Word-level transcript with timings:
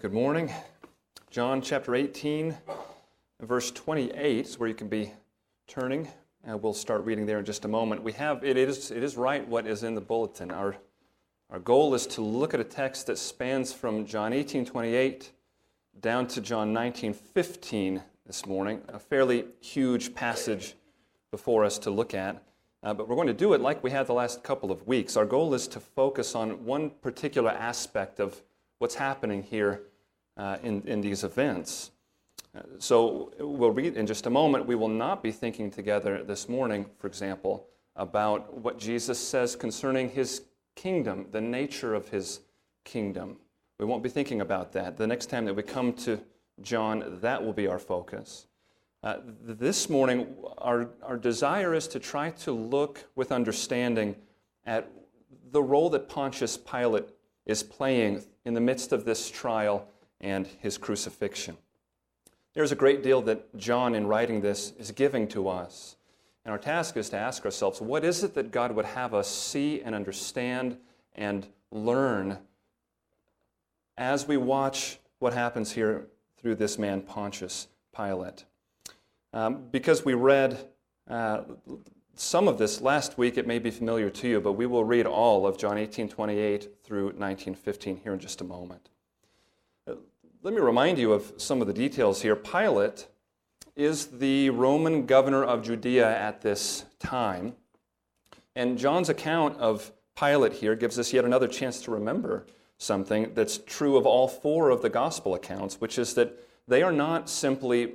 Good 0.00 0.12
morning. 0.12 0.50
John 1.30 1.62
chapter 1.62 1.94
18, 1.94 2.56
verse 3.42 3.70
28 3.70 4.44
is 4.44 4.58
where 4.58 4.68
you 4.68 4.74
can 4.74 4.88
be 4.88 5.12
turning. 5.68 6.08
Uh, 6.50 6.56
we'll 6.56 6.74
start 6.74 7.04
reading 7.04 7.26
there 7.26 7.38
in 7.38 7.44
just 7.44 7.64
a 7.64 7.68
moment. 7.68 8.02
We 8.02 8.10
have, 8.12 8.42
it 8.42 8.56
is, 8.56 8.90
it 8.90 9.04
is 9.04 9.16
right 9.16 9.46
what 9.46 9.68
is 9.68 9.84
in 9.84 9.94
the 9.94 10.00
bulletin. 10.00 10.50
Our, 10.50 10.74
our 11.48 11.60
goal 11.60 11.94
is 11.94 12.08
to 12.08 12.22
look 12.22 12.54
at 12.54 12.60
a 12.60 12.64
text 12.64 13.06
that 13.06 13.18
spans 13.18 13.72
from 13.72 14.04
John 14.04 14.32
18, 14.32 14.66
28 14.66 15.30
down 16.00 16.26
to 16.28 16.40
John 16.40 16.72
19, 16.72 17.12
15 17.12 18.02
this 18.26 18.46
morning. 18.46 18.82
A 18.88 18.98
fairly 18.98 19.44
huge 19.60 20.12
passage 20.12 20.74
before 21.30 21.64
us 21.64 21.78
to 21.80 21.90
look 21.90 22.14
at. 22.14 22.42
Uh, 22.82 22.94
but 22.94 23.06
we're 23.06 23.16
going 23.16 23.28
to 23.28 23.32
do 23.32 23.52
it 23.52 23.60
like 23.60 23.84
we 23.84 23.92
had 23.92 24.08
the 24.08 24.14
last 24.14 24.42
couple 24.42 24.72
of 24.72 24.86
weeks. 24.88 25.16
Our 25.16 25.26
goal 25.26 25.54
is 25.54 25.68
to 25.68 25.78
focus 25.78 26.34
on 26.34 26.64
one 26.64 26.90
particular 26.90 27.50
aspect 27.50 28.18
of 28.18 28.42
what's 28.84 28.96
happening 28.96 29.42
here 29.42 29.80
uh, 30.36 30.58
in, 30.62 30.82
in 30.86 31.00
these 31.00 31.24
events. 31.24 31.90
So 32.78 33.32
we'll 33.38 33.70
read 33.70 33.96
in 33.96 34.06
just 34.06 34.26
a 34.26 34.30
moment. 34.30 34.66
We 34.66 34.74
will 34.74 34.90
not 34.90 35.22
be 35.22 35.32
thinking 35.32 35.70
together 35.70 36.22
this 36.22 36.50
morning, 36.50 36.84
for 36.98 37.06
example, 37.06 37.66
about 37.96 38.52
what 38.58 38.78
Jesus 38.78 39.18
says 39.18 39.56
concerning 39.56 40.10
his 40.10 40.42
kingdom, 40.74 41.28
the 41.30 41.40
nature 41.40 41.94
of 41.94 42.10
his 42.10 42.40
kingdom. 42.84 43.38
We 43.80 43.86
won't 43.86 44.02
be 44.02 44.10
thinking 44.10 44.42
about 44.42 44.72
that. 44.74 44.98
The 44.98 45.06
next 45.06 45.30
time 45.30 45.46
that 45.46 45.54
we 45.54 45.62
come 45.62 45.94
to 46.04 46.20
John, 46.60 47.20
that 47.22 47.42
will 47.42 47.54
be 47.54 47.66
our 47.66 47.78
focus. 47.78 48.48
Uh, 49.02 49.16
this 49.40 49.88
morning, 49.88 50.26
our, 50.58 50.90
our 51.02 51.16
desire 51.16 51.72
is 51.72 51.88
to 51.88 51.98
try 51.98 52.32
to 52.32 52.52
look 52.52 53.06
with 53.14 53.32
understanding 53.32 54.14
at 54.66 54.90
the 55.52 55.62
role 55.62 55.88
that 55.88 56.06
Pontius 56.10 56.58
Pilate 56.58 57.08
is 57.46 57.62
playing 57.62 58.22
in 58.44 58.54
the 58.54 58.60
midst 58.60 58.92
of 58.92 59.04
this 59.04 59.30
trial 59.30 59.86
and 60.20 60.46
his 60.46 60.78
crucifixion. 60.78 61.56
There's 62.54 62.72
a 62.72 62.76
great 62.76 63.02
deal 63.02 63.20
that 63.22 63.56
John, 63.56 63.94
in 63.94 64.06
writing 64.06 64.40
this, 64.40 64.72
is 64.78 64.92
giving 64.92 65.26
to 65.28 65.48
us. 65.48 65.96
And 66.44 66.52
our 66.52 66.58
task 66.58 66.96
is 66.96 67.08
to 67.10 67.16
ask 67.16 67.44
ourselves 67.44 67.80
what 67.80 68.04
is 68.04 68.22
it 68.22 68.34
that 68.34 68.50
God 68.50 68.72
would 68.72 68.84
have 68.84 69.14
us 69.14 69.28
see 69.28 69.80
and 69.82 69.94
understand 69.94 70.76
and 71.14 71.46
learn 71.70 72.38
as 73.96 74.28
we 74.28 74.36
watch 74.36 74.98
what 75.18 75.32
happens 75.32 75.72
here 75.72 76.06
through 76.38 76.56
this 76.56 76.78
man, 76.78 77.00
Pontius 77.00 77.68
Pilate? 77.96 78.44
Um, 79.32 79.64
because 79.72 80.04
we 80.04 80.14
read 80.14 80.68
uh, 81.08 81.42
some 82.16 82.48
of 82.48 82.58
this 82.58 82.80
last 82.80 83.18
week, 83.18 83.36
it 83.36 83.46
may 83.46 83.58
be 83.58 83.70
familiar 83.70 84.10
to 84.10 84.28
you, 84.28 84.40
but 84.40 84.52
we 84.52 84.66
will 84.66 84.84
read 84.84 85.06
all 85.06 85.46
of 85.46 85.58
John 85.58 85.78
18 85.78 86.08
28 86.08 86.68
through 86.82 87.14
19 87.16 87.54
15 87.54 87.96
here 87.96 88.12
in 88.12 88.18
just 88.18 88.40
a 88.40 88.44
moment. 88.44 88.88
Let 89.86 90.52
me 90.52 90.60
remind 90.60 90.98
you 90.98 91.12
of 91.12 91.32
some 91.38 91.60
of 91.60 91.66
the 91.66 91.72
details 91.72 92.20
here. 92.20 92.36
Pilate 92.36 93.06
is 93.76 94.06
the 94.06 94.50
Roman 94.50 95.06
governor 95.06 95.42
of 95.42 95.62
Judea 95.62 96.06
at 96.06 96.42
this 96.42 96.84
time. 96.98 97.54
And 98.54 98.78
John's 98.78 99.08
account 99.08 99.56
of 99.58 99.90
Pilate 100.16 100.52
here 100.52 100.76
gives 100.76 100.98
us 100.98 101.12
yet 101.12 101.24
another 101.24 101.48
chance 101.48 101.80
to 101.82 101.90
remember 101.90 102.46
something 102.78 103.32
that's 103.34 103.58
true 103.58 103.96
of 103.96 104.06
all 104.06 104.28
four 104.28 104.70
of 104.70 104.82
the 104.82 104.90
gospel 104.90 105.34
accounts, 105.34 105.80
which 105.80 105.98
is 105.98 106.14
that 106.14 106.38
they 106.68 106.82
are 106.82 106.92
not 106.92 107.28
simply 107.28 107.94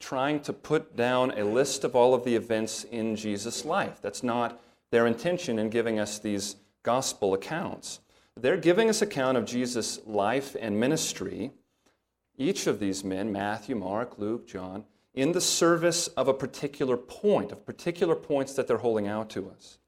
trying 0.00 0.40
to 0.40 0.52
put 0.52 0.96
down 0.96 1.32
a 1.32 1.44
list 1.44 1.84
of 1.84 1.96
all 1.96 2.14
of 2.14 2.24
the 2.24 2.36
events 2.36 2.84
in 2.84 3.16
Jesus' 3.16 3.64
life. 3.64 4.00
That's 4.00 4.22
not 4.22 4.60
their 4.90 5.06
intention 5.06 5.58
in 5.58 5.70
giving 5.70 5.98
us 5.98 6.18
these 6.18 6.56
gospel 6.82 7.34
accounts. 7.34 8.00
They're 8.36 8.56
giving 8.56 8.88
us 8.88 9.02
account 9.02 9.36
of 9.36 9.44
Jesus' 9.44 10.00
life 10.06 10.56
and 10.60 10.78
ministry, 10.78 11.50
each 12.36 12.66
of 12.66 12.78
these 12.78 13.02
men, 13.02 13.32
Matthew, 13.32 13.74
Mark, 13.74 14.18
Luke, 14.18 14.46
John, 14.46 14.84
in 15.12 15.32
the 15.32 15.40
service 15.40 16.06
of 16.08 16.28
a 16.28 16.34
particular 16.34 16.96
point, 16.96 17.50
of 17.50 17.66
particular 17.66 18.14
points 18.14 18.54
that 18.54 18.68
they're 18.68 18.78
holding 18.78 19.08
out 19.08 19.28
to 19.30 19.50
us. 19.50 19.78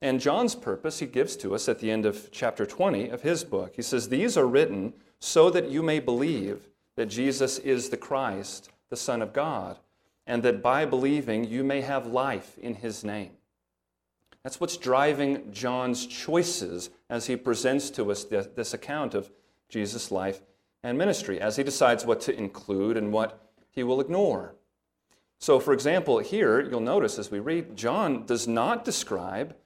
And 0.00 0.20
John's 0.20 0.56
purpose 0.56 0.98
he 0.98 1.06
gives 1.06 1.36
to 1.36 1.54
us 1.54 1.68
at 1.68 1.78
the 1.78 1.92
end 1.92 2.04
of 2.04 2.32
chapter 2.32 2.66
20 2.66 3.08
of 3.08 3.22
his 3.22 3.44
book. 3.44 3.74
He 3.76 3.82
says, 3.82 4.08
These 4.08 4.36
are 4.36 4.46
written 4.46 4.94
so 5.20 5.48
that 5.50 5.70
you 5.70 5.80
may 5.80 6.00
believe 6.00 6.68
that 6.96 7.06
Jesus 7.06 7.58
is 7.60 7.88
the 7.88 7.96
Christ, 7.96 8.71
the 8.92 8.96
Son 8.98 9.22
of 9.22 9.32
God, 9.32 9.78
and 10.26 10.42
that 10.42 10.62
by 10.62 10.84
believing 10.84 11.44
you 11.44 11.64
may 11.64 11.80
have 11.80 12.06
life 12.06 12.58
in 12.58 12.74
his 12.74 13.02
name. 13.02 13.30
That's 14.42 14.60
what's 14.60 14.76
driving 14.76 15.50
John's 15.50 16.06
choices 16.06 16.90
as 17.08 17.26
he 17.26 17.36
presents 17.36 17.88
to 17.92 18.10
us 18.10 18.24
this 18.24 18.74
account 18.74 19.14
of 19.14 19.30
Jesus' 19.70 20.10
life 20.10 20.42
and 20.82 20.98
ministry, 20.98 21.40
as 21.40 21.56
he 21.56 21.62
decides 21.62 22.04
what 22.04 22.20
to 22.20 22.36
include 22.36 22.98
and 22.98 23.14
what 23.14 23.42
he 23.70 23.82
will 23.82 23.98
ignore. 23.98 24.56
So, 25.38 25.58
for 25.58 25.72
example, 25.72 26.18
here 26.18 26.60
you'll 26.60 26.80
notice 26.80 27.18
as 27.18 27.30
we 27.30 27.40
read, 27.40 27.74
John 27.74 28.26
does 28.26 28.46
not 28.46 28.84
describe 28.84 29.56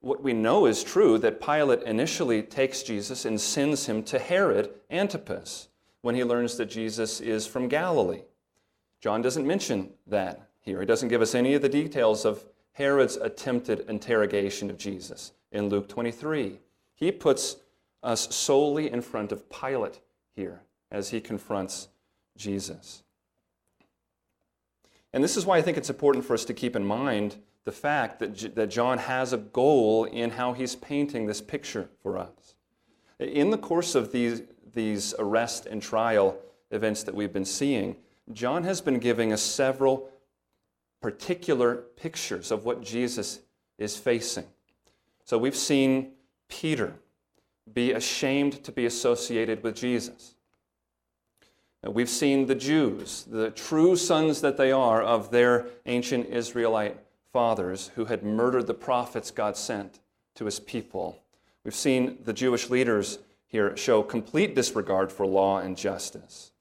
what 0.00 0.22
we 0.22 0.32
know 0.32 0.64
is 0.64 0.82
true 0.82 1.18
that 1.18 1.38
Pilate 1.38 1.82
initially 1.82 2.40
takes 2.40 2.82
Jesus 2.82 3.26
and 3.26 3.38
sends 3.38 3.84
him 3.84 4.02
to 4.04 4.18
Herod 4.18 4.70
Antipas 4.90 5.68
when 6.00 6.14
he 6.14 6.24
learns 6.24 6.56
that 6.56 6.70
Jesus 6.70 7.20
is 7.20 7.46
from 7.46 7.68
Galilee. 7.68 8.22
John 9.04 9.20
doesn't 9.20 9.46
mention 9.46 9.90
that 10.06 10.48
here. 10.62 10.80
He 10.80 10.86
doesn't 10.86 11.10
give 11.10 11.20
us 11.20 11.34
any 11.34 11.52
of 11.52 11.60
the 11.60 11.68
details 11.68 12.24
of 12.24 12.42
Herod's 12.72 13.16
attempted 13.16 13.80
interrogation 13.86 14.70
of 14.70 14.78
Jesus 14.78 15.32
in 15.52 15.68
Luke 15.68 15.90
23. 15.90 16.58
He 16.94 17.12
puts 17.12 17.56
us 18.02 18.34
solely 18.34 18.90
in 18.90 19.02
front 19.02 19.30
of 19.30 19.50
Pilate 19.50 20.00
here 20.34 20.62
as 20.90 21.10
he 21.10 21.20
confronts 21.20 21.88
Jesus. 22.38 23.02
And 25.12 25.22
this 25.22 25.36
is 25.36 25.44
why 25.44 25.58
I 25.58 25.60
think 25.60 25.76
it's 25.76 25.90
important 25.90 26.24
for 26.24 26.32
us 26.32 26.46
to 26.46 26.54
keep 26.54 26.74
in 26.74 26.86
mind 26.86 27.36
the 27.64 27.72
fact 27.72 28.20
that, 28.20 28.54
that 28.54 28.70
John 28.70 28.96
has 28.96 29.34
a 29.34 29.38
goal 29.38 30.04
in 30.04 30.30
how 30.30 30.54
he's 30.54 30.76
painting 30.76 31.26
this 31.26 31.42
picture 31.42 31.90
for 32.02 32.16
us. 32.16 32.54
In 33.18 33.50
the 33.50 33.58
course 33.58 33.94
of 33.94 34.12
these, 34.12 34.40
these 34.72 35.12
arrest 35.18 35.66
and 35.66 35.82
trial 35.82 36.38
events 36.70 37.02
that 37.02 37.14
we've 37.14 37.34
been 37.34 37.44
seeing, 37.44 37.96
John 38.32 38.64
has 38.64 38.80
been 38.80 38.98
giving 38.98 39.32
us 39.32 39.42
several 39.42 40.10
particular 41.00 41.76
pictures 41.96 42.50
of 42.50 42.64
what 42.64 42.82
Jesus 42.82 43.40
is 43.78 43.96
facing. 43.96 44.46
So 45.24 45.36
we've 45.36 45.56
seen 45.56 46.12
Peter 46.48 46.94
be 47.72 47.92
ashamed 47.92 48.64
to 48.64 48.72
be 48.72 48.86
associated 48.86 49.62
with 49.62 49.76
Jesus. 49.76 50.34
We've 51.82 52.08
seen 52.08 52.46
the 52.46 52.54
Jews, 52.54 53.24
the 53.24 53.50
true 53.50 53.96
sons 53.96 54.40
that 54.40 54.56
they 54.56 54.72
are 54.72 55.02
of 55.02 55.30
their 55.30 55.66
ancient 55.84 56.26
Israelite 56.28 56.98
fathers 57.30 57.90
who 57.94 58.06
had 58.06 58.22
murdered 58.22 58.66
the 58.66 58.74
prophets 58.74 59.30
God 59.30 59.56
sent 59.56 60.00
to 60.36 60.46
his 60.46 60.58
people. 60.58 61.22
We've 61.62 61.74
seen 61.74 62.18
the 62.24 62.32
Jewish 62.32 62.70
leaders 62.70 63.18
here 63.46 63.76
show 63.76 64.02
complete 64.02 64.54
disregard 64.54 65.12
for 65.12 65.26
law 65.26 65.58
and 65.58 65.76
justice 65.76 66.52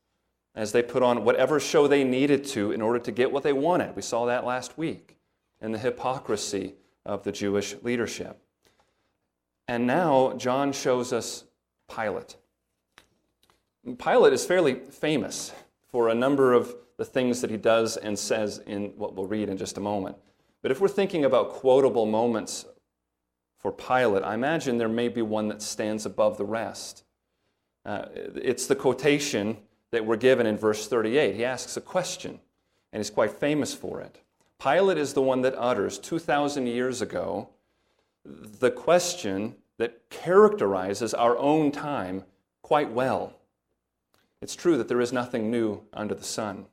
as 0.55 0.71
they 0.71 0.83
put 0.83 1.03
on 1.03 1.23
whatever 1.23 1.59
show 1.59 1.87
they 1.87 2.03
needed 2.03 2.45
to 2.45 2.71
in 2.71 2.81
order 2.81 2.99
to 2.99 3.11
get 3.11 3.31
what 3.31 3.43
they 3.43 3.53
wanted. 3.53 3.95
We 3.95 4.01
saw 4.01 4.25
that 4.25 4.45
last 4.45 4.77
week 4.77 5.17
in 5.61 5.71
the 5.71 5.79
hypocrisy 5.79 6.75
of 7.05 7.23
the 7.23 7.31
Jewish 7.31 7.75
leadership. 7.81 8.39
And 9.67 9.87
now 9.87 10.33
John 10.33 10.71
shows 10.73 11.11
us 11.13 11.45
Pilate. 11.93 12.35
Pilate 13.97 14.33
is 14.33 14.45
fairly 14.45 14.75
famous 14.75 15.51
for 15.91 16.09
a 16.09 16.15
number 16.15 16.53
of 16.53 16.75
the 16.97 17.05
things 17.05 17.41
that 17.41 17.49
he 17.49 17.57
does 17.57 17.97
and 17.97 18.17
says 18.17 18.59
in 18.65 18.93
what 18.97 19.15
we'll 19.15 19.27
read 19.27 19.49
in 19.49 19.57
just 19.57 19.77
a 19.77 19.81
moment. 19.81 20.15
But 20.61 20.71
if 20.71 20.79
we're 20.79 20.87
thinking 20.87 21.25
about 21.25 21.49
quotable 21.49 22.05
moments 22.05 22.65
for 23.57 23.71
Pilate, 23.71 24.23
I 24.23 24.33
imagine 24.35 24.77
there 24.77 24.87
may 24.87 25.07
be 25.07 25.21
one 25.21 25.47
that 25.47 25.61
stands 25.61 26.05
above 26.05 26.37
the 26.37 26.45
rest. 26.45 27.03
Uh, 27.85 28.05
it's 28.15 28.67
the 28.67 28.75
quotation 28.75 29.57
that 29.93 30.07
we're 30.07 30.17
given 30.17 30.47
in 30.47 30.57
verse 30.57 30.87
38. 30.87 31.35
He 31.35 31.45
asks 31.45 31.77
a 31.77 31.81
question, 31.81 32.39
and 32.91 32.99
he's 32.99 33.11
quite 33.11 33.31
famous 33.31 33.75
for 33.75 34.01
it. 34.01 34.17
Pilate 34.59 34.97
is 34.97 35.13
the 35.13 35.21
one 35.21 35.43
that 35.43 35.53
utters 35.55 35.99
2,000 35.99 36.65
years 36.65 36.99
ago 36.99 37.49
the 38.25 38.71
question 38.71 39.55
that 39.77 40.09
characterizes 40.09 41.13
our 41.13 41.37
own 41.37 41.71
time 41.71 42.23
quite 42.63 42.91
well. 42.91 43.33
It's 44.41 44.55
true 44.55 44.77
that 44.77 44.87
there 44.87 44.99
is 44.99 45.13
nothing 45.13 45.51
new 45.51 45.83
under 45.93 46.15
the 46.15 46.23
sun. 46.23 46.65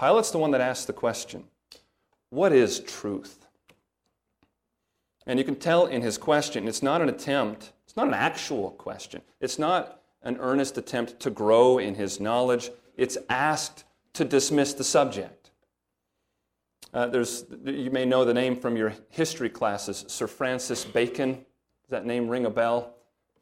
Pilate's 0.00 0.32
the 0.32 0.38
one 0.38 0.50
that 0.50 0.60
asks 0.60 0.84
the 0.84 0.92
question 0.92 1.44
What 2.30 2.52
is 2.52 2.80
truth? 2.80 3.46
And 5.28 5.38
you 5.38 5.44
can 5.44 5.56
tell 5.56 5.86
in 5.86 6.02
his 6.02 6.18
question, 6.18 6.66
it's 6.66 6.82
not 6.82 7.02
an 7.02 7.08
attempt, 7.08 7.72
it's 7.86 7.96
not 7.96 8.08
an 8.08 8.14
actual 8.14 8.72
question. 8.72 9.22
It's 9.40 9.60
not 9.60 9.97
an 10.22 10.36
earnest 10.38 10.78
attempt 10.78 11.20
to 11.20 11.30
grow 11.30 11.78
in 11.78 11.94
his 11.94 12.20
knowledge. 12.20 12.70
It's 12.96 13.18
asked 13.28 13.84
to 14.14 14.24
dismiss 14.24 14.74
the 14.74 14.84
subject. 14.84 15.50
Uh, 16.92 17.06
there's, 17.06 17.44
you 17.64 17.90
may 17.90 18.04
know 18.04 18.24
the 18.24 18.34
name 18.34 18.56
from 18.56 18.76
your 18.76 18.94
history 19.10 19.50
classes, 19.50 20.04
Sir 20.08 20.26
Francis 20.26 20.84
Bacon. 20.84 21.34
Does 21.34 21.90
that 21.90 22.06
name 22.06 22.28
ring 22.28 22.46
a 22.46 22.50
bell? 22.50 22.94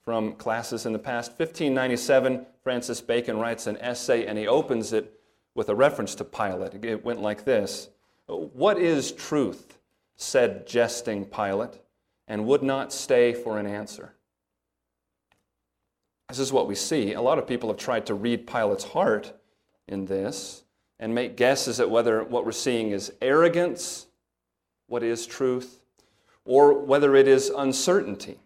from 0.06 0.34
classes 0.34 0.86
in 0.86 0.92
the 0.92 0.98
past. 0.98 1.32
1597, 1.32 2.46
Francis 2.62 3.00
Bacon 3.00 3.38
writes 3.38 3.66
an 3.66 3.76
essay 3.78 4.26
and 4.26 4.38
he 4.38 4.46
opens 4.46 4.92
it 4.92 5.20
with 5.56 5.68
a 5.68 5.74
reference 5.74 6.14
to 6.14 6.24
Pilate. 6.24 6.84
It 6.84 7.04
went 7.04 7.20
like 7.20 7.44
this 7.44 7.88
What 8.26 8.78
is 8.78 9.12
truth? 9.12 9.78
said 10.18 10.66
jesting 10.66 11.26
Pilate, 11.26 11.78
and 12.26 12.46
would 12.46 12.62
not 12.62 12.90
stay 12.90 13.34
for 13.34 13.58
an 13.58 13.66
answer. 13.66 14.14
This 16.28 16.38
is 16.38 16.52
what 16.52 16.66
we 16.66 16.74
see. 16.74 17.12
A 17.12 17.20
lot 17.20 17.38
of 17.38 17.46
people 17.46 17.68
have 17.68 17.78
tried 17.78 18.06
to 18.06 18.14
read 18.14 18.46
Pilate's 18.46 18.84
heart 18.84 19.32
in 19.86 20.06
this 20.06 20.64
and 20.98 21.14
make 21.14 21.36
guesses 21.36 21.78
at 21.78 21.90
whether 21.90 22.24
what 22.24 22.44
we're 22.44 22.52
seeing 22.52 22.90
is 22.90 23.12
arrogance, 23.22 24.06
what 24.88 25.02
is 25.02 25.26
truth, 25.26 25.82
or 26.44 26.72
whether 26.72 27.14
it 27.14 27.28
is 27.28 27.50
uncertainty. 27.50 28.38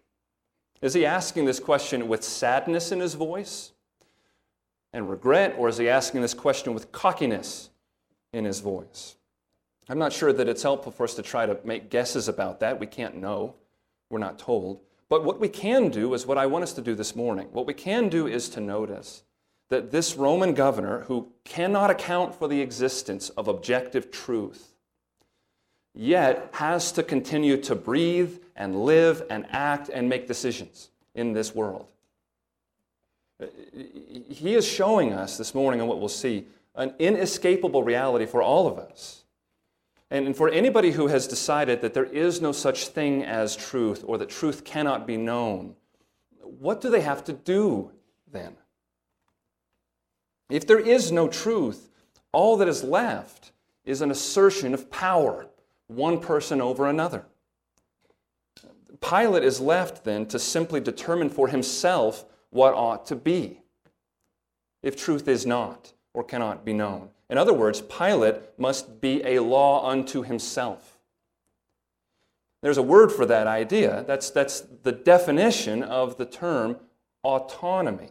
Is 0.82 0.94
he 0.94 1.06
asking 1.06 1.44
this 1.44 1.60
question 1.60 2.08
with 2.08 2.24
sadness 2.24 2.92
in 2.92 3.00
his 3.00 3.14
voice 3.14 3.72
and 4.92 5.08
regret, 5.08 5.54
or 5.56 5.68
is 5.68 5.78
he 5.78 5.88
asking 5.88 6.22
this 6.22 6.34
question 6.34 6.74
with 6.74 6.90
cockiness 6.92 7.70
in 8.32 8.44
his 8.44 8.60
voice? 8.60 9.16
I'm 9.88 9.98
not 9.98 10.12
sure 10.12 10.32
that 10.32 10.48
it's 10.48 10.62
helpful 10.62 10.92
for 10.92 11.04
us 11.04 11.14
to 11.14 11.22
try 11.22 11.46
to 11.46 11.58
make 11.64 11.90
guesses 11.90 12.28
about 12.28 12.60
that. 12.60 12.78
We 12.78 12.86
can't 12.86 13.16
know, 13.16 13.54
we're 14.08 14.18
not 14.18 14.38
told. 14.38 14.80
But 15.10 15.24
what 15.24 15.40
we 15.40 15.48
can 15.48 15.90
do 15.90 16.14
is 16.14 16.24
what 16.24 16.38
I 16.38 16.46
want 16.46 16.62
us 16.62 16.72
to 16.74 16.80
do 16.80 16.94
this 16.94 17.16
morning. 17.16 17.48
What 17.52 17.66
we 17.66 17.74
can 17.74 18.08
do 18.08 18.26
is 18.28 18.48
to 18.50 18.60
notice 18.60 19.24
that 19.68 19.90
this 19.90 20.16
Roman 20.16 20.54
governor, 20.54 21.00
who 21.00 21.28
cannot 21.44 21.90
account 21.90 22.34
for 22.34 22.48
the 22.48 22.60
existence 22.60 23.28
of 23.30 23.48
objective 23.48 24.12
truth, 24.12 24.72
yet 25.94 26.48
has 26.52 26.92
to 26.92 27.02
continue 27.02 27.56
to 27.56 27.74
breathe 27.74 28.38
and 28.54 28.84
live 28.84 29.24
and 29.28 29.46
act 29.50 29.90
and 29.92 30.08
make 30.08 30.28
decisions 30.28 30.90
in 31.14 31.32
this 31.32 31.54
world. 31.54 31.88
He 34.28 34.54
is 34.54 34.66
showing 34.66 35.12
us 35.12 35.36
this 35.36 35.54
morning, 35.54 35.80
and 35.80 35.88
what 35.88 35.98
we'll 35.98 36.08
see, 36.08 36.46
an 36.76 36.94
inescapable 37.00 37.82
reality 37.82 38.26
for 38.26 38.42
all 38.42 38.68
of 38.68 38.78
us. 38.78 39.19
And 40.10 40.36
for 40.36 40.48
anybody 40.48 40.90
who 40.90 41.06
has 41.06 41.28
decided 41.28 41.80
that 41.82 41.94
there 41.94 42.04
is 42.04 42.40
no 42.40 42.50
such 42.50 42.88
thing 42.88 43.24
as 43.24 43.54
truth 43.54 44.02
or 44.04 44.18
that 44.18 44.28
truth 44.28 44.64
cannot 44.64 45.06
be 45.06 45.16
known, 45.16 45.76
what 46.42 46.80
do 46.80 46.90
they 46.90 47.00
have 47.00 47.22
to 47.24 47.32
do 47.32 47.92
then? 48.30 48.56
If 50.48 50.66
there 50.66 50.80
is 50.80 51.12
no 51.12 51.28
truth, 51.28 51.90
all 52.32 52.56
that 52.56 52.66
is 52.66 52.82
left 52.82 53.52
is 53.84 54.02
an 54.02 54.10
assertion 54.10 54.74
of 54.74 54.90
power, 54.90 55.46
one 55.86 56.18
person 56.18 56.60
over 56.60 56.88
another. 56.88 57.24
Pilate 59.00 59.44
is 59.44 59.60
left 59.60 60.04
then 60.04 60.26
to 60.26 60.38
simply 60.38 60.80
determine 60.80 61.30
for 61.30 61.48
himself 61.48 62.24
what 62.50 62.74
ought 62.74 63.06
to 63.06 63.16
be, 63.16 63.62
if 64.82 64.96
truth 64.96 65.28
is 65.28 65.46
not 65.46 65.92
or 66.12 66.24
cannot 66.24 66.64
be 66.64 66.72
known. 66.72 67.10
In 67.30 67.38
other 67.38 67.54
words, 67.54 67.80
Pilate 67.80 68.58
must 68.58 69.00
be 69.00 69.22
a 69.24 69.38
law 69.38 69.88
unto 69.88 70.22
himself. 70.22 70.98
There's 72.60 72.76
a 72.76 72.82
word 72.82 73.12
for 73.12 73.24
that 73.24 73.46
idea. 73.46 74.04
That's, 74.06 74.30
that's 74.30 74.62
the 74.82 74.92
definition 74.92 75.84
of 75.84 76.18
the 76.18 76.26
term 76.26 76.76
autonomy. 77.22 78.10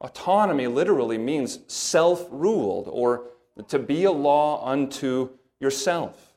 Autonomy 0.00 0.66
literally 0.66 1.18
means 1.18 1.60
self 1.66 2.26
ruled 2.30 2.88
or 2.90 3.26
to 3.68 3.78
be 3.78 4.04
a 4.04 4.10
law 4.10 4.66
unto 4.66 5.28
yourself. 5.60 6.32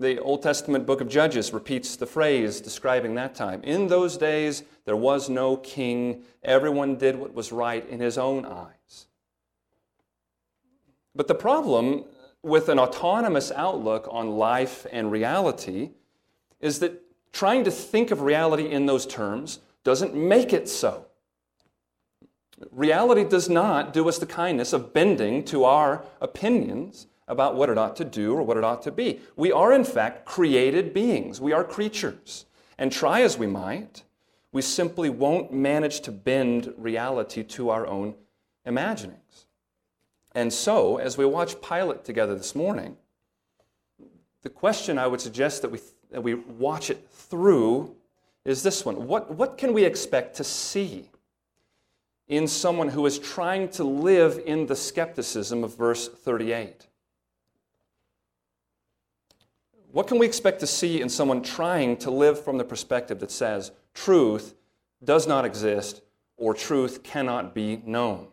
The 0.00 0.20
Old 0.20 0.42
Testament 0.42 0.84
book 0.84 1.00
of 1.00 1.08
Judges 1.08 1.52
repeats 1.52 1.94
the 1.94 2.06
phrase 2.06 2.60
describing 2.60 3.14
that 3.14 3.36
time. 3.36 3.62
In 3.62 3.86
those 3.86 4.16
days, 4.16 4.64
there 4.84 4.96
was 4.96 5.30
no 5.30 5.56
king. 5.58 6.24
Everyone 6.42 6.96
did 6.96 7.14
what 7.14 7.32
was 7.32 7.52
right 7.52 7.88
in 7.88 8.00
his 8.00 8.18
own 8.18 8.44
eyes. 8.44 9.06
But 11.14 11.28
the 11.28 11.34
problem 11.34 12.04
with 12.42 12.68
an 12.68 12.78
autonomous 12.78 13.52
outlook 13.52 14.08
on 14.10 14.36
life 14.36 14.86
and 14.90 15.12
reality 15.12 15.90
is 16.60 16.78
that 16.80 17.02
trying 17.32 17.64
to 17.64 17.70
think 17.70 18.10
of 18.10 18.22
reality 18.22 18.68
in 18.68 18.86
those 18.86 19.06
terms 19.06 19.60
doesn't 19.84 20.14
make 20.14 20.52
it 20.52 20.68
so. 20.68 21.06
Reality 22.70 23.24
does 23.24 23.48
not 23.48 23.92
do 23.92 24.08
us 24.08 24.18
the 24.18 24.26
kindness 24.26 24.72
of 24.72 24.92
bending 24.92 25.44
to 25.44 25.64
our 25.64 26.04
opinions 26.20 27.08
about 27.28 27.56
what 27.56 27.68
it 27.68 27.78
ought 27.78 27.96
to 27.96 28.04
do 28.04 28.34
or 28.34 28.42
what 28.42 28.56
it 28.56 28.64
ought 28.64 28.82
to 28.82 28.92
be. 28.92 29.20
We 29.36 29.50
are, 29.52 29.72
in 29.72 29.84
fact, 29.84 30.24
created 30.24 30.92
beings. 30.94 31.40
We 31.40 31.52
are 31.52 31.64
creatures. 31.64 32.46
And 32.78 32.92
try 32.92 33.22
as 33.22 33.38
we 33.38 33.46
might, 33.46 34.04
we 34.52 34.62
simply 34.62 35.08
won't 35.08 35.52
manage 35.52 36.00
to 36.02 36.12
bend 36.12 36.72
reality 36.76 37.42
to 37.42 37.70
our 37.70 37.86
own 37.86 38.14
imaginings. 38.64 39.21
And 40.34 40.52
so, 40.52 40.96
as 40.96 41.18
we 41.18 41.26
watch 41.26 41.60
Pilate 41.60 42.04
together 42.04 42.34
this 42.34 42.54
morning, 42.54 42.96
the 44.42 44.50
question 44.50 44.98
I 44.98 45.06
would 45.06 45.20
suggest 45.20 45.62
that 45.62 45.70
we, 45.70 45.80
that 46.10 46.22
we 46.22 46.34
watch 46.34 46.90
it 46.90 47.06
through 47.10 47.94
is 48.44 48.62
this 48.62 48.84
one 48.84 49.06
what, 49.06 49.32
what 49.32 49.56
can 49.56 49.72
we 49.72 49.84
expect 49.84 50.36
to 50.36 50.44
see 50.44 51.08
in 52.28 52.48
someone 52.48 52.88
who 52.88 53.06
is 53.06 53.18
trying 53.18 53.68
to 53.68 53.84
live 53.84 54.40
in 54.44 54.66
the 54.66 54.76
skepticism 54.76 55.62
of 55.62 55.76
verse 55.76 56.08
38? 56.08 56.86
What 59.92 60.06
can 60.06 60.18
we 60.18 60.24
expect 60.24 60.60
to 60.60 60.66
see 60.66 61.02
in 61.02 61.10
someone 61.10 61.42
trying 61.42 61.98
to 61.98 62.10
live 62.10 62.42
from 62.42 62.56
the 62.56 62.64
perspective 62.64 63.20
that 63.20 63.30
says 63.30 63.72
truth 63.92 64.54
does 65.04 65.26
not 65.26 65.44
exist 65.44 66.00
or 66.38 66.54
truth 66.54 67.02
cannot 67.02 67.54
be 67.54 67.82
known? 67.84 68.31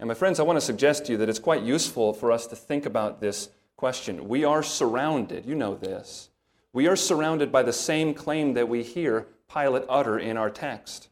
And 0.00 0.08
my 0.08 0.14
friends, 0.14 0.40
I 0.40 0.44
want 0.44 0.56
to 0.56 0.64
suggest 0.64 1.04
to 1.04 1.12
you 1.12 1.18
that 1.18 1.28
it's 1.28 1.38
quite 1.38 1.62
useful 1.62 2.14
for 2.14 2.32
us 2.32 2.46
to 2.46 2.56
think 2.56 2.86
about 2.86 3.20
this 3.20 3.50
question. 3.76 4.28
We 4.28 4.44
are 4.44 4.62
surrounded, 4.62 5.44
you 5.44 5.54
know 5.54 5.74
this, 5.74 6.30
we 6.72 6.88
are 6.88 6.96
surrounded 6.96 7.52
by 7.52 7.62
the 7.62 7.72
same 7.74 8.14
claim 8.14 8.54
that 8.54 8.66
we 8.66 8.82
hear 8.82 9.26
Pilate 9.52 9.84
utter 9.90 10.18
in 10.18 10.38
our 10.38 10.48
text. 10.48 11.10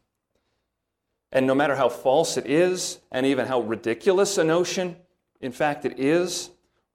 And 1.31 1.45
no 1.45 1.53
matter 1.53 1.75
how 1.75 1.87
false 1.87 2.35
it 2.35 2.47
is, 2.47 2.99
and 3.11 3.27
even 3.27 3.45
how 3.45 3.61
ridiculous 3.61 4.39
a 4.39 4.43
notion, 4.43 4.95
in 5.39 5.51
fact, 5.51 5.85
it 5.85 5.99
is, 5.99 6.49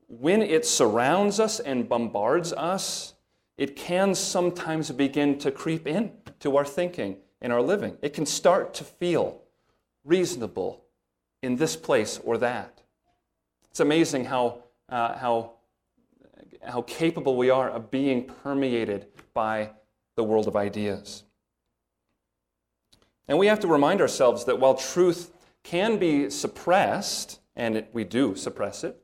when 0.09 0.43
it 0.43 0.67
surrounds 0.67 1.39
us 1.39 1.61
and 1.61 1.89
bombards 1.89 2.53
us, 2.55 3.15
it 3.57 3.77
can 3.77 4.17
sometimes 4.17 4.91
begin 4.91 5.39
to 5.39 5.53
creep 5.53 5.87
in 5.87 6.11
to 6.41 6.57
our 6.57 6.65
thinking 6.65 7.19
and 7.41 7.53
our 7.53 7.63
living. 7.63 7.97
It 8.03 8.15
can 8.15 8.27
start 8.27 8.75
to 8.75 8.85
feel 8.85 9.43
reasonable 10.05 10.84
in 11.45 11.57
this 11.57 11.77
place 11.77 12.19
or 12.25 12.39
that. 12.39 12.81
It's 13.71 13.81
amazing 13.81 14.25
how, 14.25 14.65
uh, 14.89 15.17
how, 15.19 15.53
how 16.63 16.83
capable 16.83 17.37
we 17.37 17.51
are 17.51 17.69
of 17.69 17.91
being 17.91 18.25
permeated 18.25 19.07
by 19.35 19.71
the 20.17 20.25
world 20.25 20.49
of 20.49 20.57
ideas. 20.57 21.25
And 23.29 23.39
we 23.39 23.47
have 23.47 23.61
to 23.61 23.69
remind 23.69 24.01
ourselves 24.01 24.45
that 24.45 24.59
while 24.59 24.75
truth 24.75 25.33
can 25.63 25.99
be 25.99 26.31
suppressed, 26.31 27.41
and 27.57 27.77
it, 27.77 27.91
we 27.93 28.05
do 28.05 28.37
suppress 28.37 28.85
it, 28.85 29.01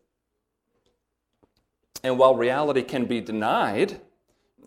and 2.02 2.18
while 2.18 2.34
reality 2.34 2.82
can 2.82 3.04
be 3.04 3.20
denied, 3.20 4.00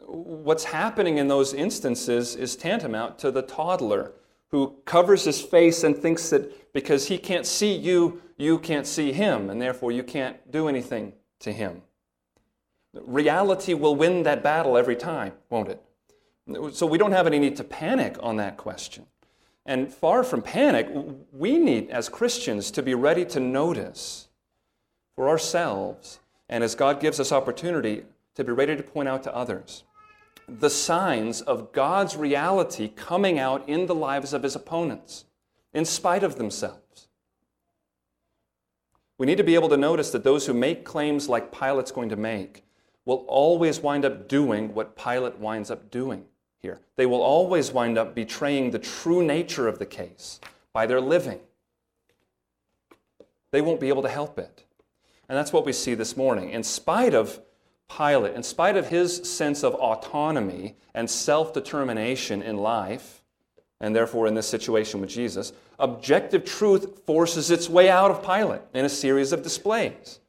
what's 0.05 0.65
happening 0.65 1.17
in 1.17 1.27
those 1.27 1.53
instances 1.53 2.35
is 2.35 2.55
tantamount 2.55 3.17
to 3.19 3.31
the 3.31 3.41
toddler 3.41 4.11
who 4.53 4.71
covers 4.85 5.23
his 5.23 5.41
face 5.41 5.83
and 5.83 5.97
thinks 5.97 6.29
that 6.29 6.71
because 6.73 7.07
he 7.07 7.17
can't 7.17 7.47
see 7.47 7.73
you, 7.75 8.21
you 8.37 8.59
can't 8.59 8.85
see 8.85 9.11
him, 9.11 9.49
and 9.49 9.59
therefore 9.59 9.91
you 9.91 10.03
can't 10.03 10.51
do 10.51 10.67
anything 10.67 11.11
to 11.39 11.51
him. 11.51 11.81
Reality 12.93 13.73
will 13.73 13.95
win 13.95 14.21
that 14.21 14.43
battle 14.43 14.77
every 14.77 14.95
time, 14.95 15.33
won't 15.49 15.69
it? 15.69 15.81
So 16.75 16.85
we 16.85 16.99
don't 16.99 17.13
have 17.13 17.25
any 17.25 17.39
need 17.39 17.55
to 17.57 17.63
panic 17.63 18.15
on 18.21 18.35
that 18.35 18.57
question. 18.57 19.07
And 19.65 19.91
far 19.91 20.23
from 20.23 20.43
panic, 20.43 20.87
we 21.31 21.57
need, 21.57 21.89
as 21.89 22.07
Christians, 22.07 22.69
to 22.71 22.83
be 22.83 22.93
ready 22.93 23.25
to 23.25 23.39
notice 23.39 24.27
for 25.15 25.29
ourselves 25.29 26.19
and 26.47 26.63
as 26.63 26.75
God 26.75 26.99
gives 26.99 27.19
us 27.19 27.31
opportunity 27.31 28.03
to 28.35 28.43
be 28.43 28.51
ready 28.51 28.75
to 28.75 28.83
point 28.83 29.09
out 29.09 29.23
to 29.23 29.35
others 29.35 29.83
the 30.47 30.69
signs 30.69 31.41
of 31.41 31.71
God's 31.71 32.15
reality 32.15 32.89
coming 32.89 33.39
out 33.39 33.67
in 33.67 33.85
the 33.85 33.95
lives 33.95 34.33
of 34.33 34.43
his 34.43 34.55
opponents, 34.55 35.25
in 35.73 35.85
spite 35.85 36.23
of 36.23 36.37
themselves. 36.37 37.07
We 39.17 39.27
need 39.27 39.37
to 39.37 39.43
be 39.43 39.55
able 39.55 39.69
to 39.69 39.77
notice 39.77 40.11
that 40.11 40.23
those 40.23 40.45
who 40.45 40.53
make 40.53 40.83
claims 40.83 41.29
like 41.29 41.51
Pilate's 41.51 41.91
going 41.91 42.09
to 42.09 42.15
make 42.15 42.65
will 43.05 43.25
always 43.27 43.79
wind 43.79 44.05
up 44.05 44.27
doing 44.27 44.73
what 44.73 44.95
Pilate 44.95 45.37
winds 45.37 45.69
up 45.69 45.91
doing 45.91 46.25
here. 46.61 46.79
They 46.95 47.05
will 47.05 47.21
always 47.21 47.71
wind 47.71 47.97
up 47.97 48.15
betraying 48.15 48.71
the 48.71 48.79
true 48.79 49.23
nature 49.23 49.67
of 49.67 49.79
the 49.79 49.85
case 49.85 50.39
by 50.71 50.85
their 50.85 51.01
living. 51.01 51.39
They 53.51 53.61
won't 53.61 53.79
be 53.79 53.89
able 53.89 54.01
to 54.01 54.09
help 54.09 54.39
it. 54.39 54.63
And 55.29 55.37
that's 55.37 55.53
what 55.53 55.65
we 55.65 55.73
see 55.73 55.93
this 55.93 56.17
morning. 56.17 56.49
In 56.49 56.63
spite 56.63 57.13
of 57.13 57.39
Pilate, 57.89 58.33
in 58.33 58.43
spite 58.43 58.75
of 58.75 58.87
his 58.87 59.29
sense 59.29 59.63
of 59.63 59.75
autonomy 59.75 60.75
and 60.93 61.09
self 61.09 61.53
determination 61.53 62.41
in 62.41 62.57
life, 62.57 63.23
and 63.79 63.95
therefore 63.95 64.27
in 64.27 64.33
this 64.33 64.47
situation 64.47 65.01
with 65.01 65.09
Jesus, 65.09 65.53
objective 65.79 66.45
truth 66.45 67.05
forces 67.05 67.51
its 67.51 67.69
way 67.69 67.89
out 67.89 68.11
of 68.11 68.25
Pilate 68.25 68.61
in 68.73 68.85
a 68.85 68.89
series 68.89 69.31
of 69.31 69.43
displays. 69.43 70.19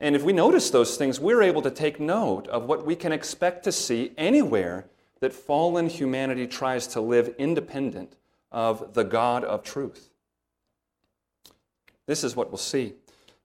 And 0.00 0.16
if 0.16 0.22
we 0.22 0.32
notice 0.32 0.70
those 0.70 0.96
things, 0.96 1.20
we're 1.20 1.42
able 1.42 1.62
to 1.62 1.70
take 1.70 2.00
note 2.00 2.48
of 2.48 2.64
what 2.64 2.84
we 2.84 2.96
can 2.96 3.12
expect 3.12 3.64
to 3.64 3.72
see 3.72 4.12
anywhere 4.16 4.86
that 5.20 5.32
fallen 5.32 5.88
humanity 5.88 6.46
tries 6.46 6.88
to 6.88 7.00
live 7.00 7.34
independent 7.38 8.16
of 8.50 8.94
the 8.94 9.04
God 9.04 9.44
of 9.44 9.62
truth. 9.62 10.10
This 12.06 12.24
is 12.24 12.34
what 12.34 12.50
we'll 12.50 12.58
see. 12.58 12.94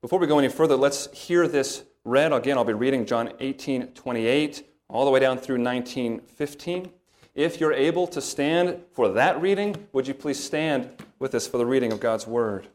Before 0.00 0.18
we 0.18 0.26
go 0.26 0.38
any 0.38 0.48
further, 0.48 0.76
let's 0.76 1.08
hear 1.12 1.46
this 1.46 1.84
read. 2.04 2.32
Again, 2.32 2.56
I'll 2.56 2.64
be 2.64 2.72
reading 2.72 3.06
John 3.06 3.32
18 3.40 3.88
28 3.88 4.64
all 4.88 5.04
the 5.04 5.10
way 5.10 5.20
down 5.20 5.38
through 5.38 5.58
19 5.58 6.20
15. 6.20 6.90
If 7.34 7.60
you're 7.60 7.72
able 7.72 8.06
to 8.08 8.20
stand 8.20 8.82
for 8.92 9.10
that 9.10 9.40
reading, 9.40 9.86
would 9.92 10.08
you 10.08 10.14
please 10.14 10.42
stand 10.42 10.90
with 11.18 11.34
us 11.34 11.46
for 11.46 11.58
the 11.58 11.66
reading 11.66 11.92
of 11.92 12.00
God's 12.00 12.26
Word? 12.26 12.66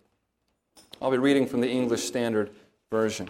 I'll 1.02 1.12
be 1.12 1.18
reading 1.18 1.46
from 1.46 1.60
the 1.60 1.70
English 1.70 2.04
Standard 2.06 2.52
Version. 2.90 3.30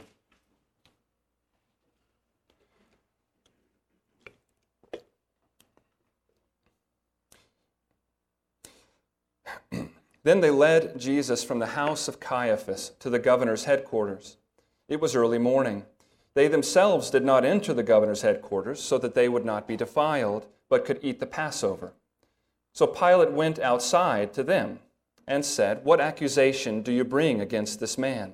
Then 10.23 10.39
they 10.39 10.51
led 10.51 10.99
Jesus 10.99 11.43
from 11.43 11.59
the 11.59 11.65
house 11.65 12.07
of 12.07 12.19
Caiaphas 12.19 12.91
to 12.99 13.09
the 13.09 13.19
governor's 13.19 13.63
headquarters. 13.65 14.37
It 14.87 14.99
was 14.99 15.15
early 15.15 15.37
morning. 15.37 15.85
They 16.33 16.47
themselves 16.47 17.09
did 17.09 17.23
not 17.23 17.45
enter 17.45 17.73
the 17.73 17.83
governor's 17.83 18.23
headquarters 18.23 18.81
so 18.81 18.97
that 18.97 19.13
they 19.13 19.29
would 19.29 19.45
not 19.45 19.67
be 19.67 19.77
defiled, 19.77 20.47
but 20.69 20.85
could 20.85 20.99
eat 21.01 21.19
the 21.19 21.25
Passover. 21.25 21.93
So 22.73 22.87
Pilate 22.87 23.31
went 23.31 23.59
outside 23.59 24.33
to 24.33 24.43
them 24.43 24.79
and 25.27 25.45
said, 25.45 25.85
What 25.85 26.01
accusation 26.01 26.81
do 26.81 26.91
you 26.91 27.03
bring 27.03 27.39
against 27.39 27.79
this 27.79 27.97
man? 27.97 28.33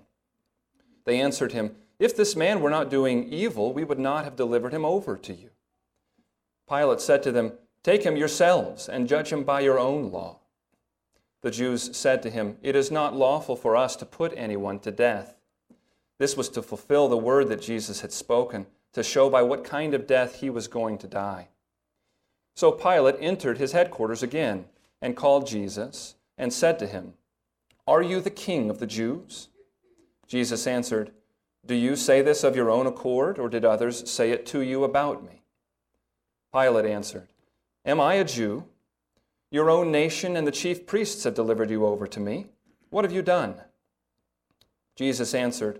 They 1.06 1.20
answered 1.20 1.52
him, 1.52 1.76
If 2.00 2.16
this 2.16 2.36
man 2.36 2.62
were 2.62 2.70
not 2.70 2.90
doing 2.90 3.28
evil, 3.32 3.74
we 3.74 3.84
would 3.84 4.00
not 4.00 4.24
have 4.24 4.36
delivered 4.36 4.74
him 4.74 4.86
over 4.86 5.18
to 5.18 5.34
you. 5.34 5.50
Pilate 6.70 7.02
said 7.02 7.22
to 7.24 7.32
them, 7.32 7.54
Take 7.84 8.04
him 8.04 8.16
yourselves 8.16 8.88
and 8.88 9.08
judge 9.08 9.32
him 9.32 9.44
by 9.44 9.62
your 9.62 9.80
own 9.80 10.12
law. 10.12 10.40
The 11.42 11.52
Jews 11.52 11.96
said 11.96 12.22
to 12.24 12.30
him, 12.30 12.58
It 12.62 12.76
is 12.76 12.92
not 12.92 13.16
lawful 13.16 13.56
for 13.56 13.76
us 13.76 13.96
to 13.98 14.06
put 14.06 14.34
anyone 14.36 14.80
to 14.80 14.92
death. 14.92 15.39
This 16.20 16.38
was 16.38 16.50
to 16.50 16.62
fulfill 16.62 17.08
the 17.08 17.18
word 17.18 17.48
that 17.48 17.62
Jesus 17.62 18.02
had 18.02 18.12
spoken, 18.12 18.68
to 18.94 19.04
show 19.04 19.30
by 19.30 19.42
what 19.42 19.64
kind 19.64 19.94
of 19.94 20.06
death 20.06 20.42
he 20.42 20.50
was 20.50 20.68
going 20.68 20.98
to 21.00 21.08
die. 21.08 21.48
So 22.56 22.72
Pilate 22.72 23.16
entered 23.20 23.58
his 23.58 23.72
headquarters 23.72 24.22
again 24.22 24.66
and 25.02 25.16
called 25.16 25.48
Jesus 25.48 26.16
and 26.38 26.52
said 26.52 26.78
to 26.80 26.88
him, 26.88 27.14
Are 27.88 28.02
you 28.02 28.20
the 28.20 28.30
king 28.30 28.70
of 28.70 28.80
the 28.80 28.88
Jews? 28.88 29.48
Jesus 30.28 30.68
answered, 30.68 31.12
Do 31.66 31.74
you 31.74 31.96
say 31.96 32.22
this 32.22 32.44
of 32.44 32.56
your 32.56 32.70
own 32.70 32.86
accord, 32.86 33.40
or 33.40 33.48
did 33.48 33.64
others 33.64 34.10
say 34.10 34.32
it 34.32 34.46
to 34.48 34.60
you 34.62 34.84
about 34.84 35.24
me? 35.24 35.42
Pilate 36.54 36.86
answered, 36.86 37.30
Am 37.86 38.02
I 38.02 38.16
a 38.16 38.26
Jew? 38.26 38.66
Your 39.52 39.70
own 39.70 39.92
nation 39.92 40.36
and 40.36 40.46
the 40.46 40.52
chief 40.52 40.86
priests 40.86 41.24
have 41.24 41.34
delivered 41.34 41.72
you 41.72 41.86
over 41.86 42.06
to 42.08 42.20
me. 42.20 42.48
What 42.90 43.06
have 43.06 43.14
you 43.14 43.22
done? 43.22 43.56
Jesus 44.96 45.34
answered, 45.34 45.80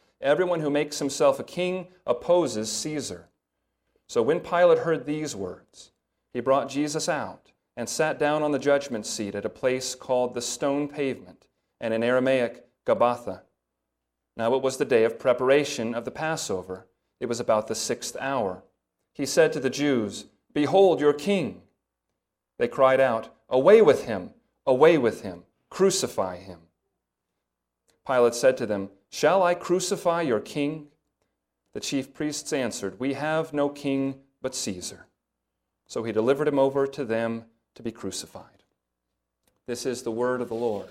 Everyone 0.21 0.59
who 0.59 0.69
makes 0.69 0.99
himself 0.99 1.39
a 1.39 1.43
king 1.43 1.87
opposes 2.05 2.71
Caesar. 2.71 3.29
So 4.07 4.21
when 4.21 4.39
Pilate 4.39 4.79
heard 4.79 5.05
these 5.05 5.35
words, 5.35 5.91
he 6.33 6.39
brought 6.39 6.69
Jesus 6.69 7.09
out 7.09 7.51
and 7.75 7.89
sat 7.89 8.19
down 8.19 8.43
on 8.43 8.51
the 8.51 8.59
judgment 8.59 9.05
seat 9.05 9.35
at 9.35 9.45
a 9.45 9.49
place 9.49 9.95
called 9.95 10.33
the 10.33 10.41
stone 10.41 10.87
pavement, 10.87 11.47
and 11.79 11.93
in 11.93 12.03
Aramaic, 12.03 12.65
Gabbatha. 12.85 13.41
Now 14.37 14.53
it 14.55 14.61
was 14.61 14.77
the 14.77 14.85
day 14.85 15.03
of 15.03 15.17
preparation 15.17 15.95
of 15.95 16.05
the 16.05 16.11
Passover. 16.11 16.87
It 17.19 17.27
was 17.27 17.39
about 17.39 17.67
the 17.67 17.75
sixth 17.75 18.15
hour. 18.19 18.63
He 19.13 19.25
said 19.25 19.53
to 19.53 19.59
the 19.59 19.69
Jews, 19.69 20.25
Behold 20.53 20.99
your 20.99 21.13
king. 21.13 21.61
They 22.59 22.67
cried 22.67 22.99
out, 22.99 23.29
Away 23.49 23.81
with 23.81 24.05
him! 24.05 24.31
Away 24.65 24.97
with 24.97 25.21
him! 25.21 25.43
Crucify 25.69 26.37
him. 26.37 26.59
Pilate 28.05 28.35
said 28.35 28.57
to 28.57 28.65
them, 28.65 28.89
Shall 29.11 29.43
I 29.43 29.53
crucify 29.53 30.21
your 30.21 30.39
king? 30.39 30.87
The 31.73 31.81
chief 31.81 32.13
priests 32.13 32.51
answered, 32.53 32.99
We 32.99 33.13
have 33.13 33.53
no 33.53 33.69
king 33.69 34.15
but 34.41 34.55
Caesar. 34.55 35.05
So 35.85 36.03
he 36.03 36.13
delivered 36.13 36.47
him 36.47 36.57
over 36.57 36.87
to 36.87 37.03
them 37.03 37.45
to 37.75 37.83
be 37.83 37.91
crucified. 37.91 38.45
This 39.67 39.85
is 39.85 40.01
the 40.01 40.11
word 40.11 40.41
of 40.41 40.47
the 40.47 40.55
Lord. 40.55 40.89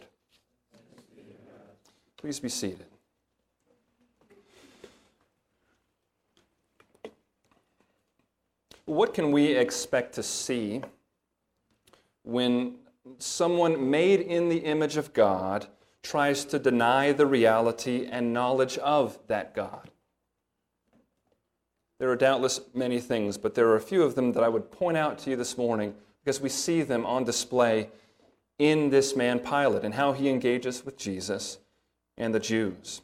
Please 2.18 2.38
be 2.38 2.50
seated. 2.50 2.84
What 8.84 9.14
can 9.14 9.32
we 9.32 9.52
expect 9.52 10.14
to 10.16 10.22
see 10.22 10.82
when 12.22 12.76
someone 13.18 13.90
made 13.90 14.20
in 14.20 14.50
the 14.50 14.58
image 14.58 14.98
of 14.98 15.14
God 15.14 15.68
tries 16.02 16.44
to 16.46 16.58
deny 16.58 17.12
the 17.12 17.26
reality 17.26 18.06
and 18.10 18.32
knowledge 18.32 18.78
of 18.78 19.18
that 19.26 19.54
God? 19.54 19.90
There 21.98 22.10
are 22.10 22.16
doubtless 22.16 22.60
many 22.74 22.98
things, 22.98 23.36
but 23.36 23.54
there 23.54 23.68
are 23.68 23.76
a 23.76 23.80
few 23.80 24.02
of 24.02 24.14
them 24.14 24.32
that 24.32 24.42
I 24.42 24.48
would 24.48 24.70
point 24.70 24.96
out 24.96 25.18
to 25.20 25.30
you 25.30 25.36
this 25.36 25.58
morning 25.58 25.94
because 26.24 26.40
we 26.40 26.48
see 26.48 26.82
them 26.82 27.04
on 27.04 27.24
display 27.24 27.90
in 28.58 28.90
this 28.90 29.14
man 29.14 29.38
Pilate 29.38 29.84
and 29.84 29.94
how 29.94 30.12
he 30.12 30.28
engages 30.28 30.84
with 30.84 30.96
Jesus 30.96 31.58
and 32.16 32.34
the 32.34 32.40
Jews. 32.40 33.02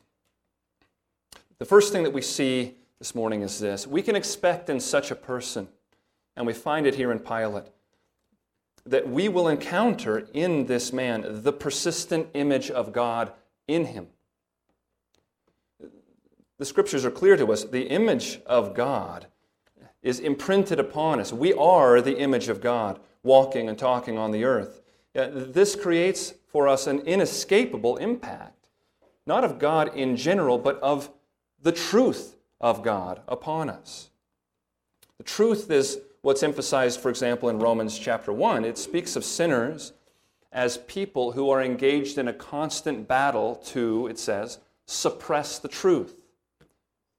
The 1.59 1.65
first 1.65 1.93
thing 1.93 2.03
that 2.05 2.13
we 2.13 2.23
see 2.23 2.75
this 2.99 3.15
morning 3.15 3.43
is 3.43 3.59
this 3.61 3.87
we 3.87 4.03
can 4.03 4.17
expect 4.17 4.71
in 4.71 4.81
such 4.81 5.11
a 5.11 5.15
person, 5.15 5.69
and 6.37 6.47
we 6.47 6.53
find 6.53 6.87
it 6.87 6.95
here 6.95 7.13
in 7.13 7.19
Pilate, 7.19 7.67
that 8.87 9.09
we 9.09 9.29
will 9.29 9.49
encounter 9.49 10.29
in 10.33 10.67
this 10.67 10.93
man 10.93 11.43
the 11.43 11.53
persistent 11.53 12.29
image 12.35 12.71
of 12.71 12.93
God 12.93 13.33
in 13.67 13.87
him. 13.87 14.07
The 16.59 16.65
scriptures 16.65 17.05
are 17.05 17.11
clear 17.11 17.37
to 17.37 17.53
us. 17.53 17.65
The 17.65 17.89
image 17.89 18.41
of 18.47 18.75
God 18.75 19.27
is 20.03 20.21
imprinted 20.21 20.79
upon 20.79 21.21
us. 21.21 21.33
We 21.33 21.53
are 21.53 22.01
the 22.01 22.19
image 22.19 22.49
of 22.49 22.61
God 22.61 23.01
walking 23.23 23.69
and 23.69 23.77
talking 23.77 24.17
on 24.17 24.31
the 24.31 24.45
earth. 24.45 24.81
Uh, 25.15 25.29
this 25.33 25.75
creates 25.75 26.35
for 26.47 26.69
us 26.69 26.87
an 26.87 27.01
inescapable 27.01 27.97
impact, 27.97 28.69
not 29.27 29.45
of 29.45 29.59
God 29.59 29.95
in 29.95 30.17
general, 30.17 30.59
but 30.59 30.81
of 30.81 31.11
the 31.61 31.73
truth 31.73 32.37
of 32.61 32.83
God 32.83 33.21
upon 33.27 33.69
us. 33.69 34.11
The 35.19 35.25
truth 35.25 35.71
is 35.71 35.99
what's 36.27 36.43
emphasized, 36.43 36.99
for 36.99 37.09
example, 37.09 37.49
in 37.49 37.61
Romans 37.61 37.97
chapter 37.97 38.33
1. 38.33 38.65
It 38.65 38.79
speaks 38.79 39.15
of 39.15 39.25
sinners 39.25 39.93
as 40.51 40.79
people 40.79 41.31
who 41.31 41.51
are 41.51 41.63
engaged 41.63 42.19
in 42.19 42.27
a 42.27 42.33
constant 42.33 43.07
battle 43.07 43.55
to, 43.67 44.09
it 44.09 44.19
says, 44.19 44.59
suppress 44.87 45.61
the 45.61 45.69
truth. 45.69 46.17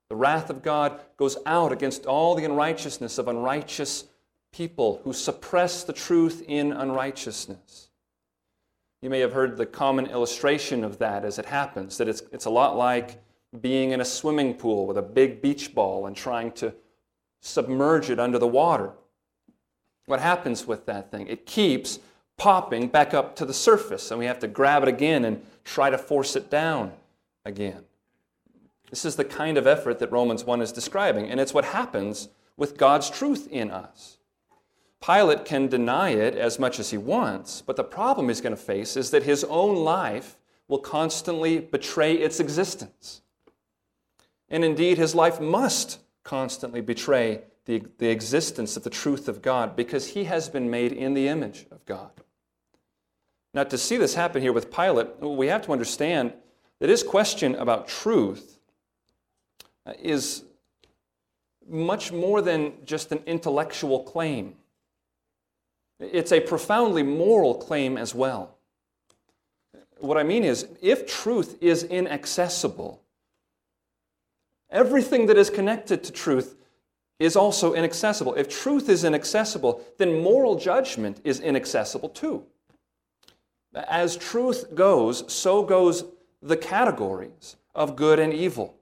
The 0.09 0.17
wrath 0.17 0.49
of 0.49 0.61
God 0.61 0.99
goes 1.15 1.37
out 1.45 1.71
against 1.71 2.05
all 2.05 2.35
the 2.35 2.43
unrighteousness 2.43 3.17
of 3.17 3.29
unrighteous 3.29 4.03
people 4.51 4.99
who 5.05 5.13
suppress 5.13 5.85
the 5.85 5.93
truth 5.93 6.43
in 6.45 6.73
unrighteousness. 6.73 7.87
You 9.01 9.09
may 9.09 9.21
have 9.21 9.31
heard 9.31 9.55
the 9.55 9.65
common 9.65 10.07
illustration 10.07 10.83
of 10.83 10.97
that 10.97 11.23
as 11.23 11.39
it 11.39 11.45
happens, 11.45 11.97
that 11.97 12.09
it's, 12.09 12.23
it's 12.33 12.43
a 12.43 12.49
lot 12.49 12.75
like 12.75 13.23
being 13.61 13.91
in 13.91 14.01
a 14.01 14.05
swimming 14.05 14.53
pool 14.53 14.85
with 14.85 14.97
a 14.97 15.01
big 15.01 15.41
beach 15.41 15.73
ball 15.73 16.07
and 16.07 16.15
trying 16.15 16.51
to 16.51 16.73
submerge 17.41 18.09
it 18.09 18.19
under 18.19 18.39
the 18.39 18.47
water. 18.47 18.91
What 20.05 20.19
happens 20.19 20.65
with 20.65 20.85
that 20.85 21.11
thing? 21.11 21.27
It 21.27 21.45
keeps 21.45 21.99
popping 22.37 22.87
back 22.87 23.13
up 23.13 23.35
to 23.37 23.45
the 23.45 23.53
surface, 23.53 24.11
and 24.11 24.19
we 24.19 24.25
have 24.25 24.39
to 24.39 24.47
grab 24.47 24.83
it 24.83 24.89
again 24.89 25.25
and 25.25 25.43
try 25.63 25.89
to 25.89 25.97
force 25.97 26.35
it 26.35 26.49
down 26.49 26.93
again. 27.45 27.83
This 28.89 29.03
is 29.03 29.15
the 29.15 29.25
kind 29.25 29.57
of 29.57 29.67
effort 29.67 29.99
that 29.99 30.11
Romans 30.11 30.45
1 30.45 30.61
is 30.61 30.71
describing, 30.71 31.29
and 31.29 31.39
it's 31.39 31.53
what 31.53 31.65
happens 31.65 32.29
with 32.55 32.77
God's 32.77 33.09
truth 33.09 33.47
in 33.51 33.69
us. 33.69 34.17
Pilate 35.05 35.45
can 35.45 35.67
deny 35.67 36.09
it 36.09 36.35
as 36.35 36.57
much 36.57 36.79
as 36.79 36.91
he 36.91 36.97
wants, 36.97 37.61
but 37.61 37.75
the 37.75 37.83
problem 37.83 38.29
he's 38.29 38.41
going 38.41 38.55
to 38.55 38.61
face 38.61 38.97
is 38.97 39.11
that 39.11 39.23
his 39.23 39.43
own 39.45 39.75
life 39.75 40.37
will 40.67 40.79
constantly 40.79 41.59
betray 41.59 42.13
its 42.13 42.39
existence. 42.39 43.21
And 44.49 44.63
indeed, 44.63 44.97
his 44.97 45.13
life 45.13 45.39
must 45.39 45.99
constantly 46.27 46.81
betray 46.81 47.41
the, 47.65 47.81
the 47.99 48.09
existence 48.09 48.75
of 48.75 48.83
the 48.83 48.89
truth 48.89 49.29
of 49.29 49.41
God 49.41 49.77
because 49.77 50.09
he 50.09 50.25
has 50.25 50.49
been 50.49 50.69
made 50.69 50.91
in 50.91 51.13
the 51.13 51.29
image 51.29 51.65
of 51.71 51.85
God. 51.85 52.11
Now, 53.53 53.63
to 53.63 53.77
see 53.77 53.95
this 53.95 54.13
happen 54.13 54.41
here 54.41 54.51
with 54.51 54.69
Pilate, 54.69 55.21
we 55.21 55.47
have 55.47 55.61
to 55.63 55.71
understand 55.71 56.33
that 56.79 56.89
his 56.89 57.01
question 57.01 57.55
about 57.55 57.87
truth 57.87 58.59
uh, 59.85 59.93
is 60.01 60.43
much 61.65 62.11
more 62.11 62.41
than 62.41 62.73
just 62.83 63.13
an 63.13 63.19
intellectual 63.25 64.03
claim. 64.03 64.55
It's 65.97 66.33
a 66.33 66.41
profoundly 66.41 67.03
moral 67.03 67.55
claim 67.55 67.97
as 67.97 68.13
well. 68.13 68.57
What 69.99 70.17
I 70.17 70.23
mean 70.23 70.43
is, 70.43 70.67
if 70.81 71.07
truth 71.07 71.57
is 71.61 71.83
inaccessible, 71.83 73.01
everything 74.69 75.25
that 75.27 75.37
is 75.37 75.49
connected 75.49 76.03
to 76.03 76.11
truth 76.11 76.55
is 77.19 77.35
also 77.35 77.73
inaccessible. 77.73 78.35
If 78.35 78.49
truth 78.49 78.89
is 78.89 79.03
inaccessible, 79.03 79.83
then 79.97 80.21
moral 80.21 80.57
judgment 80.57 81.19
is 81.23 81.39
inaccessible 81.39 82.09
too. 82.09 82.45
As 83.73 84.15
truth 84.15 84.75
goes, 84.75 85.31
so 85.31 85.63
goes 85.63 86.05
the 86.41 86.57
categories 86.57 87.55
of 87.73 87.95
good 87.95 88.19
and 88.19 88.33
evil. 88.33 88.75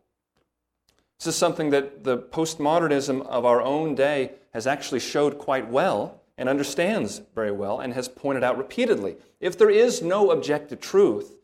This 1.20 1.28
is 1.28 1.36
something 1.36 1.70
that 1.70 2.04
the 2.04 2.18
postmodernism 2.18 3.26
of 3.28 3.46
our 3.46 3.62
own 3.62 3.96
day 3.96 4.34
has 4.54 4.68
actually 4.68 5.00
showed 5.00 5.38
quite 5.38 5.70
well 5.70 6.22
and 6.38 6.50
understands 6.50 7.22
very 7.34 7.52
well 7.52 7.80
and 7.80 7.94
has 7.94 8.10
pointed 8.10 8.44
out 8.44 8.58
repeatedly. 8.58 9.16
If 9.40 9.58
there 9.58 9.70
is 9.70 10.02
no 10.02 10.32
objective 10.32 10.82
truth, 10.82 11.38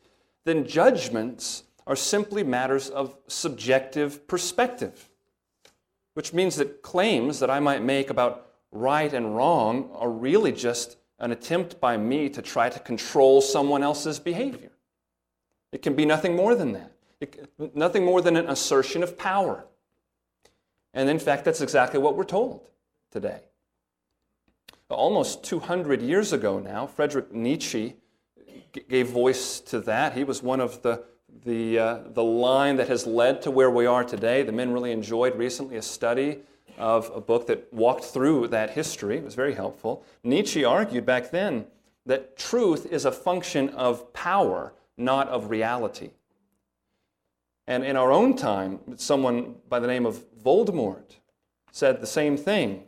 then 0.44 0.68
judgments 0.68 1.64
are 1.88 1.96
simply 1.96 2.44
matters 2.44 2.90
of 2.90 3.18
subjective 3.28 4.28
perspective, 4.28 5.10
which 6.14 6.34
means 6.34 6.56
that 6.58 6.82
claims 6.82 7.40
that 7.40 7.50
I 7.50 7.60
might 7.60 7.82
make 7.84 8.10
about 8.10 8.48
right 8.72 9.12
and 9.14 9.36
wrong 9.36 9.90
are 9.94 10.10
really 10.10 10.52
just 10.52 10.98
an 11.20 11.32
attempt 11.32 11.80
by 11.80 11.98
me 11.98 12.30
to 12.30 12.42
try 12.42 12.70
to 12.70 12.80
control 12.80 13.42
someone 13.42 13.84
else's 13.84 14.20
behavior. 14.20 14.72
It 15.72 15.82
can 15.82 15.96
be 15.96 16.06
nothing 16.06 16.36
more 16.36 16.56
than 16.56 16.74
that. 16.74 16.92
It, 17.20 17.50
nothing 17.76 18.04
more 18.04 18.22
than 18.22 18.36
an 18.36 18.50
assertion 18.50 19.04
of 19.04 19.18
power. 19.18 19.66
And 20.94 21.10
in 21.10 21.20
fact, 21.20 21.46
that's 21.46 21.62
exactly 21.62 22.00
what 22.00 22.18
we're 22.18 22.24
told 22.24 22.68
today. 23.12 23.42
Almost 24.90 25.44
200 25.46 26.02
years 26.02 26.34
ago 26.34 26.60
now, 26.60 26.86
Friedrich 26.86 27.32
Nietzsche 27.32 27.96
gave 28.90 29.08
voice 29.08 29.60
to 29.62 29.80
that. 29.82 30.14
He 30.14 30.24
was 30.24 30.44
one 30.44 30.60
of 30.60 30.82
the, 30.82 31.04
the, 31.44 31.80
uh, 31.80 32.00
the 32.14 32.24
line 32.24 32.76
that 32.78 32.88
has 32.88 33.08
led 33.08 33.42
to 33.44 33.52
where 33.52 33.72
we 33.72 33.86
are 33.86 34.04
today. 34.04 34.44
The 34.44 34.52
men 34.52 34.72
really 34.72 34.92
enjoyed 34.92 35.36
recently 35.36 35.78
a 35.78 35.82
study 35.82 36.40
of 36.78 37.12
a 37.14 37.22
book 37.22 37.48
that 37.48 37.72
walked 37.74 38.06
through 38.06 38.48
that 38.50 38.72
history. 38.72 39.18
It 39.18 39.24
was 39.24 39.36
very 39.36 39.54
helpful. 39.54 40.04
Nietzsche 40.24 40.64
argued 40.64 41.06
back 41.06 41.32
then 41.32 41.66
that 42.06 42.38
truth 42.38 42.86
is 42.92 43.06
a 43.06 43.12
function 43.12 43.70
of 43.70 44.12
power, 44.14 44.74
not 44.98 45.28
of 45.30 45.50
reality. 45.50 46.12
And 47.68 47.84
in 47.84 47.96
our 47.96 48.12
own 48.12 48.36
time, 48.36 48.80
someone 48.98 49.56
by 49.70 49.80
the 49.80 49.88
name 49.88 50.06
of 50.06 50.24
Voldemort 50.44 51.18
said 51.72 52.02
the 52.02 52.08
same 52.08 52.36
thing. 52.36 52.84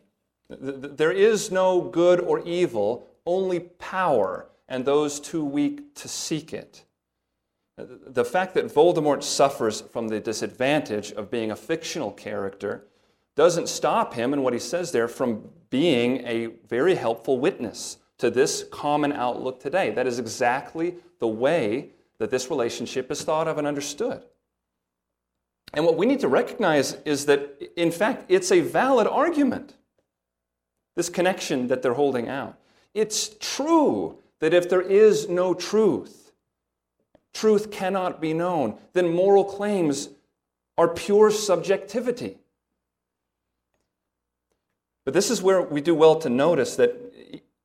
There 0.50 1.12
is 1.12 1.52
no 1.52 1.82
good 1.82 2.20
or 2.20 2.42
evil, 2.42 3.08
only 3.26 3.60
power, 3.60 4.50
and 4.68 4.84
those 4.84 5.20
too 5.20 5.44
weak 5.44 5.96
to 5.96 6.08
seek 6.08 6.54
it. 6.54 6.84
The 7.78 8.26
fact 8.26 8.54
that 8.54 8.66
Voldemort 8.66 9.24
suffers 9.24 9.82
from 9.82 10.08
the 10.08 10.20
disadvantage 10.20 11.12
of 11.12 11.32
being 11.32 11.50
a 11.50 11.56
fictional 11.56 12.12
character 12.12 12.86
doesn't 13.36 13.68
stop 13.68 14.14
him, 14.14 14.32
and 14.32 14.44
what 14.44 14.54
he 14.54 14.60
says 14.60 14.92
there, 14.92 15.08
from 15.08 15.50
being 15.72 16.26
a 16.28 16.48
very 16.68 16.94
helpful 16.94 17.40
witness 17.40 17.98
to 18.20 18.30
this 18.30 18.64
common 18.72 19.12
outlook 19.12 19.60
today. 19.60 19.90
That 19.90 20.06
is 20.06 20.20
exactly 20.20 20.96
the 21.20 21.28
way 21.28 21.90
that 22.20 22.30
this 22.30 22.52
relationship 22.52 23.10
is 23.12 23.24
thought 23.24 23.48
of 23.48 23.58
and 23.58 23.66
understood. 23.66 24.24
And 25.74 25.84
what 25.84 25.98
we 25.98 26.06
need 26.06 26.20
to 26.20 26.28
recognize 26.28 26.94
is 27.06 27.26
that, 27.26 27.60
in 27.76 27.92
fact, 27.92 28.26
it's 28.30 28.52
a 28.52 28.60
valid 28.60 29.08
argument, 29.08 29.74
this 30.96 31.10
connection 31.10 31.68
that 31.70 31.82
they're 31.82 31.96
holding 31.96 32.30
out. 32.30 32.60
It's 32.94 33.32
true 33.40 34.20
that 34.40 34.54
if 34.54 34.70
there 34.70 34.84
is 34.84 35.28
no 35.28 35.56
truth, 35.56 36.23
truth 37.34 37.72
cannot 37.72 38.22
be 38.22 38.34
known, 38.34 38.78
then 38.94 39.14
moral 39.14 39.44
claims 39.44 40.10
are 40.78 40.88
pure 40.88 41.32
subjectivity. 41.32 42.38
But 45.06 45.14
this 45.14 45.30
is 45.30 45.42
where 45.42 45.62
we 45.62 45.82
do 45.82 45.94
well 45.96 46.16
to 46.20 46.30
notice 46.30 46.76
that 46.78 46.96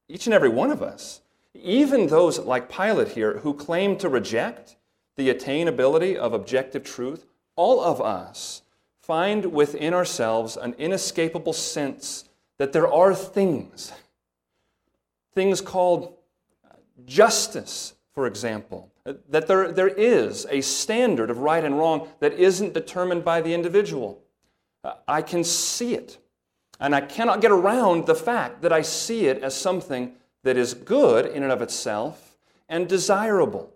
each 0.09 0.27
and 0.27 0.35
every 0.35 0.49
one 0.49 0.71
of 0.71 0.83
us, 0.83 1.21
even 1.55 2.07
those 2.07 2.39
like 2.39 2.71
Pilate 2.71 3.09
here 3.09 3.39
who 3.39 3.55
claim 3.55 3.97
to 3.99 4.09
reject 4.09 4.77
the 5.17 5.33
attainability 5.33 6.17
of 6.17 6.33
objective 6.33 6.85
truth, 6.85 7.27
all 7.57 7.81
of 7.81 8.01
us 8.01 8.63
find 9.03 9.53
within 9.53 9.95
ourselves 9.95 10.57
an 10.57 10.75
inescapable 10.79 11.53
sense 11.53 12.29
that 12.59 12.73
there 12.73 12.93
are 12.93 13.15
things, 13.15 13.93
things 15.35 15.61
called 15.61 16.15
justice, 17.07 17.95
for 18.13 18.27
example. 18.27 18.91
That 19.29 19.47
there, 19.47 19.73
there 19.73 19.89
is 19.89 20.47
a 20.51 20.61
standard 20.61 21.31
of 21.31 21.39
right 21.39 21.65
and 21.65 21.79
wrong 21.79 22.09
that 22.21 22.35
isn't 22.35 22.75
determined 22.75 23.25
by 23.25 23.41
the 23.41 23.55
individual. 23.55 24.23
Uh, 24.85 24.95
I 25.07 25.23
can 25.23 25.45
see 25.45 25.95
it. 25.95 26.19
And 26.81 26.95
I 26.95 27.01
cannot 27.01 27.41
get 27.41 27.51
around 27.51 28.07
the 28.07 28.15
fact 28.15 28.63
that 28.63 28.73
I 28.73 28.83
see 28.83 29.27
it 29.27 29.43
as 29.43 29.55
something 29.55 30.13
that 30.45 30.57
is 30.57 30.75
good 30.75 31.27
in 31.27 31.43
and 31.43 31.51
of 31.51 31.63
itself 31.63 32.37
and 32.69 32.89
desirable. 32.89 33.73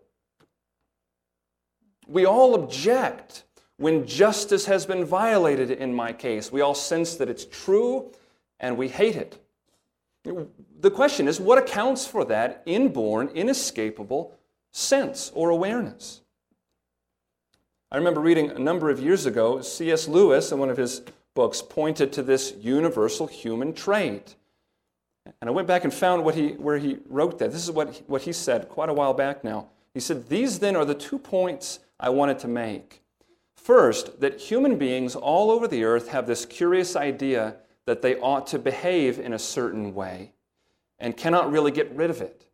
We 2.07 2.25
all 2.25 2.55
object 2.55 3.45
when 3.79 4.07
justice 4.07 4.67
has 4.67 4.87
been 4.87 5.05
violated 5.05 5.71
in 5.71 5.95
my 5.95 6.13
case. 6.13 6.53
We 6.53 6.61
all 6.61 6.75
sense 6.75 7.15
that 7.17 7.29
it's 7.29 7.45
true 7.45 8.13
and 8.61 8.77
we 8.77 8.89
hate 8.89 9.17
it. 9.17 9.39
The 10.25 10.91
question 10.91 11.27
is 11.27 11.41
what 11.41 11.59
accounts 11.59 12.07
for 12.07 12.25
that 12.27 12.63
inborn, 12.65 13.29
inescapable 13.29 14.37
sense 14.73 15.31
or 15.35 15.51
awareness? 15.51 16.23
I 17.91 17.97
remember 17.97 18.21
reading 18.21 18.51
a 18.51 18.59
number 18.59 18.91
of 18.91 19.01
years 19.01 19.27
ago, 19.27 19.61
C.S. 19.61 20.09
Lewis, 20.09 20.51
in 20.51 20.59
one 20.59 20.71
of 20.71 20.77
his 20.77 21.03
books, 21.35 21.63
pointed 21.63 22.13
to 22.15 22.23
this 22.23 22.55
universal 22.59 23.27
human 23.27 23.73
trait. 23.73 24.35
And 25.41 25.49
I 25.49 25.51
went 25.51 25.69
back 25.69 25.85
and 25.85 25.93
found 25.93 26.25
what 26.25 26.35
he, 26.35 26.53
where 26.53 26.79
he 26.79 26.99
wrote 27.09 27.39
that. 27.39 27.53
This 27.53 27.63
is 27.63 27.71
what 27.71 28.03
what 28.09 28.23
he 28.23 28.33
said 28.33 28.69
quite 28.69 28.89
a 28.89 28.95
while 28.95 29.15
back 29.15 29.45
now. 29.45 29.69
He 29.95 30.01
said, 30.01 30.29
These 30.29 30.59
then 30.59 30.75
are 30.75 30.85
the 30.85 30.95
two 30.95 31.19
points 31.19 31.81
I 32.01 32.09
wanted 32.09 32.39
to 32.41 32.49
make. 32.49 33.03
First, 33.55 34.21
that 34.21 34.41
human 34.41 34.79
beings 34.79 35.15
all 35.15 35.51
over 35.51 35.69
the 35.69 35.85
earth 35.85 36.09
have 36.09 36.27
this 36.27 36.45
curious 36.45 36.97
idea 36.97 37.57
that 37.87 38.03
they 38.03 38.17
ought 38.17 38.47
to 38.49 38.59
behave 38.59 39.19
in 39.21 39.33
a 39.33 39.39
certain 39.39 39.95
way 39.95 40.33
and 40.99 41.17
cannot 41.17 41.53
really 41.53 41.71
get 41.71 41.95
rid 41.95 42.11
of 42.11 42.21
it. 42.21 42.47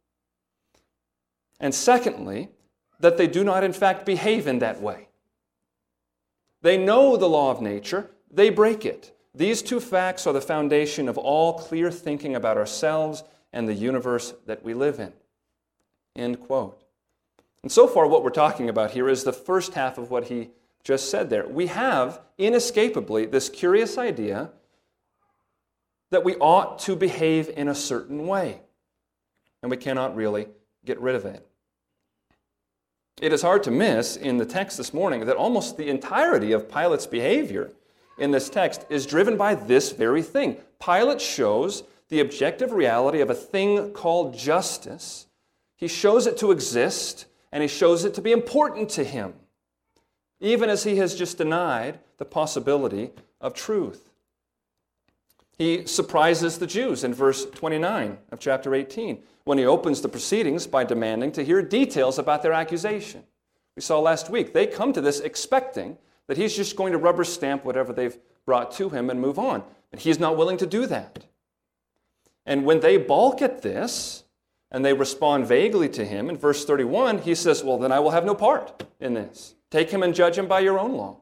And 1.61 1.75
secondly, 1.75 2.51
that 3.01 3.17
they 3.17 3.27
do 3.27 3.45
not, 3.45 3.65
in 3.65 3.73
fact, 3.73 4.07
behave 4.07 4.47
in 4.47 4.59
that 4.59 4.81
way. 4.81 5.09
They 6.63 6.77
know 6.77 7.17
the 7.17 7.29
law 7.29 7.51
of 7.51 7.63
nature, 7.63 8.11
they 8.31 8.51
break 8.51 8.85
it. 8.85 9.15
These 9.35 9.63
two 9.63 9.79
facts 9.79 10.27
are 10.27 10.33
the 10.33 10.41
foundation 10.41 11.09
of 11.09 11.17
all 11.17 11.55
clear 11.55 11.91
thinking 11.91 12.35
about 12.35 12.57
ourselves 12.57 13.23
and 13.53 13.69
the 13.69 13.75
universe 13.75 14.35
that 14.47 14.65
we 14.65 14.75
live 14.75 14.99
in. 14.99 15.13
End 16.17 16.41
quote. 16.41 16.83
And 17.63 17.71
so 17.71 17.87
far, 17.87 18.07
what 18.07 18.25
we're 18.25 18.31
talking 18.31 18.69
about 18.69 18.91
here 18.91 19.09
is 19.09 19.25
the 19.25 19.33
first 19.33 19.75
half 19.75 19.99
of 19.99 20.11
what 20.11 20.25
he 20.25 20.51
just 20.83 21.11
said 21.11 21.31
there. 21.31 21.47
We 21.47 21.67
have 21.67 22.21
inescapably 22.37 23.27
this 23.27 23.49
curious 23.49 23.99
idea 23.99 24.51
that 26.11 26.25
we 26.25 26.35
ought 26.37 26.79
to 26.81 26.97
behave 26.97 27.49
in 27.51 27.69
a 27.69 27.75
certain 27.75 28.27
way, 28.27 28.61
and 29.63 29.71
we 29.71 29.77
cannot 29.77 30.17
really 30.17 30.49
get 30.85 31.01
rid 31.01 31.15
of 31.15 31.27
it. 31.27 31.47
It 33.21 33.33
is 33.33 33.43
hard 33.43 33.65
to 33.65 33.73
miss 33.73 34.17
in 34.17 34.37
the 34.37 34.47
text 34.47 34.77
this 34.77 34.95
morning 34.95 35.27
that 35.27 35.37
almost 35.37 35.77
the 35.77 35.89
entirety 35.89 36.53
of 36.53 36.71
Pilate's 36.71 37.07
behavior 37.07 37.73
in 38.17 38.31
this 38.31 38.49
text 38.49 38.87
is 38.89 39.07
driven 39.07 39.37
by 39.37 39.57
this 39.57 39.91
very 39.91 40.23
thing. 40.23 40.57
Pilate 40.79 41.21
shows 41.21 41.83
the 42.11 42.21
objective 42.21 42.71
reality 42.71 43.21
of 43.21 43.29
a 43.29 43.35
thing 43.35 43.93
called 43.93 44.39
justice. 44.39 45.27
He 45.75 45.89
shows 45.89 46.29
it 46.29 46.39
to 46.39 46.53
exist, 46.53 47.27
and 47.51 47.61
he 47.61 47.69
shows 47.69 48.05
it 48.05 48.15
to 48.15 48.23
be 48.23 48.31
important 48.31 48.89
to 48.91 49.05
him, 49.05 49.35
even 50.39 50.71
as 50.71 50.85
he 50.85 50.97
has 50.97 51.17
just 51.17 51.39
denied 51.39 51.99
the 52.19 52.25
possibility 52.25 53.11
of 53.41 53.53
truth. 53.53 54.08
He 55.59 55.87
surprises 55.87 56.59
the 56.59 56.69
Jews 56.69 57.03
in 57.03 57.13
verse 57.13 57.45
29 57.45 58.17
of 58.31 58.39
chapter 58.39 58.75
18 58.75 59.23
when 59.45 59.59
he 59.59 59.67
opens 59.67 60.01
the 60.01 60.09
proceedings 60.09 60.69
by 60.69 60.85
demanding 60.85 61.33
to 61.33 61.45
hear 61.45 61.63
details 61.63 62.19
about 62.19 62.43
their 62.43 62.53
accusation. 62.53 63.25
We 63.75 63.83
saw 63.83 63.99
last 63.99 64.31
week, 64.31 64.55
they 64.55 64.67
come 64.67 64.93
to 64.93 65.01
this 65.01 65.21
expecting 65.21 65.99
that 66.29 66.37
he's 66.37 66.55
just 66.55 66.77
going 66.77 66.93
to 66.93 66.99
rubber 66.99 67.25
stamp 67.25 67.65
whatever 67.65 67.93
they've 67.93 68.17
brought 68.47 68.71
to 68.73 68.91
him 68.91 69.11
and 69.11 69.21
move 69.21 69.39
on. 69.39 69.65
And 69.91 70.01
he's 70.01 70.21
not 70.21 70.37
willing 70.37 70.59
to 70.59 70.67
do 70.67 70.87
that. 70.87 71.25
And 72.47 72.65
when 72.65 72.81
they 72.81 72.97
balk 72.97 73.43
at 73.43 73.63
this 73.63 74.25
and 74.71 74.85
they 74.85 74.93
respond 74.93 75.47
vaguely 75.47 75.89
to 75.91 76.05
him, 76.05 76.29
in 76.29 76.37
verse 76.37 76.65
31, 76.65 77.19
he 77.19 77.35
says, 77.35 77.65
Well, 77.65 77.79
then 77.79 77.93
I 77.93 78.01
will 78.01 78.11
have 78.11 78.25
no 78.25 78.35
part 78.35 78.85
in 79.01 79.15
this. 79.15 79.55
Take 79.71 79.91
him 79.91 80.03
and 80.03 80.15
judge 80.15 80.39
him 80.39 80.47
by 80.47 80.61
your 80.61 80.79
own 80.79 80.93
law. 80.93 81.21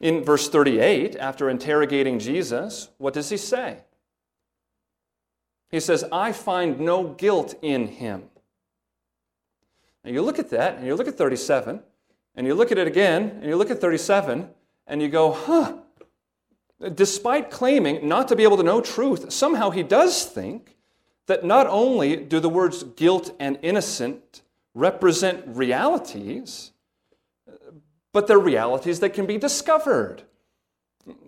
In 0.00 0.24
verse 0.24 0.48
38, 0.48 1.16
after 1.16 1.50
interrogating 1.50 2.18
Jesus, 2.18 2.88
what 2.96 3.12
does 3.12 3.28
he 3.28 3.36
say? 3.36 3.84
He 5.70 5.78
says, 5.78 6.04
I 6.10 6.32
find 6.32 6.80
no 6.80 7.04
guilt 7.04 7.54
in 7.62 7.86
him. 7.86 8.24
Now 10.02 10.10
you 10.10 10.22
look 10.22 10.38
at 10.38 10.50
that, 10.50 10.78
and 10.78 10.86
you 10.86 10.94
look 10.94 11.06
at 11.06 11.18
37, 11.18 11.82
and 12.34 12.46
you 12.46 12.54
look 12.54 12.72
at 12.72 12.78
it 12.78 12.86
again, 12.86 13.38
and 13.40 13.44
you 13.44 13.56
look 13.56 13.70
at 13.70 13.80
37, 13.80 14.48
and 14.86 15.02
you 15.02 15.08
go, 15.08 15.32
huh. 15.32 15.74
Despite 16.94 17.50
claiming 17.50 18.08
not 18.08 18.26
to 18.28 18.36
be 18.36 18.42
able 18.42 18.56
to 18.56 18.62
know 18.62 18.80
truth, 18.80 19.30
somehow 19.30 19.68
he 19.68 19.82
does 19.82 20.24
think 20.24 20.76
that 21.26 21.44
not 21.44 21.66
only 21.66 22.16
do 22.16 22.40
the 22.40 22.48
words 22.48 22.82
guilt 22.82 23.36
and 23.38 23.58
innocent 23.60 24.40
represent 24.74 25.44
realities, 25.46 26.72
but 28.12 28.26
they're 28.26 28.38
realities 28.38 29.00
that 29.00 29.14
can 29.14 29.26
be 29.26 29.38
discovered. 29.38 30.22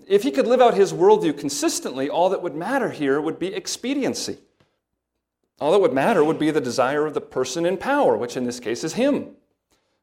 If 0.07 0.23
he 0.23 0.31
could 0.31 0.47
live 0.47 0.61
out 0.61 0.75
his 0.75 0.93
worldview 0.93 1.39
consistently, 1.39 2.11
all 2.11 2.29
that 2.31 2.43
would 2.43 2.55
matter 2.55 2.91
here 2.91 3.21
would 3.21 3.39
be 3.39 3.55
expediency. 3.55 4.39
All 5.61 5.73
that 5.73 5.81
would 5.81 5.93
matter 5.93 6.25
would 6.25 6.39
be 6.39 6.51
the 6.51 6.61
desire 6.61 7.07
of 7.07 7.15
the 7.15 7.21
person 7.21 7.65
in 7.65 7.77
power, 7.77 8.17
which 8.17 8.37
in 8.37 8.45
this 8.45 8.61
case 8.61 8.83
is 8.83 8.95
him. 8.95 9.37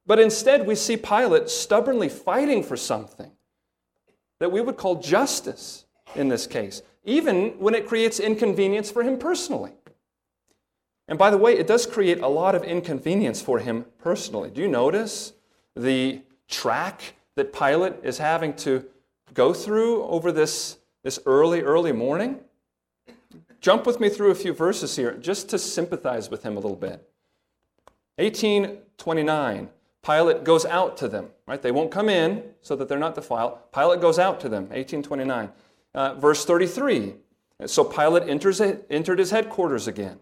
But 0.05 0.19
instead, 0.19 0.65
we 0.65 0.75
see 0.75 0.97
Pilate 0.97 1.49
stubbornly 1.49 2.09
fighting 2.09 2.63
for 2.63 2.77
something 2.77 3.31
that 4.39 4.51
we 4.51 4.61
would 4.61 4.77
call 4.77 5.01
justice 5.01 5.85
in 6.15 6.29
this 6.29 6.47
case, 6.47 6.81
even 7.03 7.59
when 7.59 7.75
it 7.75 7.87
creates 7.87 8.19
inconvenience 8.19 8.89
for 8.89 9.03
him 9.03 9.17
personally. 9.19 9.73
And 11.07 11.19
by 11.19 11.29
the 11.29 11.37
way, 11.37 11.57
it 11.57 11.67
does 11.67 11.85
create 11.85 12.21
a 12.21 12.27
lot 12.27 12.55
of 12.55 12.63
inconvenience 12.63 13.41
for 13.41 13.59
him 13.59 13.85
personally. 13.97 14.49
Do 14.49 14.61
you 14.61 14.67
notice 14.67 15.33
the 15.75 16.21
track 16.49 17.13
that 17.35 17.53
Pilate 17.53 17.93
is 18.03 18.17
having 18.17 18.53
to 18.57 18.85
go 19.33 19.53
through 19.53 20.03
over 20.03 20.31
this, 20.31 20.77
this 21.03 21.19
early, 21.25 21.61
early 21.61 21.91
morning? 21.91 22.39
Jump 23.61 23.85
with 23.85 23.99
me 23.99 24.09
through 24.09 24.31
a 24.31 24.35
few 24.35 24.53
verses 24.53 24.95
here 24.95 25.13
just 25.13 25.49
to 25.49 25.57
sympathize 25.57 26.29
with 26.29 26.43
him 26.43 26.57
a 26.57 26.59
little 26.59 26.77
bit. 26.77 27.09
1829. 28.17 29.69
Pilate 30.01 30.43
goes 30.43 30.65
out 30.65 30.97
to 30.97 31.07
them, 31.07 31.27
right? 31.45 31.61
They 31.61 31.71
won't 31.71 31.91
come 31.91 32.09
in 32.09 32.43
so 32.61 32.75
that 32.75 32.87
they're 32.87 32.97
not 32.97 33.15
defiled. 33.15 33.57
Pilate 33.73 33.99
goes 33.99 34.17
out 34.17 34.39
to 34.41 34.49
them, 34.49 34.63
1829. 34.69 35.49
Uh, 35.93 36.13
verse 36.15 36.45
33. 36.45 37.15
So 37.65 37.83
Pilate 37.83 38.29
enters, 38.29 38.61
entered 38.61 39.19
his 39.19 39.31
headquarters 39.31 39.87
again. 39.87 40.19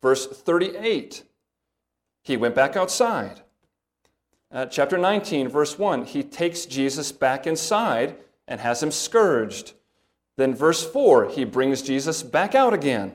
Verse 0.00 0.26
38. 0.26 1.24
He 2.22 2.36
went 2.36 2.54
back 2.54 2.76
outside. 2.76 3.42
Uh, 4.50 4.64
chapter 4.64 4.96
19, 4.96 5.48
verse 5.48 5.78
1. 5.78 6.06
He 6.06 6.22
takes 6.22 6.64
Jesus 6.64 7.12
back 7.12 7.46
inside 7.46 8.16
and 8.46 8.60
has 8.60 8.82
him 8.82 8.90
scourged. 8.90 9.74
Then, 10.36 10.54
verse 10.54 10.88
4, 10.88 11.28
he 11.30 11.44
brings 11.44 11.82
Jesus 11.82 12.22
back 12.22 12.54
out 12.54 12.72
again. 12.72 13.12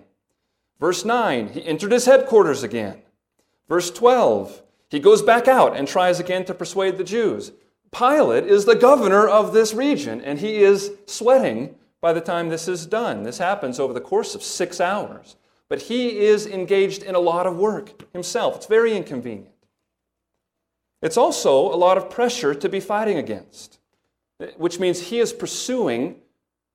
Verse 0.80 1.04
9, 1.06 1.50
he 1.50 1.66
entered 1.66 1.92
his 1.92 2.06
headquarters 2.06 2.62
again. 2.62 3.02
Verse 3.68 3.90
12, 3.90 4.62
he 4.90 5.00
goes 5.00 5.22
back 5.22 5.48
out 5.48 5.76
and 5.76 5.88
tries 5.88 6.20
again 6.20 6.46
to 6.46 6.54
persuade 6.54 6.98
the 6.98 7.04
Jews. 7.04 7.52
Pilate 7.92 8.46
is 8.46 8.66
the 8.66 8.76
governor 8.76 9.28
of 9.28 9.54
this 9.54 9.74
region, 9.74 10.22
and 10.22 10.40
he 10.40 10.64
is 10.64 10.92
sweating 11.08 11.76
by 12.02 12.14
the 12.14 12.22
time 12.22 12.50
this 12.50 12.68
is 12.68 12.86
done. 12.86 13.24
This 13.24 13.38
happens 13.38 13.80
over 13.80 13.94
the 13.94 14.02
course 14.02 14.36
of 14.36 14.44
six 14.44 14.82
hours. 14.82 15.36
But 15.70 15.84
he 15.84 16.20
is 16.20 16.46
engaged 16.46 17.02
in 17.02 17.16
a 17.16 17.20
lot 17.20 17.48
of 17.48 17.58
work 17.58 18.12
himself. 18.12 18.58
It's 18.58 18.66
very 18.66 18.96
inconvenient. 18.96 19.53
It's 21.04 21.18
also 21.18 21.54
a 21.54 21.76
lot 21.76 21.98
of 21.98 22.10
pressure 22.10 22.56
to 22.56 22.70
be 22.70 22.80
fighting 22.80 23.18
against, 23.18 23.78
which 24.56 24.80
means 24.80 25.02
he 25.02 25.20
is 25.20 25.34
pursuing 25.34 26.16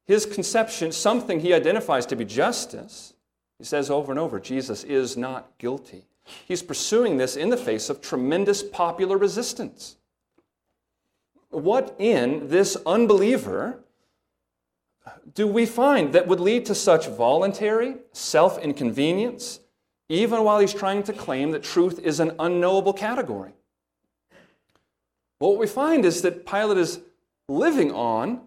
his 0.06 0.26
conception, 0.26 0.92
something 0.92 1.40
he 1.40 1.54
identifies 1.54 2.04
to 2.06 2.16
be 2.16 2.26
justice. 2.26 3.14
He 3.56 3.64
says 3.64 3.90
over 3.90 4.12
and 4.12 4.18
over 4.18 4.38
Jesus 4.38 4.84
is 4.84 5.16
not 5.16 5.56
guilty. 5.56 6.04
He's 6.46 6.62
pursuing 6.62 7.16
this 7.16 7.36
in 7.36 7.48
the 7.48 7.56
face 7.56 7.88
of 7.88 8.02
tremendous 8.02 8.62
popular 8.62 9.16
resistance. 9.16 9.96
What 11.48 11.96
in 11.98 12.48
this 12.48 12.76
unbeliever 12.84 13.78
do 15.34 15.46
we 15.46 15.64
find 15.64 16.12
that 16.12 16.28
would 16.28 16.40
lead 16.40 16.66
to 16.66 16.74
such 16.74 17.08
voluntary 17.08 17.96
self 18.12 18.58
inconvenience, 18.58 19.60
even 20.10 20.44
while 20.44 20.58
he's 20.58 20.74
trying 20.74 21.02
to 21.04 21.14
claim 21.14 21.52
that 21.52 21.62
truth 21.62 21.98
is 22.00 22.20
an 22.20 22.32
unknowable 22.38 22.92
category? 22.92 23.52
Well, 25.40 25.50
what 25.50 25.60
we 25.60 25.66
find 25.66 26.04
is 26.04 26.22
that 26.22 26.46
Pilate 26.46 26.78
is 26.78 27.00
living 27.48 27.92
on 27.92 28.40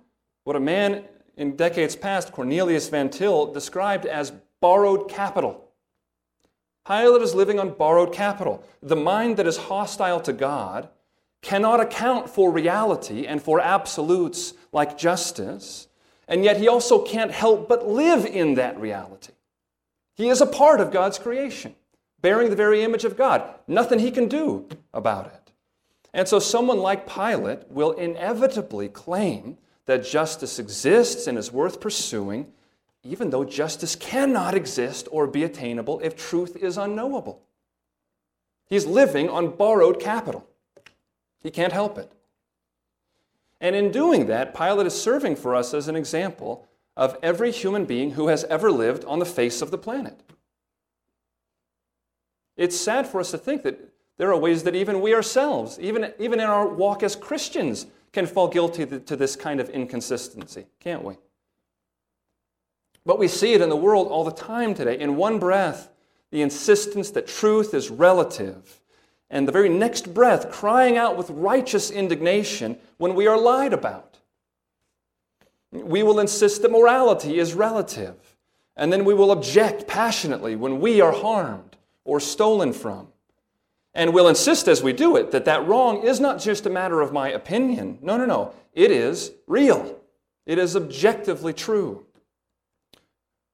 what 0.43 0.55
a 0.55 0.59
man 0.59 1.05
in 1.37 1.55
decades 1.55 1.95
past, 1.95 2.31
Cornelius 2.31 2.89
Van 2.89 3.09
Til, 3.09 3.53
described 3.53 4.05
as 4.05 4.33
borrowed 4.59 5.09
capital. 5.09 5.69
Pilate 6.85 7.21
is 7.21 7.33
living 7.35 7.59
on 7.59 7.71
borrowed 7.71 8.13
capital. 8.13 8.63
The 8.81 8.95
mind 8.95 9.37
that 9.37 9.47
is 9.47 9.57
hostile 9.57 10.19
to 10.21 10.33
God 10.33 10.89
cannot 11.41 11.79
account 11.79 12.29
for 12.29 12.51
reality 12.51 13.25
and 13.25 13.41
for 13.41 13.59
absolutes 13.59 14.53
like 14.71 14.97
justice, 14.97 15.87
and 16.27 16.43
yet 16.43 16.57
he 16.57 16.67
also 16.67 17.03
can't 17.03 17.31
help 17.31 17.67
but 17.67 17.87
live 17.87 18.25
in 18.25 18.55
that 18.55 18.79
reality. 18.79 19.33
He 20.15 20.29
is 20.29 20.41
a 20.41 20.45
part 20.45 20.79
of 20.79 20.91
God's 20.91 21.17
creation, 21.17 21.75
bearing 22.21 22.49
the 22.49 22.55
very 22.55 22.83
image 22.83 23.05
of 23.05 23.17
God. 23.17 23.43
Nothing 23.67 23.99
he 23.99 24.11
can 24.11 24.27
do 24.27 24.67
about 24.93 25.27
it. 25.27 25.40
And 26.13 26.27
so, 26.27 26.39
someone 26.39 26.79
like 26.79 27.07
Pilate 27.07 27.69
will 27.69 27.91
inevitably 27.91 28.89
claim 28.89 29.57
that 29.85 30.05
justice 30.05 30.59
exists 30.59 31.27
and 31.27 31.37
is 31.37 31.51
worth 31.51 31.79
pursuing, 31.79 32.51
even 33.03 33.29
though 33.29 33.45
justice 33.45 33.95
cannot 33.95 34.53
exist 34.53 35.07
or 35.11 35.25
be 35.25 35.43
attainable 35.43 35.99
if 36.01 36.15
truth 36.15 36.55
is 36.57 36.77
unknowable. 36.77 37.41
He's 38.67 38.85
living 38.85 39.29
on 39.29 39.55
borrowed 39.55 39.99
capital. 39.99 40.47
He 41.41 41.49
can't 41.49 41.73
help 41.73 41.97
it. 41.97 42.11
And 43.59 43.75
in 43.75 43.91
doing 43.91 44.27
that, 44.27 44.55
Pilate 44.55 44.87
is 44.87 44.99
serving 44.99 45.35
for 45.35 45.55
us 45.55 45.73
as 45.73 45.87
an 45.87 45.95
example 45.95 46.67
of 46.97 47.17
every 47.21 47.51
human 47.51 47.85
being 47.85 48.11
who 48.11 48.27
has 48.27 48.43
ever 48.45 48.71
lived 48.71 49.05
on 49.05 49.19
the 49.19 49.25
face 49.25 49.61
of 49.61 49.71
the 49.71 49.77
planet. 49.77 50.19
It's 52.57 52.79
sad 52.79 53.07
for 53.07 53.19
us 53.19 53.31
to 53.31 53.37
think 53.37 53.63
that 53.63 53.90
there 54.21 54.31
are 54.31 54.37
ways 54.37 54.61
that 54.61 54.75
even 54.75 55.01
we 55.01 55.15
ourselves, 55.15 55.79
even, 55.79 56.13
even 56.19 56.39
in 56.39 56.45
our 56.45 56.67
walk 56.67 57.01
as 57.01 57.15
Christians, 57.15 57.87
can 58.13 58.27
fall 58.27 58.47
guilty 58.47 58.85
to 58.85 59.15
this 59.15 59.35
kind 59.35 59.59
of 59.59 59.67
inconsistency, 59.71 60.67
can't 60.79 61.03
we? 61.03 61.15
But 63.03 63.17
we 63.17 63.27
see 63.27 63.53
it 63.53 63.61
in 63.61 63.69
the 63.69 63.75
world 63.75 64.09
all 64.09 64.23
the 64.23 64.29
time 64.29 64.75
today. 64.75 64.99
In 64.99 65.15
one 65.15 65.39
breath, 65.39 65.89
the 66.29 66.43
insistence 66.43 67.09
that 67.09 67.25
truth 67.25 67.73
is 67.73 67.89
relative, 67.89 68.79
and 69.31 69.47
the 69.47 69.51
very 69.51 69.69
next 69.69 70.13
breath, 70.13 70.51
crying 70.51 70.97
out 70.97 71.17
with 71.17 71.31
righteous 71.31 71.89
indignation 71.89 72.77
when 72.97 73.15
we 73.15 73.25
are 73.25 73.39
lied 73.39 73.73
about. 73.73 74.19
We 75.71 76.03
will 76.03 76.19
insist 76.19 76.61
that 76.61 76.69
morality 76.69 77.39
is 77.39 77.55
relative, 77.55 78.35
and 78.77 78.93
then 78.93 79.03
we 79.03 79.15
will 79.15 79.31
object 79.31 79.87
passionately 79.87 80.55
when 80.55 80.79
we 80.79 81.01
are 81.01 81.11
harmed 81.11 81.75
or 82.05 82.19
stolen 82.19 82.71
from. 82.71 83.07
And 83.93 84.13
we'll 84.13 84.29
insist 84.29 84.67
as 84.67 84.81
we 84.81 84.93
do 84.93 85.17
it 85.17 85.31
that 85.31 85.45
that 85.45 85.67
wrong 85.67 86.03
is 86.03 86.19
not 86.19 86.39
just 86.39 86.65
a 86.65 86.69
matter 86.69 87.01
of 87.01 87.11
my 87.11 87.29
opinion. 87.29 87.99
No, 88.01 88.17
no, 88.17 88.25
no. 88.25 88.53
It 88.73 88.91
is 88.91 89.31
real, 89.47 89.99
it 90.45 90.57
is 90.57 90.75
objectively 90.75 91.53
true. 91.53 92.05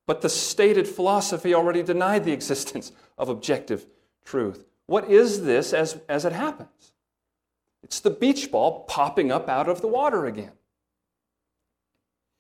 But 0.06 0.22
the 0.22 0.30
stated 0.30 0.88
philosophy 0.88 1.54
already 1.54 1.84
denied 1.84 2.24
the 2.24 2.32
existence 2.32 2.92
of 3.18 3.30
objective 3.30 3.86
truth. 4.24 4.66
What 4.86 5.10
is 5.10 5.44
this 5.44 5.74
as, 5.74 6.00
as 6.08 6.24
it 6.24 6.34
happens? 6.34 6.94
It's 7.84 8.00
the 8.00 8.10
beach 8.10 8.52
ball 8.52 8.86
popping 8.86 9.32
up 9.32 9.50
out 9.50 9.68
of 9.68 9.82
the 9.82 9.88
water 9.88 10.26
again. 10.26 10.52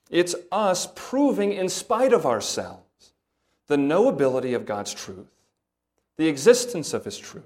It's 0.09 0.35
us 0.51 0.87
proving, 0.95 1.51
in 1.51 1.67
spite 1.67 2.13
of 2.13 2.25
ourselves, 2.25 3.13
the 3.67 3.75
knowability 3.75 4.55
of 4.55 4.65
God's 4.65 4.93
truth, 4.93 5.27
the 6.17 6.29
existence 6.29 6.93
of 6.93 7.03
His 7.03 7.17
truth, 7.17 7.43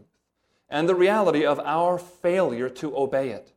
and 0.71 0.87
the 0.87 0.95
reality 0.95 1.45
of 1.45 1.59
our 1.59 1.99
failure 1.99 2.69
to 2.69 2.97
obey 2.97 3.29
it. 3.29 3.53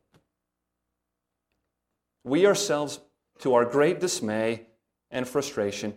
We 2.25 2.45
ourselves, 2.45 2.99
to 3.39 3.53
our 3.53 3.63
great 3.63 3.99
dismay 4.01 4.67
and 5.09 5.27
frustration, 5.27 5.95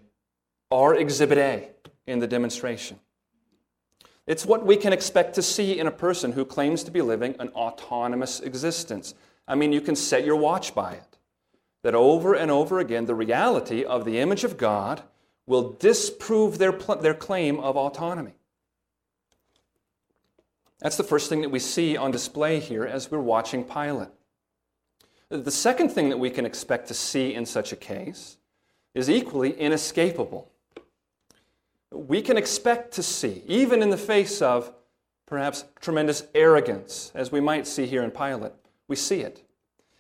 are 0.70 0.94
Exhibit 0.94 1.38
A 1.38 1.68
in 2.07 2.20
the 2.20 2.26
demonstration. 2.28 3.00
It's 4.26 4.46
what 4.46 4.64
we 4.64 4.76
can 4.76 4.92
expect 4.92 5.35
to 5.35 5.42
see 5.42 5.78
in 5.78 5.87
a 5.87 5.90
person 5.90 6.33
who 6.33 6.44
claims 6.44 6.85
to 6.85 6.90
be 6.90 7.02
living 7.02 7.35
an 7.40 7.48
autonomous 7.48 8.40
existence. 8.40 9.14
I 9.48 9.54
mean, 9.54 9.72
you 9.72 9.81
can 9.81 9.96
set 9.96 10.24
your 10.24 10.37
watch 10.37 10.74
by 10.74 10.92
it. 10.92 11.18
That 11.83 11.94
over 11.94 12.35
and 12.35 12.50
over 12.50 12.78
again, 12.78 13.07
the 13.07 13.14
reality 13.14 13.85
of 13.85 14.04
the 14.04 14.18
image 14.18 14.44
of 14.44 14.57
God 14.57 15.02
will 15.46 15.72
disprove 15.72 16.59
their, 16.59 16.72
their 16.72 17.14
claim 17.14 17.59
of 17.59 17.76
autonomy. 17.76 18.38
That's 20.81 20.97
the 20.97 21.05
first 21.05 21.29
thing 21.29 21.41
that 21.43 21.51
we 21.51 21.59
see 21.59 21.97
on 21.97 22.11
display 22.11 22.61
here 22.61 22.85
as 22.85 23.11
we're 23.11 23.19
watching 23.21 23.64
Pilate. 23.64 24.09
The 25.29 25.51
second 25.51 25.91
thing 25.91 26.09
that 26.09 26.19
we 26.19 26.31
can 26.31 26.47
expect 26.47 26.88
to 26.88 26.95
see 26.95 27.35
in 27.35 27.45
such 27.45 27.73
a 27.73 27.77
case 27.77 28.38
is 28.95 29.11
equally 29.11 29.53
inescapable 29.59 30.51
we 31.91 32.21
can 32.23 32.37
expect 32.37 32.93
to 32.95 33.03
see, 33.03 33.43
even 33.47 33.83
in 33.83 33.91
the 33.91 33.97
face 33.97 34.43
of 34.43 34.73
perhaps 35.27 35.64
tremendous 35.81 36.25
arrogance, 36.35 37.12
as 37.14 37.33
we 37.33 37.41
might 37.41 37.67
see 37.67 37.87
here 37.87 38.03
in 38.03 38.11
Pilate. 38.11 38.53
We 38.88 38.97
see 38.97 39.21
it. 39.21 39.43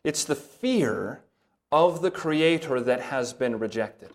It's 0.04 0.24
the 0.24 0.34
fear 0.34 1.20
of 1.70 2.00
the 2.00 2.10
Creator 2.10 2.80
that 2.80 3.00
has 3.00 3.32
been 3.32 3.58
rejected. 3.58 4.10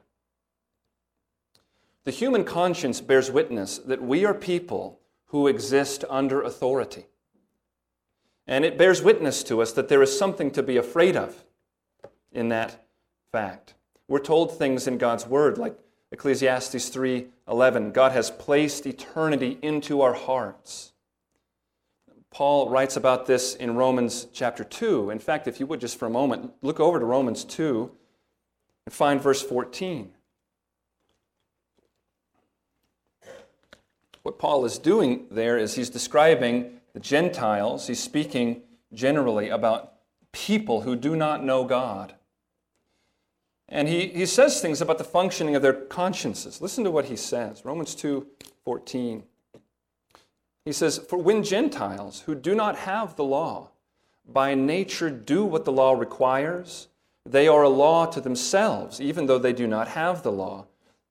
The 2.04 2.12
human 2.12 2.44
conscience 2.44 3.00
bears 3.00 3.32
witness 3.32 3.78
that 3.80 4.02
we 4.02 4.26
are 4.26 4.34
people 4.34 5.00
who 5.34 5.48
exist 5.48 6.06
under 6.12 6.44
authority. 6.44 7.08
And 8.46 8.64
it 8.64 8.78
bears 8.78 9.02
witness 9.02 9.42
to 9.46 9.64
us 9.64 9.72
that 9.72 9.90
there 9.90 10.04
is 10.04 10.16
something 10.16 10.52
to 10.52 10.62
be 10.62 10.78
afraid 10.78 11.18
of 11.18 11.44
in 12.32 12.50
that 12.50 12.86
fact. 13.32 13.74
We're 14.08 14.20
told 14.20 14.56
things 14.56 14.86
in 14.86 15.00
God's 15.00 15.26
Word 15.26 15.58
like 15.58 15.76
Ecclesiastes 16.12 16.88
3:11 16.88 17.94
God 17.94 18.12
has 18.12 18.30
placed 18.30 18.86
eternity 18.86 19.58
into 19.64 20.02
our 20.02 20.14
hearts. 20.14 20.94
Paul 22.30 22.70
writes 22.70 22.96
about 22.96 23.26
this 23.26 23.56
in 23.56 23.76
Romans 23.76 24.28
chapter 24.34 24.64
2. 24.64 25.10
In 25.10 25.18
fact, 25.18 25.48
if 25.48 25.60
you 25.60 25.66
would 25.66 25.82
just 25.82 25.98
for 25.98 26.06
a 26.06 26.12
moment 26.12 26.54
look 26.62 26.80
over 26.80 27.00
to 27.00 27.06
Romans 27.06 27.44
2 27.44 27.92
and 28.86 28.94
find 28.94 29.20
verse 29.20 29.42
14. 29.42 30.14
What 34.24 34.40
Paul 34.40 34.66
is 34.66 34.78
doing 34.78 35.26
there 35.30 35.58
is 35.58 35.76
he's 35.76 35.90
describing 35.90 36.80
the 36.94 37.00
Gentiles. 37.00 37.88
He's 37.88 38.02
speaking 38.02 38.62
generally 38.94 39.50
about 39.50 39.94
people 40.32 40.82
who 40.82 40.96
do 40.96 41.16
not 41.16 41.44
know 41.44 41.66
God. 41.66 42.16
And 43.70 43.88
he, 43.88 44.08
he 44.08 44.26
says 44.26 44.62
things 44.62 44.82
about 44.82 44.98
the 44.98 45.04
functioning 45.04 45.56
of 45.56 45.62
their 45.62 45.74
consciences. 45.74 46.62
Listen 46.62 46.84
to 46.84 46.92
what 46.92 47.06
he 47.06 47.16
says 47.16 47.66
Romans 47.66 47.96
2 47.96 48.26
14. 48.64 49.24
He 50.66 50.72
says, 50.72 50.98
For 50.98 51.18
when 51.18 51.44
Gentiles 51.44 52.22
who 52.22 52.36
do 52.36 52.56
not 52.56 52.78
have 52.78 53.16
the 53.16 53.24
law 53.26 53.70
by 54.26 54.56
nature 54.56 55.10
do 55.10 55.44
what 55.44 55.66
the 55.66 55.72
law 55.72 55.94
requires, 55.94 56.88
they 57.26 57.48
are 57.48 57.64
a 57.64 57.70
law 57.70 58.06
to 58.06 58.22
themselves, 58.22 59.02
even 59.02 59.26
though 59.26 59.40
they 59.40 59.54
do 59.54 59.68
not 59.68 59.90
have 59.90 60.24
the 60.24 60.32
law. 60.32 60.66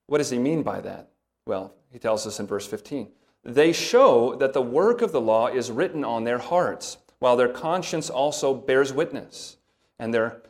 What 0.07 0.19
does 0.19 0.31
he 0.31 0.39
mean 0.39 0.63
by 0.63 0.81
that? 0.81 1.12
Well, 1.47 1.75
he 1.91 1.99
tells 1.99 2.27
us 2.27 2.41
in 2.41 2.47
verse 2.47 2.67
15. 2.67 3.09
They 3.45 3.73
show 3.73 4.37
that 4.37 4.53
the 4.53 4.63
work 4.63 5.03
of 5.03 5.13
the 5.13 5.21
law 5.21 5.49
is 5.49 5.71
written 5.71 6.05
on 6.05 6.25
their 6.25 6.39
hearts, 6.39 6.99
while 7.19 7.37
their 7.37 7.49
conscience 7.49 8.09
also 8.09 8.55
bears 8.55 8.93
witness, 8.93 9.57
and 9.99 10.15
their 10.15 10.43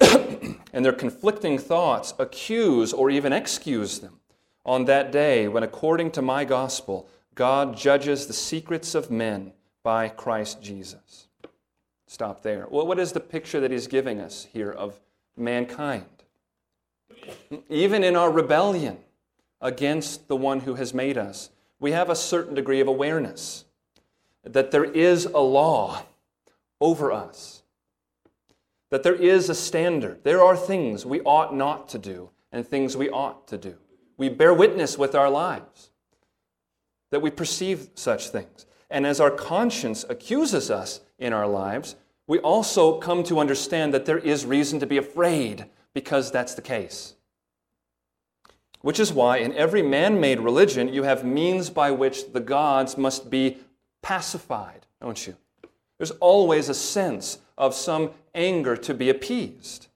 and 0.00 0.84
their 0.84 0.92
conflicting 0.92 1.58
thoughts 1.58 2.14
accuse 2.18 2.92
or 2.92 3.10
even 3.10 3.32
excuse 3.32 3.98
them 4.00 4.20
on 4.64 4.86
that 4.86 5.12
day 5.12 5.48
when, 5.48 5.62
according 5.62 6.10
to 6.12 6.22
my 6.22 6.44
gospel, 6.44 7.08
God 7.34 7.76
judges 7.76 8.26
the 8.26 8.32
secrets 8.32 8.94
of 8.94 9.10
men 9.10 9.52
by 9.82 10.08
Christ 10.08 10.62
Jesus. 10.62 11.28
Stop 12.06 12.42
there. 12.42 12.66
Well, 12.70 12.86
what 12.86 12.98
is 12.98 13.12
the 13.12 13.20
picture 13.20 13.60
that 13.60 13.70
he's 13.70 13.86
giving 13.86 14.20
us 14.20 14.46
here 14.52 14.70
of 14.70 15.00
mankind? 15.36 16.04
Even 17.68 18.04
in 18.04 18.16
our 18.16 18.30
rebellion 18.30 18.98
against 19.62 20.28
the 20.28 20.36
one 20.36 20.60
who 20.60 20.74
has 20.74 20.92
made 20.92 21.16
us, 21.16 21.48
we 21.80 21.92
have 21.92 22.10
a 22.10 22.16
certain 22.16 22.54
degree 22.54 22.80
of 22.80 22.88
awareness 22.88 23.64
that 24.44 24.72
there 24.72 24.84
is 24.84 25.24
a 25.24 25.38
law 25.38 26.04
over 26.80 27.10
us 27.10 27.62
that 28.92 29.02
there 29.02 29.14
is 29.14 29.48
a 29.48 29.54
standard. 29.54 30.22
There 30.22 30.42
are 30.42 30.54
things 30.54 31.06
we 31.06 31.22
ought 31.22 31.56
not 31.56 31.88
to 31.88 31.98
do 31.98 32.28
and 32.52 32.68
things 32.68 32.94
we 32.94 33.08
ought 33.08 33.48
to 33.48 33.56
do. 33.56 33.76
We 34.18 34.28
bear 34.28 34.52
witness 34.52 34.98
with 34.98 35.14
our 35.14 35.30
lives 35.30 35.88
that 37.10 37.22
we 37.22 37.30
perceive 37.30 37.88
such 37.94 38.28
things. 38.28 38.66
And 38.90 39.06
as 39.06 39.18
our 39.18 39.30
conscience 39.30 40.04
accuses 40.10 40.70
us 40.70 41.00
in 41.18 41.32
our 41.32 41.46
lives, 41.46 41.96
we 42.26 42.38
also 42.40 42.98
come 42.98 43.24
to 43.24 43.40
understand 43.40 43.94
that 43.94 44.04
there 44.04 44.18
is 44.18 44.44
reason 44.44 44.78
to 44.80 44.86
be 44.86 44.98
afraid 44.98 45.64
because 45.94 46.30
that's 46.30 46.52
the 46.52 46.60
case. 46.60 47.14
Which 48.82 49.00
is 49.00 49.12
why 49.12 49.38
in 49.38 49.54
every 49.54 49.82
man 49.82 50.20
made 50.20 50.40
religion, 50.40 50.92
you 50.92 51.04
have 51.04 51.24
means 51.24 51.70
by 51.70 51.90
which 51.90 52.32
the 52.32 52.40
gods 52.40 52.98
must 52.98 53.30
be 53.30 53.58
pacified, 54.02 54.86
don't 55.00 55.26
you? 55.26 55.36
There's 55.98 56.10
always 56.12 56.68
a 56.68 56.74
sense 56.74 57.38
of 57.56 57.74
some 57.74 58.10
anger 58.34 58.76
to 58.76 58.92
be 58.92 59.08
appeased. 59.08 59.86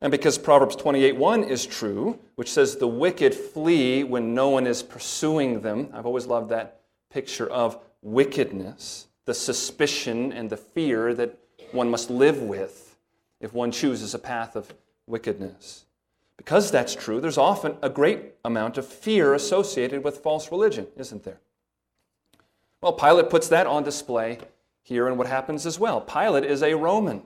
And 0.00 0.10
because 0.10 0.38
Proverbs 0.38 0.76
28:1 0.76 1.48
is 1.48 1.66
true, 1.66 2.18
which 2.36 2.50
says 2.50 2.76
the 2.76 2.88
wicked 2.88 3.34
flee 3.34 4.04
when 4.04 4.34
no 4.34 4.48
one 4.48 4.66
is 4.66 4.82
pursuing 4.82 5.60
them. 5.60 5.90
I've 5.92 6.06
always 6.06 6.26
loved 6.26 6.50
that 6.50 6.80
picture 7.10 7.48
of 7.48 7.78
wickedness, 8.00 9.08
the 9.24 9.34
suspicion 9.34 10.32
and 10.32 10.50
the 10.50 10.56
fear 10.56 11.14
that 11.14 11.38
one 11.72 11.90
must 11.90 12.10
live 12.10 12.42
with 12.42 12.96
if 13.40 13.52
one 13.52 13.70
chooses 13.70 14.14
a 14.14 14.18
path 14.18 14.56
of 14.56 14.72
wickedness. 15.06 15.84
Because 16.36 16.70
that's 16.70 16.94
true, 16.94 17.20
there's 17.20 17.38
often 17.38 17.76
a 17.82 17.88
great 17.88 18.34
amount 18.44 18.76
of 18.78 18.86
fear 18.86 19.34
associated 19.34 20.02
with 20.02 20.18
false 20.18 20.50
religion, 20.50 20.88
isn't 20.96 21.22
there? 21.24 21.40
Well, 22.80 22.94
Pilate 22.94 23.30
puts 23.30 23.48
that 23.48 23.66
on 23.66 23.84
display 23.84 24.38
here 24.82 25.06
in 25.06 25.16
what 25.16 25.28
happens 25.28 25.66
as 25.66 25.78
well. 25.78 26.00
Pilate 26.00 26.44
is 26.44 26.62
a 26.62 26.74
Roman. 26.74 27.22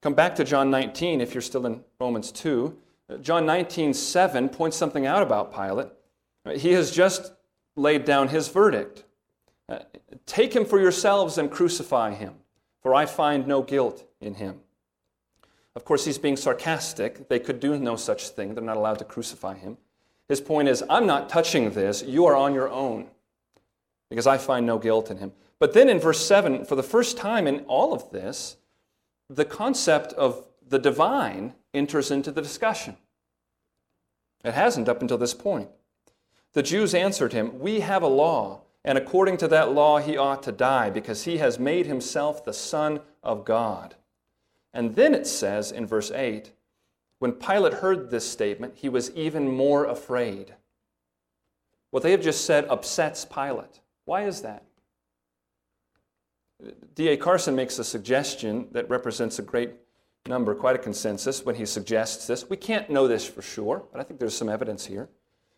Come 0.00 0.14
back 0.14 0.34
to 0.36 0.44
John 0.44 0.70
19 0.70 1.20
if 1.20 1.34
you're 1.34 1.40
still 1.40 1.66
in 1.66 1.84
Romans 2.00 2.32
2. 2.32 2.76
John 3.20 3.46
19, 3.46 3.94
7 3.94 4.48
points 4.48 4.76
something 4.76 5.06
out 5.06 5.22
about 5.22 5.54
Pilate. 5.54 5.88
He 6.56 6.72
has 6.72 6.90
just 6.90 7.32
laid 7.76 8.04
down 8.04 8.28
his 8.28 8.48
verdict. 8.48 9.04
Take 10.26 10.54
him 10.54 10.64
for 10.64 10.80
yourselves 10.80 11.38
and 11.38 11.50
crucify 11.50 12.14
him, 12.14 12.34
for 12.82 12.94
I 12.94 13.06
find 13.06 13.46
no 13.46 13.62
guilt 13.62 14.04
in 14.20 14.34
him. 14.34 14.60
Of 15.78 15.84
course, 15.84 16.04
he's 16.04 16.18
being 16.18 16.36
sarcastic. 16.36 17.28
They 17.28 17.38
could 17.38 17.60
do 17.60 17.78
no 17.78 17.94
such 17.94 18.30
thing. 18.30 18.52
They're 18.52 18.64
not 18.64 18.76
allowed 18.76 18.98
to 18.98 19.04
crucify 19.04 19.54
him. 19.54 19.76
His 20.28 20.40
point 20.40 20.66
is, 20.66 20.82
I'm 20.90 21.06
not 21.06 21.28
touching 21.28 21.70
this. 21.70 22.02
You 22.02 22.26
are 22.26 22.34
on 22.34 22.52
your 22.52 22.68
own, 22.68 23.06
because 24.10 24.26
I 24.26 24.38
find 24.38 24.66
no 24.66 24.76
guilt 24.76 25.08
in 25.08 25.18
him. 25.18 25.30
But 25.60 25.74
then 25.74 25.88
in 25.88 26.00
verse 26.00 26.18
7, 26.26 26.64
for 26.64 26.74
the 26.74 26.82
first 26.82 27.16
time 27.16 27.46
in 27.46 27.60
all 27.68 27.94
of 27.94 28.10
this, 28.10 28.56
the 29.30 29.44
concept 29.44 30.12
of 30.14 30.42
the 30.68 30.80
divine 30.80 31.54
enters 31.72 32.10
into 32.10 32.32
the 32.32 32.42
discussion. 32.42 32.96
It 34.42 34.54
hasn't 34.54 34.88
up 34.88 35.00
until 35.00 35.16
this 35.16 35.32
point. 35.32 35.68
The 36.54 36.62
Jews 36.64 36.92
answered 36.92 37.32
him, 37.32 37.60
We 37.60 37.80
have 37.80 38.02
a 38.02 38.08
law, 38.08 38.62
and 38.84 38.98
according 38.98 39.36
to 39.36 39.46
that 39.46 39.70
law 39.70 39.98
he 39.98 40.16
ought 40.16 40.42
to 40.42 40.50
die, 40.50 40.90
because 40.90 41.22
he 41.22 41.36
has 41.36 41.60
made 41.60 41.86
himself 41.86 42.44
the 42.44 42.52
Son 42.52 42.98
of 43.22 43.44
God. 43.44 43.94
And 44.78 44.94
then 44.94 45.12
it 45.12 45.26
says 45.26 45.72
in 45.72 45.88
verse 45.88 46.12
8, 46.12 46.52
when 47.18 47.32
Pilate 47.32 47.74
heard 47.74 48.10
this 48.10 48.30
statement, 48.30 48.74
he 48.76 48.88
was 48.88 49.10
even 49.16 49.50
more 49.50 49.86
afraid. 49.86 50.54
What 51.90 52.04
they 52.04 52.12
have 52.12 52.22
just 52.22 52.44
said 52.44 52.64
upsets 52.66 53.24
Pilate. 53.24 53.80
Why 54.04 54.22
is 54.22 54.42
that? 54.42 54.62
D.A. 56.94 57.16
Carson 57.16 57.56
makes 57.56 57.80
a 57.80 57.82
suggestion 57.82 58.68
that 58.70 58.88
represents 58.88 59.40
a 59.40 59.42
great 59.42 59.72
number, 60.28 60.54
quite 60.54 60.76
a 60.76 60.78
consensus, 60.78 61.44
when 61.44 61.56
he 61.56 61.66
suggests 61.66 62.28
this. 62.28 62.48
We 62.48 62.56
can't 62.56 62.88
know 62.88 63.08
this 63.08 63.26
for 63.26 63.42
sure, 63.42 63.82
but 63.90 64.00
I 64.00 64.04
think 64.04 64.20
there's 64.20 64.36
some 64.36 64.48
evidence 64.48 64.86
here. 64.86 65.08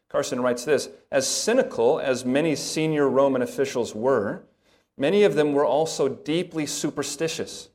Carson 0.09 0.41
writes 0.41 0.65
this 0.65 0.89
As 1.13 1.29
cynical 1.29 2.01
as 2.01 2.25
many 2.25 2.57
senior 2.57 3.07
Roman 3.07 3.43
officials 3.43 3.95
were, 3.95 4.45
many 4.97 5.25
of 5.25 5.35
them 5.35 5.53
were 5.53 5.67
also 5.67 6.09
deeply 6.09 6.65
superstitious. 6.65 7.69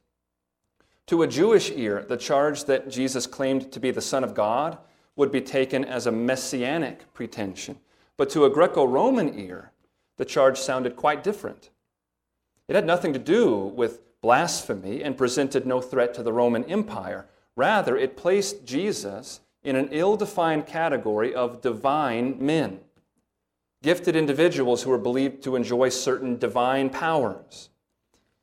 To 1.07 1.21
a 1.21 1.27
Jewish 1.27 1.71
ear, 1.71 2.03
the 2.07 2.17
charge 2.17 2.65
that 2.65 2.89
Jesus 2.89 3.27
claimed 3.27 3.71
to 3.71 3.79
be 3.79 3.91
the 3.91 4.01
Son 4.01 4.23
of 4.23 4.33
God 4.33 4.77
would 5.15 5.31
be 5.31 5.41
taken 5.41 5.85
as 5.85 6.07
a 6.07 6.11
messianic 6.11 7.13
pretension. 7.13 7.77
But 8.17 8.29
to 8.31 8.45
a 8.45 8.49
Greco 8.49 8.85
Roman 8.85 9.37
ear, 9.39 9.71
the 10.17 10.25
charge 10.25 10.57
sounded 10.57 10.95
quite 10.95 11.23
different. 11.23 11.69
It 12.67 12.75
had 12.75 12.85
nothing 12.85 13.13
to 13.13 13.19
do 13.19 13.55
with 13.55 14.01
blasphemy 14.21 15.03
and 15.03 15.17
presented 15.17 15.67
no 15.67 15.79
threat 15.79 16.13
to 16.15 16.23
the 16.23 16.33
Roman 16.33 16.63
Empire. 16.63 17.27
Rather, 17.55 17.95
it 17.95 18.17
placed 18.17 18.65
Jesus 18.65 19.41
in 19.63 19.75
an 19.75 19.89
ill 19.91 20.17
defined 20.17 20.65
category 20.65 21.33
of 21.35 21.61
divine 21.61 22.43
men, 22.43 22.79
gifted 23.83 24.15
individuals 24.15 24.81
who 24.81 24.89
were 24.89 24.97
believed 24.97 25.43
to 25.43 25.55
enjoy 25.55 25.89
certain 25.89 26.37
divine 26.37 26.89
powers. 26.89 27.69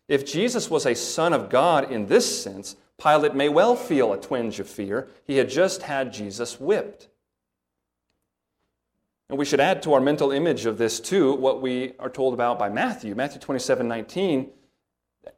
If 0.09 0.27
Jesus 0.27 0.69
was 0.69 0.87
a 0.87 0.95
son 0.95 1.33
of 1.33 1.49
God 1.49 1.91
in 1.91 2.07
this 2.07 2.43
sense, 2.43 2.77
Pilate 3.03 3.35
may 3.35 3.49
well 3.49 3.75
feel 3.75 4.13
a 4.13 4.21
twinge 4.21 4.61
of 4.61 4.69
fear. 4.69 5.09
He 5.25 5.39
had 5.39 5.51
just 5.51 5.83
had 5.83 6.13
Jesus 6.13 6.61
whipped. 6.61 7.09
And 9.29 9.39
we 9.39 9.45
should 9.45 9.61
add 9.61 9.83
to 9.83 9.95
our 9.95 10.01
mental 10.01 10.31
image 10.31 10.67
of 10.67 10.77
this, 10.77 11.01
too, 11.01 11.33
what 11.35 11.63
we 11.63 11.95
are 11.99 12.11
told 12.11 12.35
about 12.35 12.59
by 12.59 12.69
Matthew. 12.69 13.15
Matthew 13.15 13.41
27 13.41 13.89
19 13.89 14.51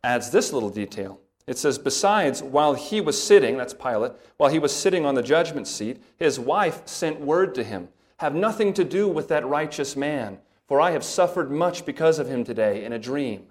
adds 0.02 0.30
this 0.30 0.52
little 0.52 0.70
detail. 0.70 1.20
It 1.46 1.58
says, 1.58 1.78
Besides, 1.78 2.42
while 2.42 2.74
he 2.74 3.00
was 3.00 3.22
sitting, 3.22 3.56
that's 3.56 3.74
Pilate, 3.74 4.12
while 4.36 4.50
he 4.50 4.58
was 4.58 4.74
sitting 4.74 5.06
on 5.06 5.14
the 5.14 5.22
judgment 5.22 5.68
seat, 5.68 6.02
his 6.16 6.40
wife 6.40 6.82
sent 6.86 7.20
word 7.20 7.54
to 7.54 7.64
him 7.64 7.88
Have 8.18 8.34
nothing 8.34 8.72
to 8.74 8.84
do 8.84 9.08
with 9.08 9.28
that 9.28 9.46
righteous 9.46 9.94
man, 9.94 10.38
for 10.66 10.80
I 10.80 10.90
have 10.90 11.04
suffered 11.04 11.50
much 11.50 11.86
because 11.86 12.18
of 12.18 12.28
him 12.28 12.44
today 12.44 12.84
in 12.84 12.92
a 12.92 12.98
dream. 12.98 13.46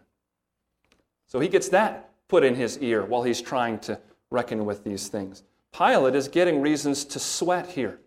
So 1.33 1.39
he 1.39 1.47
gets 1.47 1.69
that 1.69 2.11
put 2.27 2.43
in 2.43 2.53
his 2.53 2.77
ear 2.77 3.03
while 3.03 3.23
he's 3.23 3.41
trying 3.41 3.79
to 3.79 3.99
reckon 4.29 4.65
with 4.65 4.83
these 4.83 5.07
things. 5.07 5.41
Pilate 5.75 6.13
is 6.13 6.27
getting 6.27 6.61
reasons 6.61 7.03
to 7.05 7.19
sweat 7.19 7.71
here. 7.71 7.99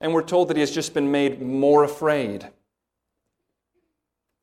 And 0.00 0.14
we're 0.14 0.22
told 0.22 0.48
that 0.48 0.56
he 0.56 0.62
has 0.62 0.70
just 0.70 0.94
been 0.94 1.10
made 1.10 1.42
more 1.42 1.84
afraid. 1.84 2.48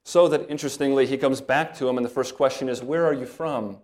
So 0.06 0.28
that, 0.28 0.52
interestingly, 0.52 1.08
he 1.08 1.18
comes 1.18 1.42
back 1.42 1.76
to 1.78 1.90
him, 1.90 1.98
and 1.98 2.06
the 2.06 2.12
first 2.12 2.36
question 2.36 2.70
is, 2.70 2.84
Where 2.84 3.04
are 3.04 3.14
you 3.14 3.26
from? 3.26 3.80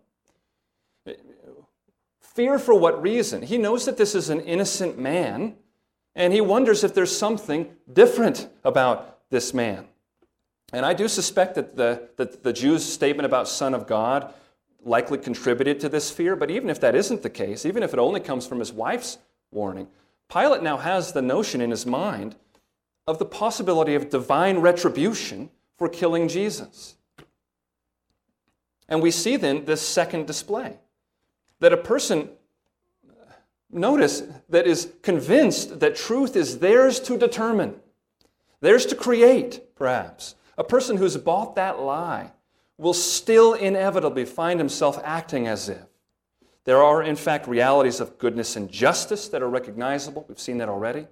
Fear 2.21 2.59
for 2.59 2.75
what 2.75 3.01
reason? 3.01 3.41
He 3.41 3.57
knows 3.57 3.85
that 3.85 3.97
this 3.97 4.13
is 4.13 4.29
an 4.29 4.41
innocent 4.41 4.99
man, 4.99 5.55
and 6.15 6.31
he 6.31 6.41
wonders 6.41 6.83
if 6.83 6.93
there's 6.93 7.15
something 7.17 7.71
different 7.91 8.49
about 8.63 9.19
this 9.31 9.51
man. 9.51 9.87
And 10.73 10.85
I 10.85 10.93
do 10.93 11.07
suspect 11.07 11.55
that 11.55 11.75
the, 11.75 12.09
that 12.17 12.43
the 12.43 12.53
Jews' 12.53 12.83
statement 12.83 13.25
about 13.25 13.47
Son 13.47 13.73
of 13.73 13.87
God 13.87 14.33
likely 14.83 15.17
contributed 15.17 15.79
to 15.81 15.89
this 15.89 16.11
fear, 16.11 16.35
but 16.35 16.51
even 16.51 16.69
if 16.69 16.79
that 16.81 16.95
isn't 16.95 17.23
the 17.23 17.29
case, 17.29 17.65
even 17.65 17.83
if 17.83 17.93
it 17.93 17.99
only 17.99 18.19
comes 18.19 18.45
from 18.45 18.59
his 18.59 18.71
wife's 18.71 19.17
warning, 19.51 19.87
Pilate 20.31 20.61
now 20.61 20.77
has 20.77 21.13
the 21.13 21.21
notion 21.21 21.61
in 21.61 21.71
his 21.71 21.85
mind 21.85 22.35
of 23.05 23.19
the 23.19 23.25
possibility 23.25 23.95
of 23.95 24.09
divine 24.09 24.59
retribution 24.59 25.49
for 25.77 25.87
killing 25.87 26.27
Jesus. 26.27 26.95
And 28.89 29.01
we 29.01 29.11
see 29.11 29.37
then 29.37 29.65
this 29.65 29.81
second 29.81 30.27
display 30.27 30.77
that 31.59 31.73
a 31.73 31.77
person, 31.77 32.29
notice, 33.71 34.23
that 34.49 34.67
is 34.67 34.91
convinced 35.01 35.79
that 35.79 35.95
truth 35.95 36.35
is 36.35 36.59
theirs 36.59 36.99
to 37.01 37.17
determine, 37.17 37.75
theirs 38.61 38.85
to 38.87 38.95
create, 38.95 39.75
perhaps. 39.75 40.35
A 40.57 40.63
person 40.63 40.97
who's 40.97 41.17
bought 41.17 41.55
that 41.55 41.79
lie 41.79 42.31
will 42.77 42.93
still 42.93 43.53
inevitably 43.53 44.25
find 44.25 44.59
himself 44.59 44.99
acting 45.03 45.47
as 45.47 45.69
if 45.69 45.85
there 46.67 46.83
are, 46.83 47.01
in 47.01 47.15
fact, 47.15 47.47
realities 47.47 48.01
of 48.01 48.17
goodness 48.17 48.57
and 48.57 48.69
justice 48.69 49.29
that 49.29 49.41
are 49.41 49.49
recognizable. 49.49 50.25
We've 50.27 50.37
seen 50.37 50.57
that 50.57 50.67
already. 50.67 51.07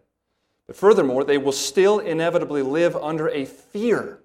But 0.68 0.76
furthermore, 0.76 1.24
they 1.24 1.38
will 1.38 1.54
still 1.54 2.00
inevitably 2.00 2.62
live 2.62 2.94
under 2.98 3.30
a 3.30 3.46
fear 3.46 4.20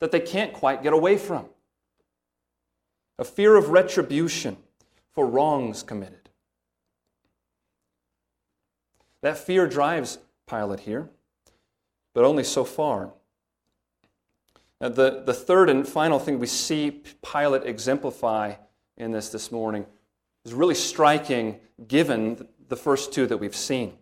that 0.00 0.10
they 0.10 0.20
can't 0.20 0.52
quite 0.52 0.82
get 0.82 0.92
away 0.92 1.16
from 1.16 1.46
a 3.18 3.24
fear 3.24 3.56
of 3.56 3.70
retribution 3.70 4.58
for 5.12 5.26
wrongs 5.26 5.82
committed. 5.82 6.28
That 9.22 9.38
fear 9.38 9.66
drives 9.66 10.18
Pilate 10.46 10.80
here, 10.80 11.08
but 12.12 12.24
only 12.24 12.44
so 12.44 12.64
far. 12.64 13.12
The, 14.84 15.22
the 15.24 15.32
third 15.32 15.70
and 15.70 15.88
final 15.88 16.18
thing 16.18 16.38
we 16.38 16.46
see 16.46 17.02
Pilate 17.22 17.64
exemplify 17.64 18.54
in 18.98 19.12
this 19.12 19.30
this 19.30 19.50
morning 19.50 19.86
is 20.44 20.52
really 20.52 20.74
striking 20.74 21.58
given 21.88 22.46
the 22.68 22.76
first 22.76 23.10
two 23.10 23.26
that 23.28 23.38
we've 23.38 23.56
seen. 23.56 23.94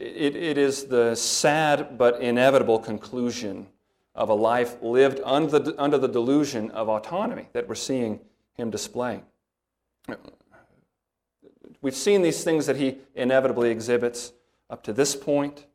It, 0.00 0.34
it 0.34 0.58
is 0.58 0.86
the 0.86 1.14
sad 1.14 1.96
but 1.96 2.20
inevitable 2.20 2.80
conclusion 2.80 3.68
of 4.16 4.30
a 4.30 4.34
life 4.34 4.82
lived 4.82 5.20
under 5.24 5.60
the, 5.60 5.80
under 5.80 5.98
the 5.98 6.08
delusion 6.08 6.72
of 6.72 6.88
autonomy 6.88 7.48
that 7.52 7.68
we're 7.68 7.76
seeing 7.76 8.18
him 8.54 8.70
display. 8.70 9.22
We've 11.82 11.94
seen 11.94 12.22
these 12.22 12.42
things 12.42 12.66
that 12.66 12.76
he 12.76 12.98
inevitably 13.14 13.70
exhibits 13.70 14.32
up 14.68 14.82
to 14.84 14.92
this 14.92 15.14
point. 15.14 15.66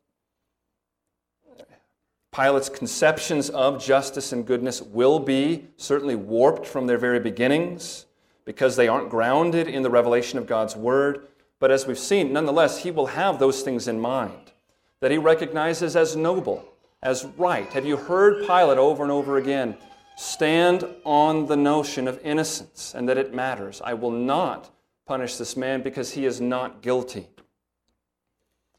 Pilate's 2.32 2.70
conceptions 2.70 3.50
of 3.50 3.84
justice 3.84 4.32
and 4.32 4.46
goodness 4.46 4.82
will 4.82 5.20
be 5.20 5.68
certainly 5.78 6.16
warped 6.16 6.66
from 6.66 6.88
their 6.88 6.98
very 6.98 7.20
beginnings 7.20 8.06
because 8.46 8.76
they 8.76 8.88
aren't 8.88 9.10
grounded 9.10 9.68
in 9.68 9.84
the 9.84 9.90
revelation 9.90 10.40
of 10.40 10.48
God's 10.48 10.76
Word. 10.76 11.28
But 11.60 11.72
as 11.72 11.86
we've 11.86 12.00
seen, 12.00 12.34
nonetheless, 12.34 12.84
he 12.84 12.92
will 12.92 13.08
have 13.08 13.38
those 13.38 13.62
things 13.62 13.88
in 13.88 14.00
mind 14.00 14.54
that 15.02 15.12
he 15.12 15.18
recognizes 15.18 15.96
as 15.96 16.16
noble, 16.16 16.64
as 17.04 17.26
right. 17.38 17.72
Have 17.74 17.86
you 17.86 17.98
heard 17.98 18.48
Pilate 18.48 18.78
over 18.78 19.04
and 19.04 19.12
over 19.12 19.38
again 19.38 19.78
stand 20.22 20.86
on 21.04 21.48
the 21.48 21.58
notion 21.58 22.08
of 22.08 22.20
innocence 22.24 22.94
and 22.96 23.10
that 23.10 23.18
it 23.18 23.34
matters. 23.34 23.82
I 23.84 23.94
will 23.96 24.12
not 24.12 24.70
punish 25.06 25.38
this 25.38 25.58
man 25.58 25.82
because 25.82 26.12
he 26.12 26.26
is 26.26 26.40
not 26.40 26.82
guilty. 26.82 27.28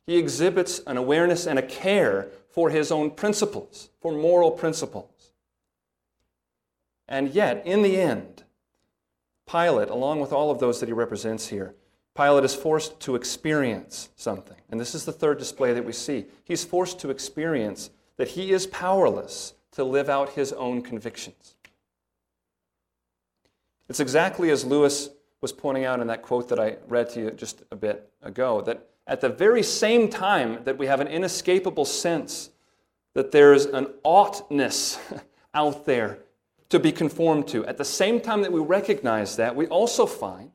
He 0.07 0.17
exhibits 0.17 0.81
an 0.87 0.97
awareness 0.97 1.47
and 1.47 1.59
a 1.59 1.63
care 1.63 2.29
for 2.53 2.71
his 2.71 2.93
own 2.93 3.11
principles, 3.11 3.89
for 4.01 4.13
moral 4.13 4.51
principles. 4.51 5.33
And 7.09 7.31
yet, 7.31 7.67
in 7.67 7.83
the 7.83 8.01
end, 8.01 8.45
Pilate, 9.51 9.89
along 9.89 10.21
with 10.21 10.33
all 10.33 10.51
of 10.51 10.61
those 10.61 10.81
that 10.81 10.89
he 10.89 10.93
represents 10.93 11.49
here, 11.49 11.75
Pilate 12.15 12.45
is 12.45 12.55
forced 12.55 13.01
to 13.01 13.17
experience 13.17 14.11
something. 14.17 14.57
And 14.71 14.79
this 14.79 14.95
is 14.95 15.05
the 15.05 15.13
third 15.13 15.39
display 15.39 15.73
that 15.73 15.85
we 15.85 15.93
see. 15.93 16.27
He's 16.45 16.65
forced 16.65 17.01
to 17.01 17.11
experience 17.11 17.91
that 18.17 18.29
he 18.29 18.53
is 18.53 18.67
powerless 18.67 19.55
to 19.73 19.85
live 19.85 20.11
out 20.11 20.31
his 20.31 20.53
own 20.53 20.83
convictions. 20.83 21.57
It's 23.89 24.01
exactly 24.01 24.51
as 24.51 24.65
Lewis 24.65 25.11
was 25.41 25.53
pointing 25.53 25.85
out 25.85 26.01
in 26.01 26.07
that 26.07 26.23
quote 26.23 26.49
that 26.51 26.61
I 26.61 26.77
read 26.87 27.11
to 27.11 27.21
you 27.21 27.31
just 27.31 27.63
a 27.71 27.77
bit 27.77 28.11
ago 28.23 28.61
that 28.63 28.89
at 29.13 29.21
the 29.21 29.29
very 29.29 29.63
same 29.63 30.09
time 30.09 30.65
that 30.65 30.79
we 30.79 30.87
have 30.87 30.99
an 30.99 31.07
inescapable 31.07 31.85
sense 31.85 32.49
that 33.13 33.31
there's 33.31 33.67
an 33.67 33.87
oughtness 34.05 34.99
out 35.55 35.85
there 35.85 36.21
to 36.71 36.81
be 36.81 36.91
conformed 36.91 37.47
to, 37.47 37.63
at 37.67 37.77
the 37.77 37.85
same 37.85 38.23
time 38.23 38.41
that 38.41 38.51
we 38.51 38.59
recognize 38.59 39.37
that, 39.37 39.55
we 39.55 39.67
also 39.67 40.07
find 40.07 40.51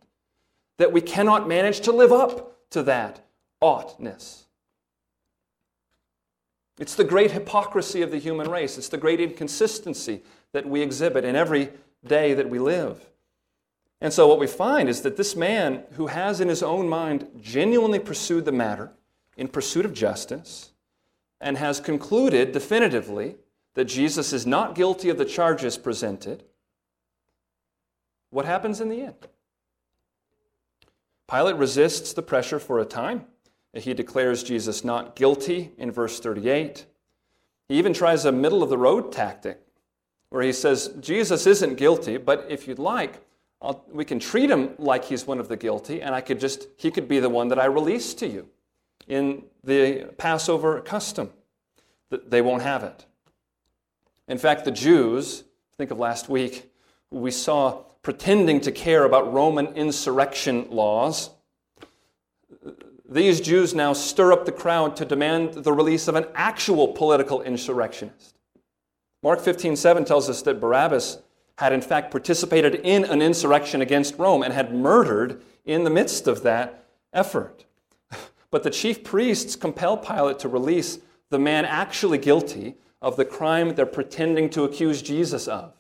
that 0.80 0.92
we 0.92 1.02
cannot 1.02 1.48
manage 1.48 1.82
to 1.82 1.92
live 1.92 2.12
up 2.12 2.58
to 2.72 2.82
that 2.82 3.24
oughtness. 3.62 4.48
It's 6.80 6.96
the 6.96 7.04
great 7.04 7.34
hypocrisy 7.34 8.02
of 8.02 8.10
the 8.10 8.18
human 8.18 8.50
race. 8.50 8.80
It's 8.80 8.90
the 8.90 8.98
great 8.98 9.20
inconsistency 9.20 10.24
that 10.54 10.68
we 10.68 10.82
exhibit 10.82 11.26
in 11.26 11.36
every 11.36 11.70
day 12.04 12.34
that 12.34 12.50
we 12.50 12.58
live. 12.58 13.08
And 14.00 14.14
so, 14.14 14.28
what 14.28 14.40
we 14.40 14.48
find 14.48 14.90
is 14.90 15.02
that 15.02 15.18
this 15.18 15.36
man 15.36 15.84
who 15.94 16.08
has 16.08 16.40
in 16.40 16.50
his 16.50 16.62
own 16.62 16.88
mind 16.88 17.28
genuinely 17.42 18.00
pursued 18.00 18.46
the 18.46 18.52
matter 18.52 18.92
in 19.36 19.48
pursuit 19.48 19.86
of 19.86 19.94
justice 19.94 20.72
and 21.42 21.58
has 21.58 21.80
concluded 21.80 22.52
definitively 22.52 23.36
that 23.74 23.86
Jesus 23.86 24.34
is 24.34 24.46
not 24.46 24.76
guilty 24.76 25.10
of 25.10 25.18
the 25.18 25.26
charges 25.26 25.78
presented, 25.78 26.44
what 28.30 28.46
happens 28.46 28.82
in 28.82 28.90
the 28.90 29.02
end? 29.02 29.28
Pilate 31.30 31.56
resists 31.56 32.14
the 32.14 32.22
pressure 32.22 32.60
for 32.60 32.80
a 32.80 32.86
time. 32.86 33.26
He 33.74 33.94
declares 33.94 34.44
Jesus 34.44 34.84
not 34.84 35.16
guilty 35.16 35.72
in 35.78 35.92
verse 35.92 36.20
38. 36.20 36.86
He 37.68 37.76
even 37.76 37.94
tries 37.94 38.26
a 38.26 38.32
middle 38.32 38.64
of 38.64 38.70
the 38.70 38.78
road 38.78 39.12
tactic 39.12 39.60
where 40.30 40.42
he 40.42 40.54
says, 40.54 40.94
Jesus 41.00 41.46
isn't 41.46 41.76
guilty, 41.76 42.18
but 42.18 42.46
if 42.50 42.68
you'd 42.68 42.80
like, 42.80 43.22
I'll, 43.62 43.84
we 43.92 44.06
can 44.06 44.20
treat 44.20 44.50
him 44.50 44.76
like 44.78 45.06
he's 45.06 45.26
one 45.26 45.40
of 45.40 45.48
the 45.48 45.58
guilty, 45.58 46.02
and 46.02 46.14
I 46.14 46.22
could 46.22 46.40
just, 46.40 46.68
he 46.78 46.92
could 46.92 47.08
be 47.08 47.20
the 47.20 47.30
one 47.30 47.48
that 47.50 47.60
I 47.60 47.66
release 47.66 48.14
to 48.16 48.28
you 48.28 48.48
in 49.08 49.44
the 49.64 50.10
Passover 50.18 50.82
custom. 50.82 51.32
They 52.10 52.42
won't 52.42 52.64
have 52.64 52.84
it. 52.84 53.06
In 54.28 54.38
fact, 54.38 54.66
the 54.66 54.72
Jews, 54.72 55.44
think 55.78 55.92
of 55.92 55.98
last 55.98 56.30
week, 56.30 56.72
we 57.10 57.32
saw 57.32 57.84
pretending 58.02 58.62
to 58.62 58.72
care 58.72 59.06
about 59.06 59.34
Roman 59.34 59.68
insurrection 59.68 60.68
laws 60.70 61.32
these 63.10 63.40
Jews 63.40 63.74
now 63.74 63.94
stir 63.94 64.34
up 64.34 64.46
the 64.46 64.52
crowd 64.52 64.96
to 64.98 65.06
demand 65.06 65.54
the 65.54 65.72
release 65.72 66.08
of 66.08 66.16
an 66.16 66.26
actual 66.36 66.90
political 66.90 67.42
insurrectionist. 67.42 68.38
Mark 69.24 69.40
15, 69.40 69.76
7 69.76 70.06
tells 70.06 70.30
us 70.30 70.42
that 70.44 70.60
Barabbas 70.60 71.20
had 71.58 71.74
in 71.74 71.82
fact 71.82 72.12
participated 72.12 72.76
in 72.76 73.04
an 73.06 73.22
insurrection 73.22 73.82
against 73.82 74.18
Rome 74.18 74.44
and 74.44 74.54
had 74.54 74.74
murdered 74.74 75.42
in 75.66 75.84
the 75.84 75.90
midst 75.90 76.28
of 76.28 76.44
that 76.44 76.86
effort. 77.14 77.66
But 78.50 78.64
the 78.64 78.70
chief 78.70 79.04
priests 79.04 79.56
compel 79.58 79.98
Pilate 79.98 80.40
to 80.40 80.48
release 80.48 81.00
the 81.30 81.40
man 81.40 81.66
actually 81.66 82.18
guilty 82.18 82.76
of 83.02 83.18
the 83.18 83.26
crime 83.26 83.76
they're 83.76 83.86
pretending 83.86 84.50
to 84.52 84.64
accuse 84.64 85.02
Jesus 85.02 85.48
of 85.48 85.74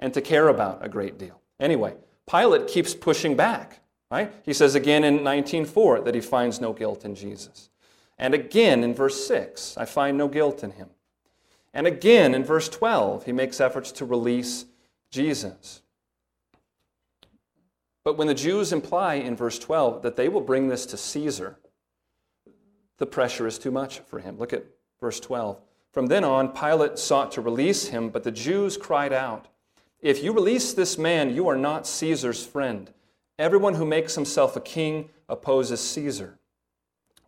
and 0.00 0.12
to 0.14 0.20
care 0.20 0.48
about 0.48 0.84
a 0.84 0.88
great 0.88 1.16
deal. 1.16 1.40
Anyway, 1.60 1.94
Pilate 2.28 2.66
keeps 2.66 2.94
pushing 2.94 3.36
back. 3.36 3.78
Right? 4.10 4.30
He 4.42 4.52
says 4.52 4.74
again 4.74 5.04
in 5.04 5.20
19:4 5.20 6.04
that 6.04 6.14
he 6.14 6.20
finds 6.20 6.60
no 6.60 6.74
guilt 6.74 7.04
in 7.04 7.14
Jesus. 7.14 7.70
And 8.18 8.34
again 8.34 8.84
in 8.84 8.94
verse 8.94 9.26
6, 9.26 9.76
I 9.78 9.86
find 9.86 10.18
no 10.18 10.28
guilt 10.28 10.62
in 10.62 10.72
him. 10.72 10.90
And 11.72 11.86
again 11.86 12.34
in 12.34 12.44
verse 12.44 12.68
12, 12.68 13.24
he 13.24 13.32
makes 13.32 13.58
efforts 13.58 13.90
to 13.92 14.04
release 14.04 14.66
Jesus. 15.12 15.82
But 18.02 18.16
when 18.16 18.26
the 18.26 18.34
Jews 18.34 18.72
imply 18.72 19.14
in 19.14 19.36
verse 19.36 19.58
12 19.58 20.02
that 20.02 20.16
they 20.16 20.28
will 20.28 20.40
bring 20.40 20.68
this 20.68 20.86
to 20.86 20.96
Caesar, 20.96 21.58
the 22.98 23.06
pressure 23.06 23.46
is 23.46 23.58
too 23.58 23.70
much 23.70 24.00
for 24.00 24.18
him. 24.18 24.38
Look 24.38 24.52
at 24.52 24.64
verse 25.00 25.20
12. 25.20 25.60
From 25.92 26.06
then 26.06 26.24
on, 26.24 26.48
Pilate 26.48 26.98
sought 26.98 27.30
to 27.32 27.42
release 27.42 27.88
him, 27.88 28.08
but 28.08 28.24
the 28.24 28.32
Jews 28.32 28.76
cried 28.76 29.12
out, 29.12 29.48
If 30.00 30.24
you 30.24 30.32
release 30.32 30.72
this 30.72 30.96
man, 30.96 31.34
you 31.34 31.46
are 31.48 31.56
not 31.56 31.86
Caesar's 31.86 32.44
friend. 32.44 32.90
Everyone 33.38 33.74
who 33.74 33.84
makes 33.84 34.14
himself 34.14 34.56
a 34.56 34.60
king 34.60 35.10
opposes 35.28 35.80
Caesar. 35.80 36.38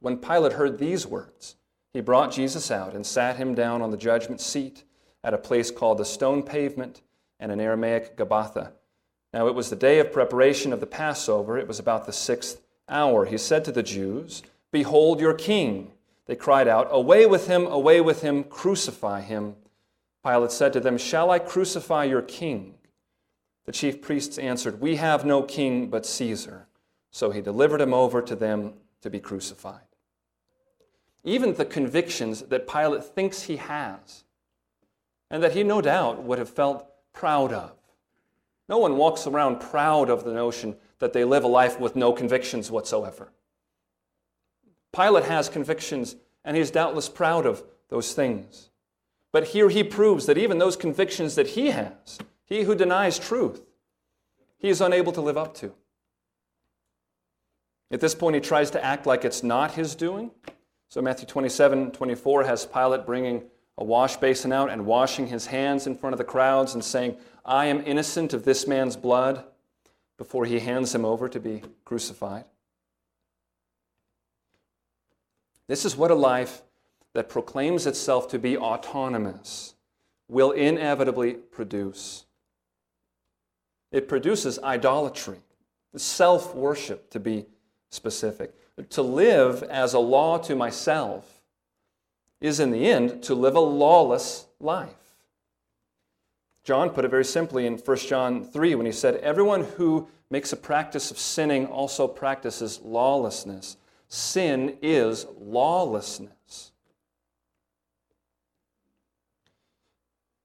When 0.00 0.16
Pilate 0.16 0.54
heard 0.54 0.78
these 0.78 1.06
words, 1.06 1.56
he 1.92 2.00
brought 2.00 2.32
Jesus 2.32 2.70
out 2.70 2.94
and 2.94 3.06
sat 3.06 3.36
him 3.36 3.54
down 3.54 3.82
on 3.82 3.90
the 3.90 3.96
judgment 3.96 4.40
seat 4.40 4.84
at 5.22 5.34
a 5.34 5.38
place 5.38 5.70
called 5.70 5.98
the 5.98 6.04
stone 6.04 6.42
pavement 6.42 7.02
and 7.40 7.52
in 7.52 7.60
Aramaic 7.60 8.16
Gabbatha. 8.16 8.72
Now 9.32 9.48
it 9.48 9.54
was 9.54 9.70
the 9.70 9.76
day 9.76 9.98
of 9.98 10.12
preparation 10.12 10.72
of 10.72 10.80
the 10.80 10.86
Passover. 10.86 11.58
It 11.58 11.66
was 11.66 11.78
about 11.78 12.06
the 12.06 12.12
sixth 12.12 12.60
hour. 12.88 13.24
He 13.24 13.38
said 13.38 13.64
to 13.64 13.72
the 13.72 13.82
Jews, 13.82 14.42
Behold 14.70 15.20
your 15.20 15.34
king. 15.34 15.92
They 16.26 16.36
cried 16.36 16.68
out, 16.68 16.88
Away 16.90 17.26
with 17.26 17.48
him, 17.48 17.66
away 17.66 18.00
with 18.00 18.22
him, 18.22 18.44
crucify 18.44 19.20
him. 19.22 19.56
Pilate 20.24 20.52
said 20.52 20.72
to 20.72 20.80
them, 20.80 20.96
Shall 20.96 21.30
I 21.30 21.38
crucify 21.38 22.04
your 22.04 22.22
king? 22.22 22.74
The 23.66 23.72
chief 23.72 24.00
priests 24.00 24.38
answered, 24.38 24.80
We 24.80 24.96
have 24.96 25.24
no 25.24 25.42
king 25.42 25.88
but 25.88 26.06
Caesar. 26.06 26.66
So 27.10 27.30
he 27.30 27.40
delivered 27.40 27.80
him 27.80 27.94
over 27.94 28.22
to 28.22 28.34
them 28.34 28.74
to 29.02 29.10
be 29.10 29.20
crucified. 29.20 29.80
Even 31.22 31.54
the 31.54 31.64
convictions 31.64 32.42
that 32.42 32.68
Pilate 32.68 33.04
thinks 33.04 33.42
he 33.42 33.56
has, 33.56 34.24
and 35.30 35.42
that 35.42 35.52
he 35.52 35.62
no 35.62 35.80
doubt 35.80 36.22
would 36.22 36.38
have 36.38 36.50
felt 36.50 36.86
proud 37.14 37.52
of. 37.52 37.72
No 38.68 38.76
one 38.78 38.96
walks 38.96 39.26
around 39.26 39.60
proud 39.60 40.10
of 40.10 40.24
the 40.24 40.32
notion 40.32 40.76
that 40.98 41.14
they 41.14 41.24
live 41.24 41.44
a 41.44 41.48
life 41.48 41.80
with 41.80 41.96
no 41.96 42.12
convictions 42.12 42.70
whatsoever. 42.70 43.32
Pilate 44.94 45.24
has 45.24 45.48
convictions, 45.48 46.16
and 46.44 46.56
he's 46.56 46.70
doubtless 46.70 47.08
proud 47.08 47.46
of 47.46 47.64
those 47.88 48.12
things. 48.12 48.70
But 49.32 49.48
here 49.48 49.68
he 49.68 49.82
proves 49.82 50.26
that 50.26 50.38
even 50.38 50.58
those 50.58 50.76
convictions 50.76 51.34
that 51.34 51.48
he 51.48 51.70
has, 51.70 52.18
he 52.44 52.62
who 52.62 52.74
denies 52.74 53.18
truth, 53.18 53.62
he 54.58 54.68
is 54.68 54.80
unable 54.80 55.12
to 55.12 55.20
live 55.20 55.36
up 55.36 55.54
to. 55.56 55.74
At 57.90 58.00
this 58.00 58.14
point, 58.14 58.34
he 58.34 58.40
tries 58.40 58.70
to 58.70 58.84
act 58.84 59.06
like 59.06 59.24
it's 59.24 59.42
not 59.42 59.72
his 59.72 59.94
doing. 59.94 60.30
So, 60.88 61.02
Matthew 61.02 61.26
27 61.26 61.90
24 61.90 62.44
has 62.44 62.66
Pilate 62.66 63.04
bringing 63.04 63.42
a 63.76 63.84
wash 63.84 64.16
basin 64.16 64.52
out 64.52 64.70
and 64.70 64.86
washing 64.86 65.26
his 65.26 65.46
hands 65.46 65.86
in 65.86 65.96
front 65.96 66.14
of 66.14 66.18
the 66.18 66.24
crowds 66.24 66.74
and 66.74 66.84
saying, 66.84 67.16
I 67.44 67.66
am 67.66 67.82
innocent 67.84 68.32
of 68.32 68.44
this 68.44 68.66
man's 68.66 68.96
blood, 68.96 69.44
before 70.16 70.44
he 70.44 70.60
hands 70.60 70.94
him 70.94 71.04
over 71.04 71.28
to 71.28 71.40
be 71.40 71.62
crucified. 71.84 72.44
This 75.66 75.84
is 75.84 75.96
what 75.96 76.10
a 76.10 76.14
life 76.14 76.62
that 77.14 77.28
proclaims 77.28 77.86
itself 77.86 78.28
to 78.28 78.38
be 78.38 78.56
autonomous 78.56 79.74
will 80.28 80.52
inevitably 80.52 81.34
produce. 81.34 82.26
It 83.92 84.08
produces 84.08 84.58
idolatry, 84.62 85.38
self 85.96 86.54
worship, 86.54 87.10
to 87.10 87.20
be 87.20 87.46
specific. 87.90 88.52
To 88.90 89.02
live 89.02 89.62
as 89.62 89.94
a 89.94 90.00
law 90.00 90.38
to 90.38 90.56
myself 90.56 91.33
is, 92.44 92.60
in 92.60 92.70
the 92.70 92.86
end, 92.86 93.22
to 93.22 93.34
live 93.34 93.56
a 93.56 93.60
lawless 93.60 94.46
life. 94.60 95.16
John 96.62 96.90
put 96.90 97.04
it 97.04 97.10
very 97.10 97.24
simply 97.24 97.66
in 97.66 97.78
1 97.78 97.96
John 97.98 98.44
3 98.44 98.74
when 98.74 98.86
he 98.86 98.92
said, 98.92 99.16
Everyone 99.16 99.64
who 99.64 100.08
makes 100.28 100.52
a 100.52 100.56
practice 100.56 101.10
of 101.10 101.18
sinning 101.18 101.66
also 101.66 102.06
practices 102.06 102.80
lawlessness. 102.82 103.78
Sin 104.08 104.76
is 104.82 105.26
lawlessness. 105.38 106.72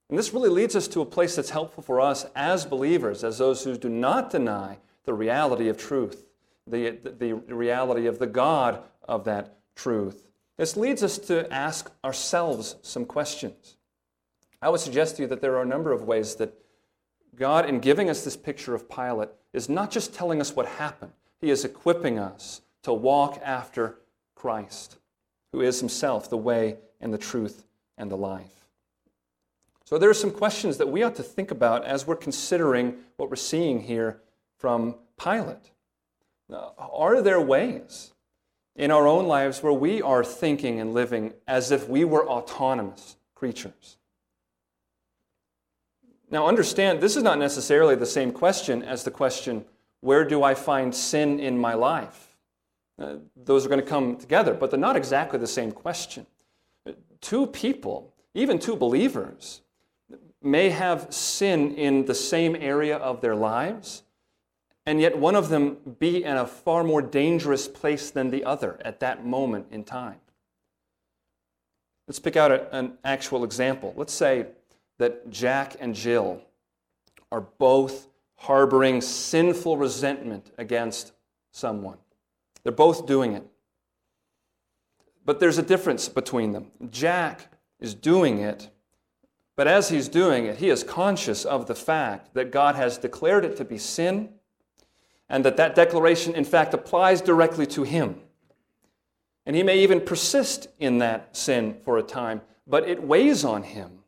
And 0.09 0.17
this 0.17 0.33
really 0.33 0.49
leads 0.49 0.75
us 0.75 0.87
to 0.89 1.01
a 1.01 1.05
place 1.05 1.35
that's 1.35 1.49
helpful 1.49 1.83
for 1.83 1.99
us 1.99 2.25
as 2.33 2.65
believers, 2.65 3.23
as 3.25 3.37
those 3.37 3.63
who 3.63 3.77
do 3.77 3.89
not 3.89 4.29
deny 4.29 4.77
the 5.03 5.13
reality 5.13 5.67
of 5.67 5.77
truth, 5.77 6.25
the, 6.65 6.91
the 6.91 7.33
reality 7.33 8.07
of 8.07 8.19
the 8.19 8.27
God 8.27 8.83
of 9.03 9.25
that 9.25 9.57
truth. 9.75 10.28
This 10.59 10.75
leads 10.75 11.03
us 11.03 11.17
to 11.19 11.49
ask 11.53 11.89
ourselves 12.03 12.75
some 12.81 13.05
questions. 13.05 13.77
I 14.61 14.67
would 14.67 14.81
suggest 14.81 15.15
to 15.15 15.21
you 15.21 15.27
that 15.29 15.39
there 15.39 15.55
are 15.55 15.61
a 15.61 15.65
number 15.65 15.93
of 15.93 16.01
ways 16.01 16.35
that 16.35 16.53
God, 17.33 17.69
in 17.69 17.79
giving 17.79 18.09
us 18.09 18.25
this 18.25 18.35
picture 18.35 18.75
of 18.75 18.89
Pilate, 18.89 19.29
is 19.53 19.69
not 19.69 19.89
just 19.89 20.13
telling 20.13 20.41
us 20.41 20.53
what 20.57 20.65
happened, 20.65 21.13
He 21.39 21.49
is 21.49 21.63
equipping 21.63 22.19
us 22.19 22.59
to 22.83 22.91
walk 22.91 23.39
after 23.41 23.99
Christ, 24.35 24.97
who 25.53 25.61
is 25.61 25.79
Himself 25.79 26.29
the 26.29 26.35
way 26.35 26.75
and 26.99 27.13
the 27.13 27.17
truth 27.17 27.63
and 27.97 28.11
the 28.11 28.17
life. 28.17 28.67
So 29.85 29.97
there 29.97 30.09
are 30.09 30.13
some 30.13 30.31
questions 30.31 30.77
that 30.77 30.89
we 30.89 31.03
ought 31.03 31.15
to 31.15 31.23
think 31.23 31.51
about 31.51 31.85
as 31.85 32.05
we're 32.05 32.17
considering 32.17 32.97
what 33.15 33.29
we're 33.29 33.37
seeing 33.37 33.83
here 33.83 34.19
from 34.57 34.95
Pilate. 35.17 35.71
Now, 36.49 36.73
are 36.77 37.21
there 37.21 37.39
ways 37.39 38.11
in 38.79 38.91
our 38.91 39.05
own 39.05 39.27
lives 39.27 39.61
where 39.61 39.73
we 39.73 40.01
are 40.01 40.23
thinking 40.23 40.79
and 40.79 40.93
living 40.93 41.33
as 41.47 41.69
if 41.69 41.89
we 41.89 42.05
were 42.05 42.25
autonomous 42.27 43.17
creatures? 43.35 43.97
Now, 46.31 46.47
understand, 46.47 47.01
this 47.01 47.17
is 47.17 47.23
not 47.23 47.37
necessarily 47.37 47.95
the 47.95 48.05
same 48.05 48.31
question 48.31 48.81
as 48.81 49.03
the 49.03 49.11
question, 49.11 49.65
where 49.99 50.23
do 50.23 50.43
I 50.43 50.55
find 50.55 50.95
sin 50.95 51.41
in 51.41 51.57
my 51.57 51.73
life? 51.73 52.37
Uh, 52.97 53.15
those 53.35 53.65
are 53.65 53.69
going 53.69 53.81
to 53.81 53.85
come 53.85 54.15
together, 54.15 54.53
but 54.53 54.71
they're 54.71 54.79
not 54.79 54.95
exactly 54.95 55.39
the 55.39 55.47
same 55.47 55.73
question. 55.73 56.25
Two 57.19 57.47
people, 57.47 58.13
even 58.33 58.59
two 58.59 58.77
believers, 58.77 59.61
may 60.41 60.69
have 60.69 61.13
sin 61.13 61.75
in 61.75 62.05
the 62.05 62.15
same 62.15 62.55
area 62.55 62.95
of 62.95 63.19
their 63.19 63.35
lives, 63.35 64.03
and 64.89 64.99
yet 64.99 65.15
one 65.15 65.35
of 65.35 65.49
them 65.49 65.77
be 65.99 66.23
in 66.23 66.35
a 66.35 66.47
far 66.47 66.83
more 66.83 66.99
dangerous 66.99 67.67
place 67.67 68.09
than 68.09 68.31
the 68.31 68.43
other 68.43 68.79
at 68.83 68.99
that 69.01 69.23
moment 69.23 69.67
in 69.69 69.83
time. 69.83 70.19
Let's 72.07 72.17
pick 72.17 72.35
out 72.35 72.49
a, 72.49 72.75
an 72.75 72.97
actual 73.05 73.43
example. 73.43 73.93
Let's 73.95 74.11
say 74.11 74.47
that 74.97 75.29
Jack 75.29 75.75
and 75.79 75.93
Jill 75.93 76.41
are 77.31 77.41
both 77.41 78.07
harboring 78.37 79.01
sinful 79.01 79.77
resentment 79.77 80.49
against 80.57 81.11
someone. 81.51 81.99
They're 82.63 82.71
both 82.71 83.05
doing 83.05 83.33
it. 83.33 83.45
But 85.23 85.39
there's 85.39 85.59
a 85.59 85.63
difference 85.63 86.09
between 86.09 86.51
them. 86.51 86.71
Jack 86.89 87.53
is 87.79 87.93
doing 87.93 88.39
it, 88.39 88.71
but 89.55 89.67
as 89.67 89.89
he's 89.89 90.09
doing 90.09 90.45
it, 90.45 90.57
he 90.57 90.69
is 90.69 90.83
conscious 90.83 91.45
of 91.45 91.67
the 91.67 91.75
fact 91.75 92.33
that 92.33 92.49
God 92.49 92.73
has 92.73 92.97
declared 92.97 93.45
it 93.45 93.55
to 93.57 93.63
be 93.63 93.77
sin 93.77 94.29
and 95.29 95.45
that 95.45 95.57
that 95.57 95.75
declaration, 95.75 96.33
in 96.33 96.43
fact, 96.43 96.73
applies 96.73 97.21
directly 97.21 97.65
to 97.67 97.83
him. 97.83 98.19
And 99.45 99.55
he 99.55 99.63
may 99.63 99.79
even 99.79 100.01
persist 100.01 100.67
in 100.79 100.99
that 100.99 101.35
sin 101.35 101.77
for 101.83 101.97
a 101.97 102.03
time, 102.03 102.41
but 102.67 102.87
it 102.87 103.01
weighs 103.01 103.43
on 103.43 103.63
him 103.63 103.99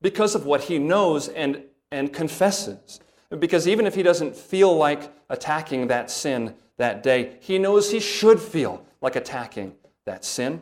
because 0.00 0.34
of 0.34 0.44
what 0.44 0.62
he 0.62 0.78
knows 0.78 1.28
and, 1.28 1.62
and 1.90 2.12
confesses. 2.12 3.00
Because 3.38 3.66
even 3.66 3.86
if 3.86 3.94
he 3.94 4.02
doesn't 4.02 4.36
feel 4.36 4.76
like 4.76 5.12
attacking 5.30 5.86
that 5.86 6.10
sin 6.10 6.54
that 6.76 7.02
day, 7.02 7.36
he 7.40 7.58
knows 7.58 7.90
he 7.90 8.00
should 8.00 8.40
feel 8.40 8.84
like 9.00 9.16
attacking 9.16 9.74
that 10.04 10.24
sin. 10.24 10.60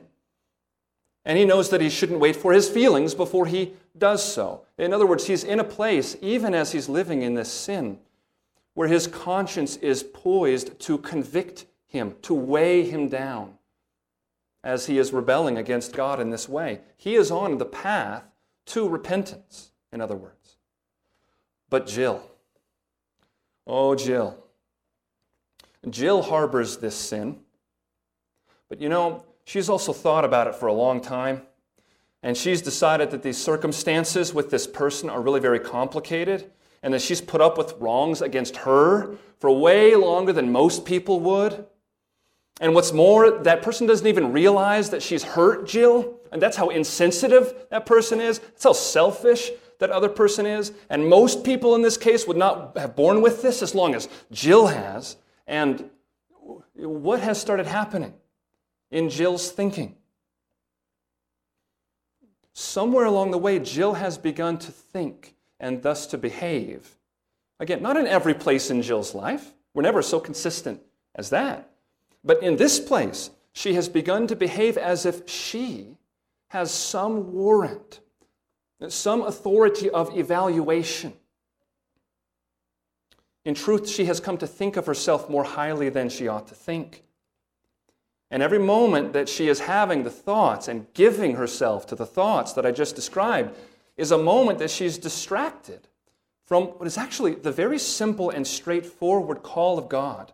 And 1.25 1.37
he 1.37 1.45
knows 1.45 1.71
that 1.71 1.81
he 1.81 1.91
shouldn't 1.91 2.21
wait 2.21 2.37
for 2.37 2.53
his 2.53 2.69
feelings 2.69 3.15
before 3.15 3.47
he 3.47 3.75
does 3.99 4.23
so. 4.23 4.65
In 4.79 4.93
other 4.93 5.07
words, 5.07 5.27
he's 5.27 5.45
in 5.45 5.61
a 5.61 5.65
place, 5.65 6.17
even 6.23 6.55
as 6.55 6.73
he's 6.73 6.89
living 6.89 7.23
in 7.23 7.35
this 7.35 7.53
sin, 7.53 7.99
where 8.81 8.89
his 8.89 9.07
conscience 9.07 9.77
is 9.77 10.03
poised 10.03 10.81
to 10.81 10.97
convict 10.97 11.67
him, 11.87 12.15
to 12.23 12.33
weigh 12.33 12.83
him 12.83 13.11
down 13.11 13.53
as 14.65 14.87
he 14.87 14.97
is 14.97 15.13
rebelling 15.13 15.59
against 15.59 15.93
God 15.93 16.19
in 16.19 16.31
this 16.31 16.49
way. 16.49 16.81
He 16.97 17.15
is 17.15 17.31
on 17.31 17.59
the 17.59 17.67
path 17.67 18.25
to 18.69 18.89
repentance, 18.89 19.73
in 19.93 20.01
other 20.01 20.17
words. 20.17 20.57
But 21.69 21.87
Jill, 21.87 22.23
oh, 23.67 23.95
Jill, 23.95 24.43
Jill 25.91 26.23
harbors 26.23 26.79
this 26.79 26.97
sin. 26.97 27.39
But 28.71 28.81
you 28.81 28.89
know, 28.89 29.27
she's 29.45 29.69
also 29.69 29.93
thought 29.93 30.25
about 30.25 30.47
it 30.47 30.55
for 30.55 30.69
a 30.69 30.73
long 30.73 31.03
time. 31.03 31.43
And 32.23 32.35
she's 32.35 32.63
decided 32.63 33.11
that 33.11 33.23
these 33.23 33.37
circumstances 33.37 34.33
with 34.33 34.49
this 34.51 34.67
person 34.67 35.11
are 35.11 35.21
really 35.21 35.41
very 35.41 35.61
complicated 35.61 36.51
and 36.83 36.95
that 36.95 37.03
she's 37.03 37.21
put 37.21 37.41
up 37.41 37.59
with 37.59 37.75
wrongs 37.79 38.23
against 38.23 38.59
her 38.59 39.17
for 39.39 39.51
way 39.51 39.95
longer 39.95 40.33
than 40.33 40.53
most 40.53 40.85
people 40.85 41.21
would. 41.21 41.67
And 42.61 42.75
what's 42.75 42.93
more, 42.93 43.31
that 43.31 43.63
person 43.63 43.87
doesn't 43.87 44.07
even 44.07 44.33
realize 44.33 44.91
that 44.91 45.03
she's 45.03 45.23
hurt 45.23 45.67
Jill. 45.67 46.19
And 46.31 46.41
that's 46.41 46.57
how 46.57 46.69
insensitive 46.69 47.55
that 47.71 47.87
person 47.87 48.21
is. 48.21 48.39
That's 48.39 48.65
how 48.65 48.73
selfish 48.73 49.51
that 49.79 49.91
other 49.91 50.09
person 50.09 50.47
is. 50.47 50.73
And 50.91 51.09
most 51.09 51.43
people 51.43 51.75
in 51.75 51.83
this 51.83 51.97
case 51.97 52.27
would 52.27 52.37
not 52.37 52.77
have 52.77 52.95
borne 52.95 53.23
with 53.23 53.43
this 53.43 53.63
as 53.63 53.75
long 53.75 53.95
as 53.95 54.09
Jill 54.31 54.67
has. 54.69 55.17
And 55.47 55.91
what 56.75 57.21
has 57.21 57.41
started 57.41 57.67
happening 57.67 58.15
in 58.91 59.09
Jill's 59.09 59.51
thinking? 59.51 59.97
Somewhere 62.53 63.07
along 63.07 63.31
the 63.31 63.39
way, 63.39 63.59
Jill 63.59 63.95
has 63.95 64.19
begun 64.19 64.59
to 64.59 64.71
think 64.71 65.35
and 65.61 65.83
thus 65.83 66.07
to 66.07 66.19
behave. 66.19 66.97
Again, 67.61 67.83
not 67.83 67.97
in 67.97 68.07
every 68.07 68.35
place 68.35 68.71
in 68.71 68.83
Jill's 68.83 69.15
life. 69.15 69.53
We're 69.75 69.83
never 69.83 70.03
so 70.03 70.19
consistent 70.19 70.81
as 71.15 71.31
that. 71.31 71.71
But 72.25 72.43
in 72.43 72.57
this 72.57 72.81
place, 72.81 73.31
she 73.53 73.75
has 73.75 73.89
begun 73.89 74.27
to 74.27 74.37
behave 74.37 74.79
as 74.79 75.07
if 75.07 75.29
she 75.29 75.99
has 76.49 76.71
some 76.73 77.33
warrant, 77.33 78.01
some 78.89 79.23
authority 79.23 79.91
of 79.91 80.17
evaluation. 80.17 81.13
In 83.45 83.55
truth, 83.55 83.89
she 83.89 84.07
has 84.07 84.21
come 84.21 84.39
to 84.39 84.47
think 84.47 84.77
of 84.77 84.87
herself 84.87 85.31
more 85.31 85.45
highly 85.45 85.89
than 85.89 86.09
she 86.09 86.29
ought 86.29 86.49
to 86.49 86.55
think. 86.55 87.05
And 88.31 88.43
every 88.43 88.59
moment 88.59 89.13
that 89.13 89.29
she 89.29 89.49
is 89.49 89.61
having 89.61 90.05
the 90.05 90.11
thoughts 90.11 90.69
and 90.69 90.87
giving 90.95 91.35
herself 91.35 91.87
to 91.89 91.97
the 91.97 92.07
thoughts 92.07 92.53
that 92.53 92.65
I 92.65 92.71
just 92.71 92.95
described 92.95 93.57
is 94.01 94.11
a 94.11 94.19
moment 94.19 94.59
that 94.59 94.71
she's 94.71 94.99
distracted 94.99 95.87
from 96.47 96.65
what 96.65 96.87
is 96.87 96.99
actually 96.99 97.35
the 97.35 97.53
very 97.53 97.79
simple 97.79 98.31
and 98.31 98.47
straightforward 98.47 99.43
call 99.43 99.79
of 99.79 99.89
God 99.89 100.33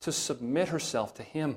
to 0.00 0.12
submit 0.12 0.68
herself 0.68 1.12
to 1.14 1.22
Him. 1.22 1.56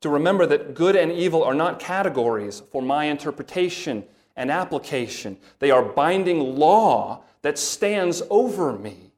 To 0.00 0.08
remember 0.08 0.46
that 0.46 0.74
good 0.74 0.96
and 0.96 1.12
evil 1.12 1.44
are 1.44 1.54
not 1.54 1.78
categories 1.78 2.62
for 2.72 2.82
my 2.82 3.04
interpretation 3.04 4.04
and 4.34 4.50
application, 4.50 5.36
they 5.58 5.70
are 5.70 5.82
binding 5.82 6.56
law 6.56 7.22
that 7.42 7.58
stands 7.58 8.22
over 8.30 8.72
me, 8.72 9.12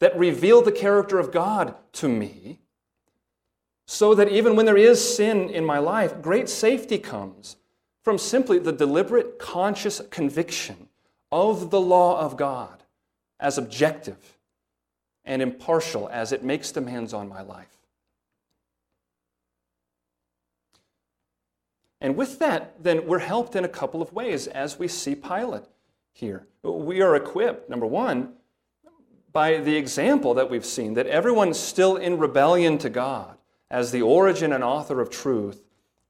that 0.00 0.16
reveal 0.18 0.60
the 0.60 0.70
character 0.70 1.18
of 1.18 1.32
God 1.32 1.74
to 1.94 2.08
me, 2.08 2.60
so 3.86 4.14
that 4.14 4.28
even 4.28 4.54
when 4.54 4.66
there 4.66 4.76
is 4.76 5.16
sin 5.16 5.48
in 5.48 5.64
my 5.64 5.78
life, 5.78 6.20
great 6.20 6.48
safety 6.48 6.98
comes 6.98 7.56
from 8.04 8.18
simply 8.18 8.58
the 8.58 8.72
deliberate, 8.72 9.38
conscious 9.38 10.00
conviction 10.10 10.88
of 11.32 11.70
the 11.70 11.80
law 11.80 12.20
of 12.20 12.36
God 12.36 12.84
as 13.40 13.56
objective 13.58 14.38
and 15.24 15.40
impartial 15.40 16.08
as 16.10 16.30
it 16.30 16.44
makes 16.44 16.70
demands 16.70 17.14
on 17.14 17.28
my 17.28 17.40
life. 17.40 17.66
And 22.00 22.16
with 22.16 22.38
that, 22.40 22.82
then 22.84 23.06
we're 23.06 23.20
helped 23.20 23.56
in 23.56 23.64
a 23.64 23.68
couple 23.68 24.02
of 24.02 24.12
ways 24.12 24.46
as 24.46 24.78
we 24.78 24.86
see 24.86 25.14
Pilate 25.14 25.64
here. 26.12 26.46
We 26.62 27.00
are 27.00 27.16
equipped, 27.16 27.70
number 27.70 27.86
one, 27.86 28.34
by 29.32 29.56
the 29.56 29.76
example 29.76 30.34
that 30.34 30.50
we've 30.50 30.66
seen 30.66 30.92
that 30.94 31.06
everyone 31.06 31.54
still 31.54 31.96
in 31.96 32.18
rebellion 32.18 32.76
to 32.78 32.90
God, 32.90 33.38
as 33.70 33.90
the 33.90 34.02
origin 34.02 34.52
and 34.52 34.62
author 34.62 35.00
of 35.00 35.08
truth, 35.08 35.64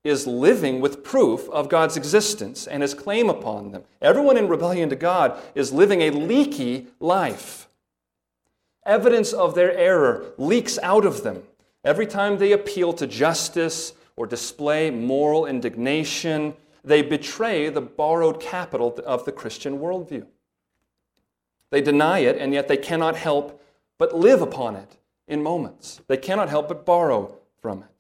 is 0.04 0.26
living 0.26 0.80
with 0.80 1.02
proof 1.02 1.48
of 1.48 1.70
God's 1.70 1.96
existence 1.96 2.66
and 2.66 2.82
his 2.82 2.92
claim 2.92 3.30
upon 3.30 3.72
them. 3.72 3.82
Everyone 4.02 4.36
in 4.36 4.48
rebellion 4.48 4.90
to 4.90 4.96
God 4.96 5.40
is 5.54 5.72
living 5.72 6.02
a 6.02 6.10
leaky 6.10 6.88
life. 7.00 7.68
Evidence 8.84 9.32
of 9.32 9.54
their 9.54 9.74
error 9.76 10.26
leaks 10.36 10.78
out 10.82 11.06
of 11.06 11.22
them 11.22 11.42
every 11.82 12.06
time 12.06 12.36
they 12.36 12.52
appeal 12.52 12.92
to 12.92 13.06
justice 13.06 13.94
or 14.16 14.26
display 14.26 14.90
moral 14.90 15.46
indignation. 15.46 16.54
They 16.84 17.00
betray 17.00 17.70
the 17.70 17.80
borrowed 17.80 18.40
capital 18.40 18.94
of 19.06 19.24
the 19.24 19.32
Christian 19.32 19.78
worldview. 19.78 20.26
They 21.70 21.80
deny 21.80 22.20
it, 22.20 22.36
and 22.36 22.52
yet 22.52 22.68
they 22.68 22.76
cannot 22.76 23.16
help 23.16 23.60
but 23.98 24.14
live 24.14 24.42
upon 24.42 24.76
it 24.76 24.98
in 25.26 25.42
moments. 25.42 26.02
They 26.06 26.18
cannot 26.18 26.50
help 26.50 26.68
but 26.68 26.84
borrow 26.84 27.38
from 27.60 27.82
it. 27.82 27.93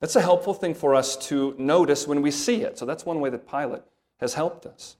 That's 0.00 0.16
a 0.16 0.22
helpful 0.22 0.54
thing 0.54 0.74
for 0.74 0.94
us 0.94 1.16
to 1.28 1.54
notice 1.58 2.06
when 2.06 2.20
we 2.22 2.30
see 2.30 2.62
it. 2.62 2.78
So 2.78 2.84
that's 2.84 3.06
one 3.06 3.20
way 3.20 3.30
that 3.30 3.48
Pilate 3.48 3.82
has 4.18 4.34
helped 4.34 4.66
us. 4.66 4.96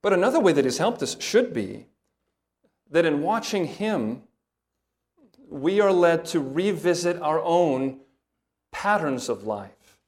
But 0.00 0.12
another 0.12 0.40
way 0.40 0.52
that 0.52 0.64
he's 0.64 0.78
helped 0.78 1.02
us 1.02 1.16
should 1.20 1.52
be 1.52 1.86
that 2.90 3.04
in 3.04 3.22
watching 3.22 3.66
him, 3.66 4.22
we 5.48 5.80
are 5.80 5.92
led 5.92 6.24
to 6.26 6.40
revisit 6.40 7.20
our 7.20 7.40
own 7.42 8.00
patterns 8.70 9.28
of 9.28 9.44
life. 9.44 9.98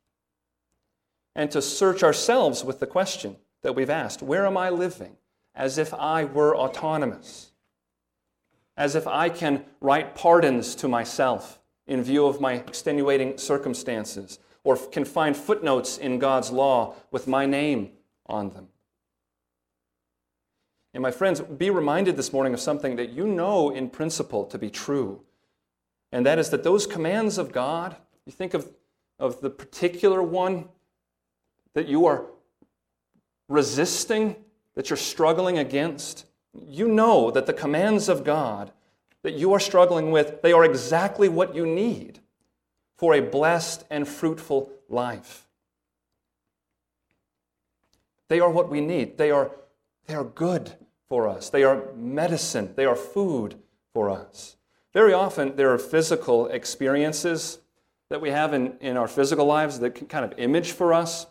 and 1.36 1.50
to 1.50 1.60
search 1.60 2.02
ourselves 2.02 2.62
with 2.64 2.78
the 2.78 2.86
question 2.86 3.36
that 3.62 3.74
we've 3.74 3.90
asked 3.90 4.22
Where 4.22 4.46
am 4.46 4.56
I 4.56 4.70
living? 4.70 5.16
As 5.54 5.78
if 5.78 5.94
I 5.94 6.24
were 6.24 6.56
autonomous, 6.56 7.50
as 8.76 8.94
if 8.94 9.06
I 9.06 9.28
can 9.28 9.64
write 9.80 10.14
pardons 10.14 10.74
to 10.76 10.88
myself 10.88 11.60
in 11.86 12.02
view 12.02 12.26
of 12.26 12.40
my 12.40 12.54
extenuating 12.54 13.38
circumstances, 13.38 14.38
or 14.62 14.76
can 14.76 15.04
find 15.04 15.36
footnotes 15.36 15.98
in 15.98 16.18
God's 16.18 16.50
law 16.50 16.94
with 17.10 17.28
my 17.28 17.46
name 17.46 17.90
on 18.26 18.50
them. 18.50 18.68
And 20.94 21.02
my 21.02 21.10
friends, 21.10 21.40
be 21.40 21.70
reminded 21.70 22.16
this 22.16 22.32
morning 22.32 22.54
of 22.54 22.60
something 22.60 22.96
that 22.96 23.10
you 23.10 23.26
know 23.26 23.70
in 23.70 23.90
principle 23.90 24.44
to 24.46 24.58
be 24.58 24.70
true. 24.70 25.22
And 26.12 26.24
that 26.24 26.38
is 26.38 26.50
that 26.50 26.62
those 26.62 26.86
commands 26.86 27.36
of 27.36 27.50
God, 27.50 27.96
you 28.24 28.32
think 28.32 28.54
of, 28.54 28.72
of 29.18 29.40
the 29.40 29.50
particular 29.50 30.22
one 30.22 30.68
that 31.74 31.88
you 31.88 32.06
are 32.06 32.26
resisting, 33.48 34.36
that 34.76 34.88
you're 34.88 34.96
struggling 34.96 35.58
against, 35.58 36.26
you 36.66 36.86
know 36.86 37.32
that 37.32 37.46
the 37.46 37.52
commands 37.52 38.08
of 38.08 38.22
God 38.22 38.72
that 39.24 39.34
you 39.34 39.54
are 39.54 39.58
struggling 39.58 40.12
with, 40.12 40.42
they 40.42 40.52
are 40.52 40.64
exactly 40.64 41.28
what 41.28 41.56
you 41.56 41.66
need 41.66 42.20
for 42.96 43.14
a 43.14 43.20
blessed 43.20 43.82
and 43.90 44.06
fruitful 44.06 44.70
life. 44.88 45.48
They 48.28 48.38
are 48.38 48.50
what 48.50 48.70
we 48.70 48.82
need. 48.82 49.16
They 49.16 49.30
are, 49.30 49.50
they 50.06 50.14
are 50.14 50.24
good 50.24 50.74
for 51.08 51.26
us. 51.26 51.48
They 51.48 51.64
are 51.64 51.92
medicine. 51.96 52.74
They 52.76 52.84
are 52.84 52.94
food 52.94 53.56
for 53.94 54.10
us. 54.10 54.56
Very 54.92 55.14
often, 55.14 55.56
there 55.56 55.72
are 55.72 55.78
physical 55.78 56.46
experiences 56.48 57.58
that 58.10 58.20
we 58.20 58.30
have 58.30 58.52
in, 58.52 58.76
in 58.80 58.98
our 58.98 59.08
physical 59.08 59.46
lives 59.46 59.80
that 59.80 59.94
can 59.94 60.06
kind 60.06 60.24
of 60.24 60.38
image 60.38 60.72
for 60.72 60.92
us 60.92 61.26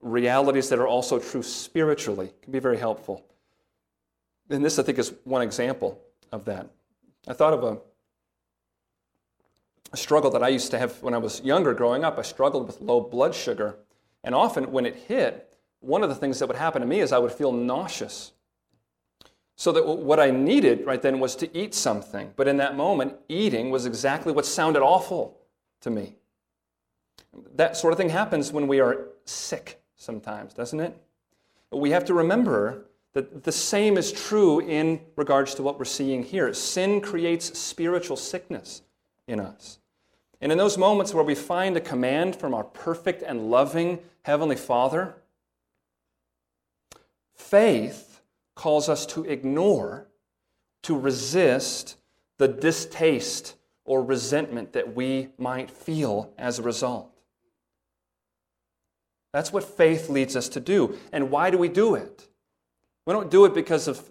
realities 0.00 0.70
that 0.70 0.78
are 0.78 0.88
also 0.88 1.18
true 1.18 1.42
spiritually. 1.42 2.28
It 2.28 2.42
can 2.42 2.52
be 2.52 2.58
very 2.58 2.78
helpful. 2.78 3.26
And 4.48 4.64
this, 4.64 4.78
I 4.78 4.82
think, 4.82 4.98
is 4.98 5.12
one 5.24 5.42
example 5.42 6.00
of 6.32 6.46
that. 6.46 6.70
I 7.28 7.34
thought 7.34 7.52
of 7.52 7.62
a, 7.62 7.78
a 9.92 9.96
struggle 9.96 10.30
that 10.30 10.42
I 10.42 10.48
used 10.48 10.70
to 10.70 10.78
have 10.78 11.02
when 11.02 11.12
I 11.12 11.18
was 11.18 11.42
younger 11.42 11.74
growing 11.74 12.02
up. 12.02 12.18
I 12.18 12.22
struggled 12.22 12.66
with 12.66 12.80
low 12.80 13.02
blood 13.02 13.34
sugar. 13.34 13.76
And 14.24 14.34
often, 14.34 14.72
when 14.72 14.86
it 14.86 14.96
hit, 14.96 15.54
one 15.80 16.02
of 16.02 16.08
the 16.08 16.14
things 16.14 16.38
that 16.38 16.48
would 16.48 16.56
happen 16.56 16.80
to 16.80 16.88
me 16.88 17.00
is 17.00 17.12
I 17.12 17.18
would 17.18 17.32
feel 17.32 17.52
nauseous. 17.52 18.32
So 19.56 19.72
that 19.72 19.86
what 19.86 20.18
I 20.18 20.30
needed 20.30 20.86
right 20.86 21.02
then 21.02 21.20
was 21.20 21.36
to 21.36 21.56
eat 21.56 21.74
something. 21.74 22.32
But 22.34 22.48
in 22.48 22.56
that 22.56 22.76
moment, 22.76 23.14
eating 23.28 23.70
was 23.70 23.86
exactly 23.86 24.32
what 24.32 24.46
sounded 24.46 24.82
awful 24.82 25.38
to 25.82 25.90
me. 25.90 26.16
That 27.56 27.76
sort 27.76 27.92
of 27.92 27.98
thing 27.98 28.08
happens 28.08 28.52
when 28.52 28.68
we 28.68 28.80
are 28.80 29.08
sick 29.26 29.80
sometimes, 29.96 30.54
doesn't 30.54 30.80
it? 30.80 30.96
But 31.70 31.78
we 31.78 31.90
have 31.90 32.04
to 32.06 32.14
remember 32.14 32.86
that 33.14 33.44
the 33.44 33.52
same 33.52 33.96
is 33.96 34.12
true 34.12 34.60
in 34.60 35.00
regards 35.16 35.54
to 35.54 35.62
what 35.62 35.78
we're 35.78 35.84
seeing 35.84 36.22
here. 36.22 36.52
Sin 36.54 37.00
creates 37.00 37.58
spiritual 37.58 38.16
sickness 38.16 38.82
in 39.26 39.40
us. 39.40 39.78
And 40.40 40.52
in 40.52 40.58
those 40.58 40.78
moments 40.78 41.12
where 41.12 41.24
we 41.24 41.34
find 41.34 41.76
a 41.76 41.80
command 41.80 42.36
from 42.36 42.54
our 42.54 42.64
perfect 42.64 43.22
and 43.22 43.50
loving 43.50 43.98
Heavenly 44.22 44.56
Father, 44.56 45.16
faith 47.34 48.20
calls 48.54 48.88
us 48.88 49.06
to 49.06 49.24
ignore, 49.24 50.06
to 50.82 50.98
resist 50.98 51.96
the 52.36 52.48
distaste 52.48 53.56
or 53.84 54.02
resentment 54.02 54.74
that 54.74 54.94
we 54.94 55.28
might 55.38 55.70
feel 55.70 56.32
as 56.38 56.58
a 56.58 56.62
result. 56.62 57.10
That's 59.32 59.52
what 59.52 59.64
faith 59.64 60.08
leads 60.08 60.36
us 60.36 60.48
to 60.50 60.60
do. 60.60 60.98
And 61.12 61.30
why 61.30 61.50
do 61.50 61.58
we 61.58 61.68
do 61.68 61.94
it? 61.94 62.28
We 63.08 63.14
don't 63.14 63.30
do 63.30 63.46
it 63.46 63.54
because 63.54 63.88
of 63.88 64.06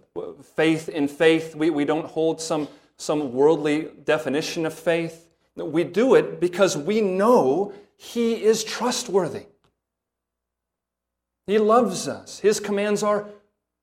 faith 0.56 0.90
in 0.90 1.08
faith. 1.08 1.54
We, 1.54 1.70
we 1.70 1.86
don't 1.86 2.08
hold 2.08 2.42
some, 2.42 2.68
some 2.96 3.32
worldly 3.32 3.90
definition 4.06 4.66
of 4.66 4.74
faith. 4.74 5.30
We 5.56 5.84
do 5.84 6.16
it 6.16 6.40
because 6.40 6.76
we 6.76 7.02
know 7.02 7.74
He 7.96 8.44
is 8.44 8.64
trustworthy. 8.64 9.46
He 11.46 11.60
loves 11.60 12.08
us. 12.08 12.40
His 12.40 12.60
commands 12.60 13.04
are 13.04 13.30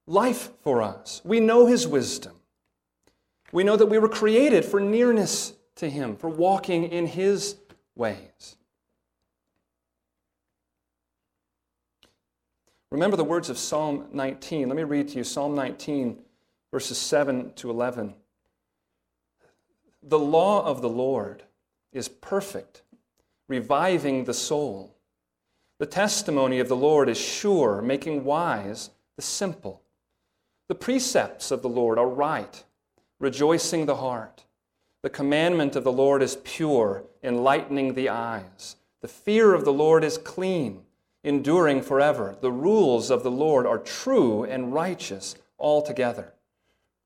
life 0.08 0.50
for 0.64 0.82
us. 0.82 1.20
We 1.22 1.38
know 1.38 1.66
His 1.66 1.86
wisdom. 1.86 2.34
We 3.52 3.62
know 3.62 3.76
that 3.76 3.86
we 3.86 3.98
were 3.98 4.08
created 4.08 4.64
for 4.64 4.80
nearness 4.80 5.52
to 5.76 5.88
Him, 5.88 6.16
for 6.16 6.28
walking 6.28 6.90
in 6.90 7.06
His 7.06 7.54
ways. 7.94 8.56
Remember 12.94 13.16
the 13.16 13.24
words 13.24 13.50
of 13.50 13.58
Psalm 13.58 14.06
19. 14.12 14.68
Let 14.68 14.76
me 14.76 14.84
read 14.84 15.08
to 15.08 15.16
you 15.16 15.24
Psalm 15.24 15.56
19, 15.56 16.16
verses 16.70 16.96
7 16.96 17.52
to 17.54 17.68
11. 17.68 18.14
The 20.04 20.18
law 20.20 20.64
of 20.64 20.80
the 20.80 20.88
Lord 20.88 21.42
is 21.92 22.08
perfect, 22.08 22.82
reviving 23.48 24.22
the 24.22 24.32
soul. 24.32 24.94
The 25.80 25.86
testimony 25.86 26.60
of 26.60 26.68
the 26.68 26.76
Lord 26.76 27.08
is 27.08 27.18
sure, 27.18 27.82
making 27.82 28.22
wise 28.22 28.90
the 29.16 29.22
simple. 29.22 29.82
The 30.68 30.76
precepts 30.76 31.50
of 31.50 31.62
the 31.62 31.68
Lord 31.68 31.98
are 31.98 32.06
right, 32.06 32.62
rejoicing 33.18 33.86
the 33.86 33.96
heart. 33.96 34.44
The 35.02 35.10
commandment 35.10 35.74
of 35.74 35.82
the 35.82 35.90
Lord 35.90 36.22
is 36.22 36.38
pure, 36.44 37.02
enlightening 37.24 37.94
the 37.94 38.10
eyes. 38.10 38.76
The 39.00 39.08
fear 39.08 39.52
of 39.52 39.64
the 39.64 39.72
Lord 39.72 40.04
is 40.04 40.16
clean, 40.16 40.82
enduring 41.24 41.82
forever. 41.82 42.36
The 42.40 42.52
rules 42.52 43.10
of 43.10 43.22
the 43.22 43.30
Lord 43.30 43.66
are 43.66 43.78
true 43.78 44.44
and 44.44 44.72
righteous 44.72 45.34
altogether. 45.58 46.34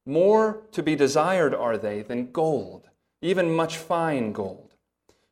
More 0.04 0.62
to 0.72 0.82
be 0.82 0.96
desired 0.96 1.54
are 1.54 1.78
they 1.78 2.02
than 2.02 2.32
gold, 2.32 2.88
even 3.22 3.54
much 3.54 3.76
fine 3.76 4.32
gold. 4.32 4.74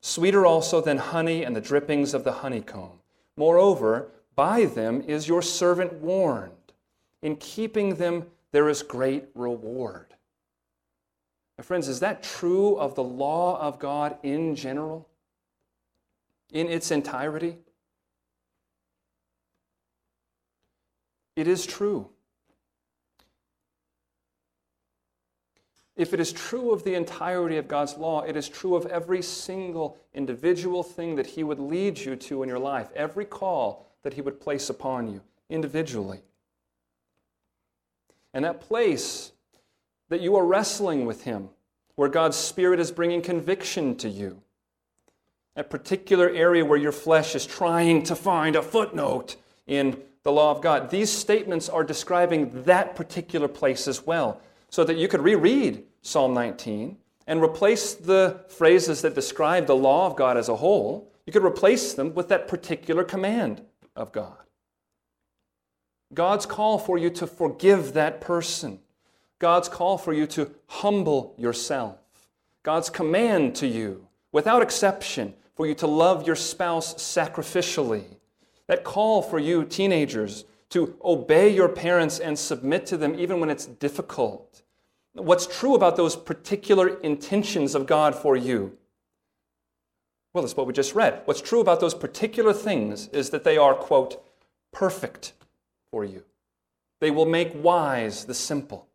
Sweeter 0.00 0.46
also 0.46 0.80
than 0.80 0.98
honey 0.98 1.42
and 1.42 1.56
the 1.56 1.60
drippings 1.60 2.14
of 2.14 2.22
the 2.22 2.32
honeycomb. 2.32 3.00
Moreover, 3.36 4.08
by 4.36 4.66
them 4.66 5.02
is 5.02 5.28
your 5.28 5.42
servant 5.42 5.94
warned. 5.94 6.52
In 7.22 7.36
keeping 7.36 7.96
them, 7.96 8.26
there 8.52 8.68
is 8.68 8.82
great 8.82 9.24
reward. 9.34 10.14
My 11.58 11.64
friends, 11.64 11.88
is 11.88 12.00
that 12.00 12.22
true 12.22 12.76
of 12.76 12.94
the 12.94 13.02
law 13.02 13.58
of 13.60 13.78
God 13.78 14.18
in 14.22 14.54
general? 14.54 15.08
In 16.52 16.68
its 16.68 16.90
entirety? 16.90 17.56
It 21.36 21.46
is 21.46 21.66
true. 21.66 22.08
If 25.94 26.12
it 26.12 26.20
is 26.20 26.32
true 26.32 26.72
of 26.72 26.84
the 26.84 26.94
entirety 26.94 27.56
of 27.56 27.68
God's 27.68 27.96
law, 27.96 28.22
it 28.22 28.36
is 28.36 28.48
true 28.48 28.74
of 28.74 28.84
every 28.86 29.22
single 29.22 29.96
individual 30.12 30.82
thing 30.82 31.16
that 31.16 31.26
He 31.26 31.42
would 31.42 31.58
lead 31.58 31.98
you 31.98 32.16
to 32.16 32.42
in 32.42 32.48
your 32.48 32.58
life, 32.58 32.88
every 32.94 33.24
call 33.24 33.86
that 34.02 34.14
He 34.14 34.20
would 34.20 34.40
place 34.40 34.68
upon 34.68 35.10
you 35.10 35.22
individually. 35.48 36.20
And 38.34 38.44
that 38.44 38.60
place 38.60 39.32
that 40.10 40.20
you 40.20 40.36
are 40.36 40.44
wrestling 40.44 41.06
with 41.06 41.24
Him, 41.24 41.48
where 41.94 42.10
God's 42.10 42.36
Spirit 42.36 42.78
is 42.78 42.92
bringing 42.92 43.22
conviction 43.22 43.96
to 43.96 44.08
you, 44.10 44.42
that 45.54 45.70
particular 45.70 46.28
area 46.28 46.64
where 46.64 46.78
your 46.78 46.92
flesh 46.92 47.34
is 47.34 47.46
trying 47.46 48.02
to 48.02 48.14
find 48.14 48.54
a 48.54 48.62
footnote 48.62 49.36
in 49.66 49.96
the 50.26 50.32
law 50.32 50.50
of 50.50 50.60
God. 50.60 50.90
These 50.90 51.12
statements 51.12 51.68
are 51.68 51.84
describing 51.84 52.64
that 52.64 52.96
particular 52.96 53.46
place 53.46 53.86
as 53.86 54.04
well, 54.04 54.40
so 54.70 54.82
that 54.82 54.96
you 54.96 55.06
could 55.06 55.20
reread 55.20 55.84
Psalm 56.02 56.34
19 56.34 56.96
and 57.28 57.40
replace 57.40 57.94
the 57.94 58.40
phrases 58.48 59.02
that 59.02 59.14
describe 59.14 59.66
the 59.66 59.76
law 59.76 60.04
of 60.04 60.16
God 60.16 60.36
as 60.36 60.48
a 60.48 60.56
whole. 60.56 61.12
You 61.26 61.32
could 61.32 61.44
replace 61.44 61.94
them 61.94 62.12
with 62.12 62.26
that 62.30 62.48
particular 62.48 63.04
command 63.04 63.62
of 63.94 64.10
God. 64.10 64.36
God's 66.12 66.44
call 66.44 66.80
for 66.80 66.98
you 66.98 67.08
to 67.10 67.26
forgive 67.28 67.92
that 67.92 68.20
person. 68.20 68.80
God's 69.38 69.68
call 69.68 69.96
for 69.96 70.12
you 70.12 70.26
to 70.26 70.50
humble 70.66 71.36
yourself. 71.38 72.00
God's 72.64 72.90
command 72.90 73.54
to 73.56 73.68
you, 73.68 74.08
without 74.32 74.60
exception, 74.60 75.34
for 75.54 75.68
you 75.68 75.74
to 75.76 75.86
love 75.86 76.26
your 76.26 76.34
spouse 76.34 76.94
sacrificially. 76.94 78.16
That 78.68 78.84
call 78.84 79.22
for 79.22 79.38
you, 79.38 79.64
teenagers, 79.64 80.44
to 80.70 80.96
obey 81.04 81.48
your 81.48 81.68
parents 81.68 82.18
and 82.18 82.38
submit 82.38 82.86
to 82.86 82.96
them 82.96 83.18
even 83.18 83.40
when 83.40 83.50
it's 83.50 83.66
difficult. 83.66 84.62
What's 85.14 85.46
true 85.46 85.74
about 85.74 85.96
those 85.96 86.16
particular 86.16 86.88
intentions 87.00 87.74
of 87.74 87.86
God 87.86 88.14
for 88.14 88.36
you? 88.36 88.76
Well, 90.34 90.42
that's 90.42 90.56
what 90.56 90.66
we 90.66 90.72
just 90.74 90.94
read. 90.94 91.22
What's 91.24 91.40
true 91.40 91.60
about 91.60 91.80
those 91.80 91.94
particular 91.94 92.52
things 92.52 93.08
is 93.08 93.30
that 93.30 93.44
they 93.44 93.56
are, 93.56 93.74
quote, 93.74 94.22
perfect 94.72 95.32
for 95.90 96.04
you. 96.04 96.24
They 97.00 97.10
will 97.10 97.24
make 97.24 97.52
wise 97.54 98.26
the 98.26 98.34
simple. 98.34 98.86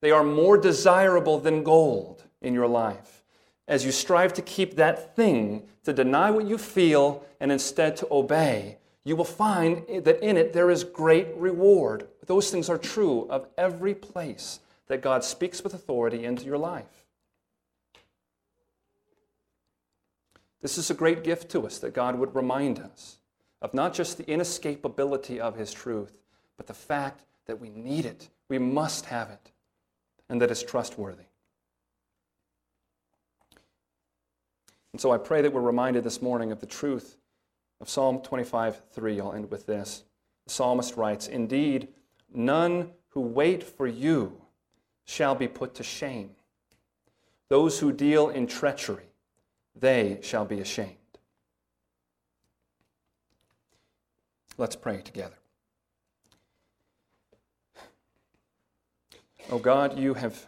They 0.00 0.10
are 0.10 0.24
more 0.24 0.56
desirable 0.56 1.38
than 1.38 1.62
gold 1.62 2.24
in 2.40 2.54
your 2.54 2.66
life. 2.66 3.19
As 3.70 3.84
you 3.84 3.92
strive 3.92 4.32
to 4.32 4.42
keep 4.42 4.74
that 4.74 5.14
thing, 5.14 5.62
to 5.84 5.92
deny 5.92 6.28
what 6.28 6.44
you 6.44 6.58
feel 6.58 7.24
and 7.38 7.52
instead 7.52 7.96
to 7.96 8.08
obey, 8.10 8.78
you 9.04 9.14
will 9.14 9.24
find 9.24 9.86
that 10.04 10.20
in 10.22 10.36
it 10.36 10.52
there 10.52 10.70
is 10.70 10.82
great 10.82 11.28
reward. 11.36 12.08
Those 12.26 12.50
things 12.50 12.68
are 12.68 12.76
true 12.76 13.28
of 13.30 13.46
every 13.56 13.94
place 13.94 14.58
that 14.88 15.02
God 15.02 15.22
speaks 15.22 15.62
with 15.62 15.72
authority 15.72 16.24
into 16.24 16.44
your 16.44 16.58
life. 16.58 17.06
This 20.60 20.76
is 20.76 20.90
a 20.90 20.94
great 20.94 21.22
gift 21.22 21.48
to 21.52 21.64
us 21.64 21.78
that 21.78 21.94
God 21.94 22.18
would 22.18 22.34
remind 22.34 22.80
us 22.80 23.18
of 23.62 23.72
not 23.72 23.94
just 23.94 24.18
the 24.18 24.24
inescapability 24.24 25.38
of 25.38 25.56
His 25.56 25.72
truth, 25.72 26.18
but 26.56 26.66
the 26.66 26.74
fact 26.74 27.22
that 27.46 27.60
we 27.60 27.70
need 27.70 28.04
it, 28.04 28.28
we 28.48 28.58
must 28.58 29.06
have 29.06 29.30
it, 29.30 29.52
and 30.28 30.42
that 30.42 30.50
it's 30.50 30.62
trustworthy. 30.62 31.29
And 34.92 35.00
so 35.00 35.12
I 35.12 35.18
pray 35.18 35.42
that 35.42 35.52
we're 35.52 35.60
reminded 35.60 36.04
this 36.04 36.20
morning 36.20 36.52
of 36.52 36.60
the 36.60 36.66
truth 36.66 37.16
of 37.80 37.88
Psalm 37.88 38.20
25 38.20 38.82
3. 38.92 39.20
I'll 39.20 39.32
end 39.32 39.50
with 39.50 39.66
this. 39.66 40.04
The 40.46 40.52
psalmist 40.52 40.96
writes, 40.96 41.28
Indeed, 41.28 41.88
none 42.32 42.90
who 43.10 43.20
wait 43.20 43.62
for 43.62 43.86
you 43.86 44.40
shall 45.04 45.34
be 45.34 45.48
put 45.48 45.74
to 45.74 45.82
shame. 45.82 46.30
Those 47.48 47.78
who 47.78 47.92
deal 47.92 48.28
in 48.28 48.46
treachery, 48.46 49.10
they 49.74 50.18
shall 50.22 50.44
be 50.44 50.60
ashamed. 50.60 50.96
Let's 54.56 54.76
pray 54.76 55.00
together. 55.00 55.34
Oh 59.50 59.58
God, 59.58 59.98
you 59.98 60.14
have 60.14 60.46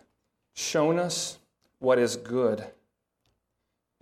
shown 0.55 0.99
us 0.99 1.39
what 1.79 1.99
is 1.99 2.17
good 2.17 2.65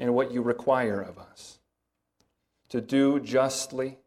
and 0.01 0.15
what 0.15 0.33
you 0.33 0.41
require 0.41 1.01
of 1.01 1.19
us 1.19 1.59
to 2.71 2.81
do 2.81 3.21
justly 3.21 3.99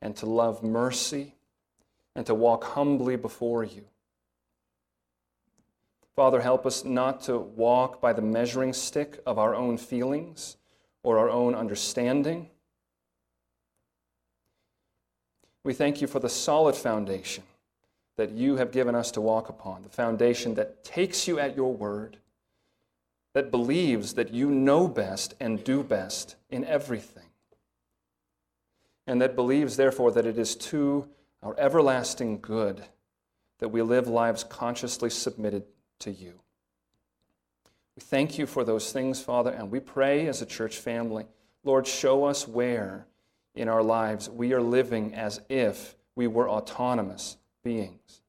and 0.00 0.16
to 0.16 0.26
love 0.26 0.62
mercy 0.62 1.34
and 2.16 2.24
to 2.24 2.34
walk 2.34 2.64
humbly 2.64 3.16
before 3.16 3.62
you. 3.62 3.84
Father, 6.16 6.40
help 6.40 6.64
us 6.64 6.84
not 6.84 7.20
to 7.24 7.36
walk 7.36 8.00
by 8.00 8.14
the 8.14 8.22
measuring 8.22 8.72
stick 8.72 9.20
of 9.26 9.38
our 9.38 9.54
own 9.54 9.76
feelings 9.76 10.56
or 11.02 11.18
our 11.18 11.28
own 11.28 11.54
understanding. 11.54 12.48
We 15.62 15.74
thank 15.74 16.00
you 16.00 16.06
for 16.06 16.18
the 16.18 16.30
solid 16.30 16.76
foundation 16.76 17.44
that 18.16 18.30
you 18.30 18.56
have 18.56 18.72
given 18.72 18.94
us 18.94 19.10
to 19.10 19.20
walk 19.20 19.50
upon, 19.50 19.82
the 19.82 19.90
foundation 19.90 20.54
that 20.54 20.82
takes 20.82 21.28
you 21.28 21.38
at 21.38 21.54
your 21.54 21.74
word 21.74 22.16
that 23.36 23.50
believes 23.50 24.14
that 24.14 24.32
you 24.32 24.50
know 24.50 24.88
best 24.88 25.34
and 25.40 25.62
do 25.62 25.82
best 25.82 26.36
in 26.48 26.64
everything, 26.64 27.28
and 29.06 29.20
that 29.20 29.36
believes, 29.36 29.76
therefore, 29.76 30.10
that 30.10 30.24
it 30.24 30.38
is 30.38 30.56
to 30.56 31.06
our 31.42 31.54
everlasting 31.58 32.40
good 32.40 32.82
that 33.58 33.68
we 33.68 33.82
live 33.82 34.08
lives 34.08 34.42
consciously 34.42 35.10
submitted 35.10 35.64
to 35.98 36.10
you. 36.10 36.32
We 37.94 38.00
thank 38.00 38.38
you 38.38 38.46
for 38.46 38.64
those 38.64 38.90
things, 38.90 39.20
Father, 39.20 39.50
and 39.50 39.70
we 39.70 39.80
pray 39.80 40.28
as 40.28 40.40
a 40.40 40.46
church 40.46 40.78
family, 40.78 41.26
Lord, 41.62 41.86
show 41.86 42.24
us 42.24 42.48
where 42.48 43.06
in 43.54 43.68
our 43.68 43.82
lives 43.82 44.30
we 44.30 44.54
are 44.54 44.62
living 44.62 45.12
as 45.12 45.42
if 45.50 45.94
we 46.14 46.26
were 46.26 46.48
autonomous 46.48 47.36
beings. 47.62 48.22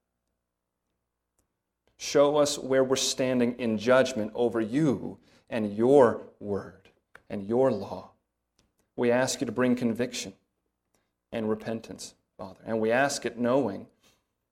Show 1.98 2.38
us 2.38 2.58
where 2.60 2.84
we're 2.84 2.96
standing 2.96 3.58
in 3.60 3.78
judgment 3.78 4.32
over 4.36 4.62
you 4.62 5.18
and 5.50 5.76
your 5.76 6.28
word 6.40 6.90
and 7.30 7.48
your 7.48 7.72
law. 7.72 8.12
We 8.96 9.12
ask 9.12 9.42
you 9.42 9.46
to 9.46 9.52
bring 9.52 9.76
conviction 9.76 10.34
and 11.32 11.50
repentance, 11.50 12.14
Father. 12.38 12.60
And 12.66 12.80
we 12.80 12.92
ask 12.92 13.26
it 13.26 13.38
knowing 13.38 13.88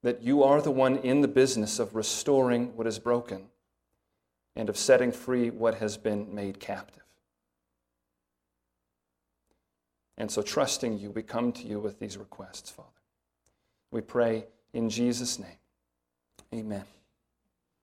that 0.01 0.21
you 0.21 0.43
are 0.43 0.61
the 0.61 0.71
one 0.71 0.97
in 0.97 1.21
the 1.21 1.27
business 1.27 1.79
of 1.79 1.95
restoring 1.95 2.75
what 2.75 2.87
is 2.87 2.99
broken 2.99 3.45
and 4.55 4.69
of 4.69 4.77
setting 4.77 5.11
free 5.11 5.49
what 5.49 5.75
has 5.75 5.97
been 5.97 6.33
made 6.33 6.59
captive. 6.59 7.03
And 10.17 10.31
so, 10.31 10.41
trusting 10.41 10.99
you, 10.99 11.11
we 11.11 11.23
come 11.23 11.51
to 11.53 11.67
you 11.67 11.79
with 11.79 11.99
these 11.99 12.17
requests, 12.17 12.69
Father. 12.69 12.89
We 13.91 14.01
pray 14.01 14.45
in 14.73 14.89
Jesus' 14.89 15.39
name. 15.39 15.57
Amen. 16.53 16.85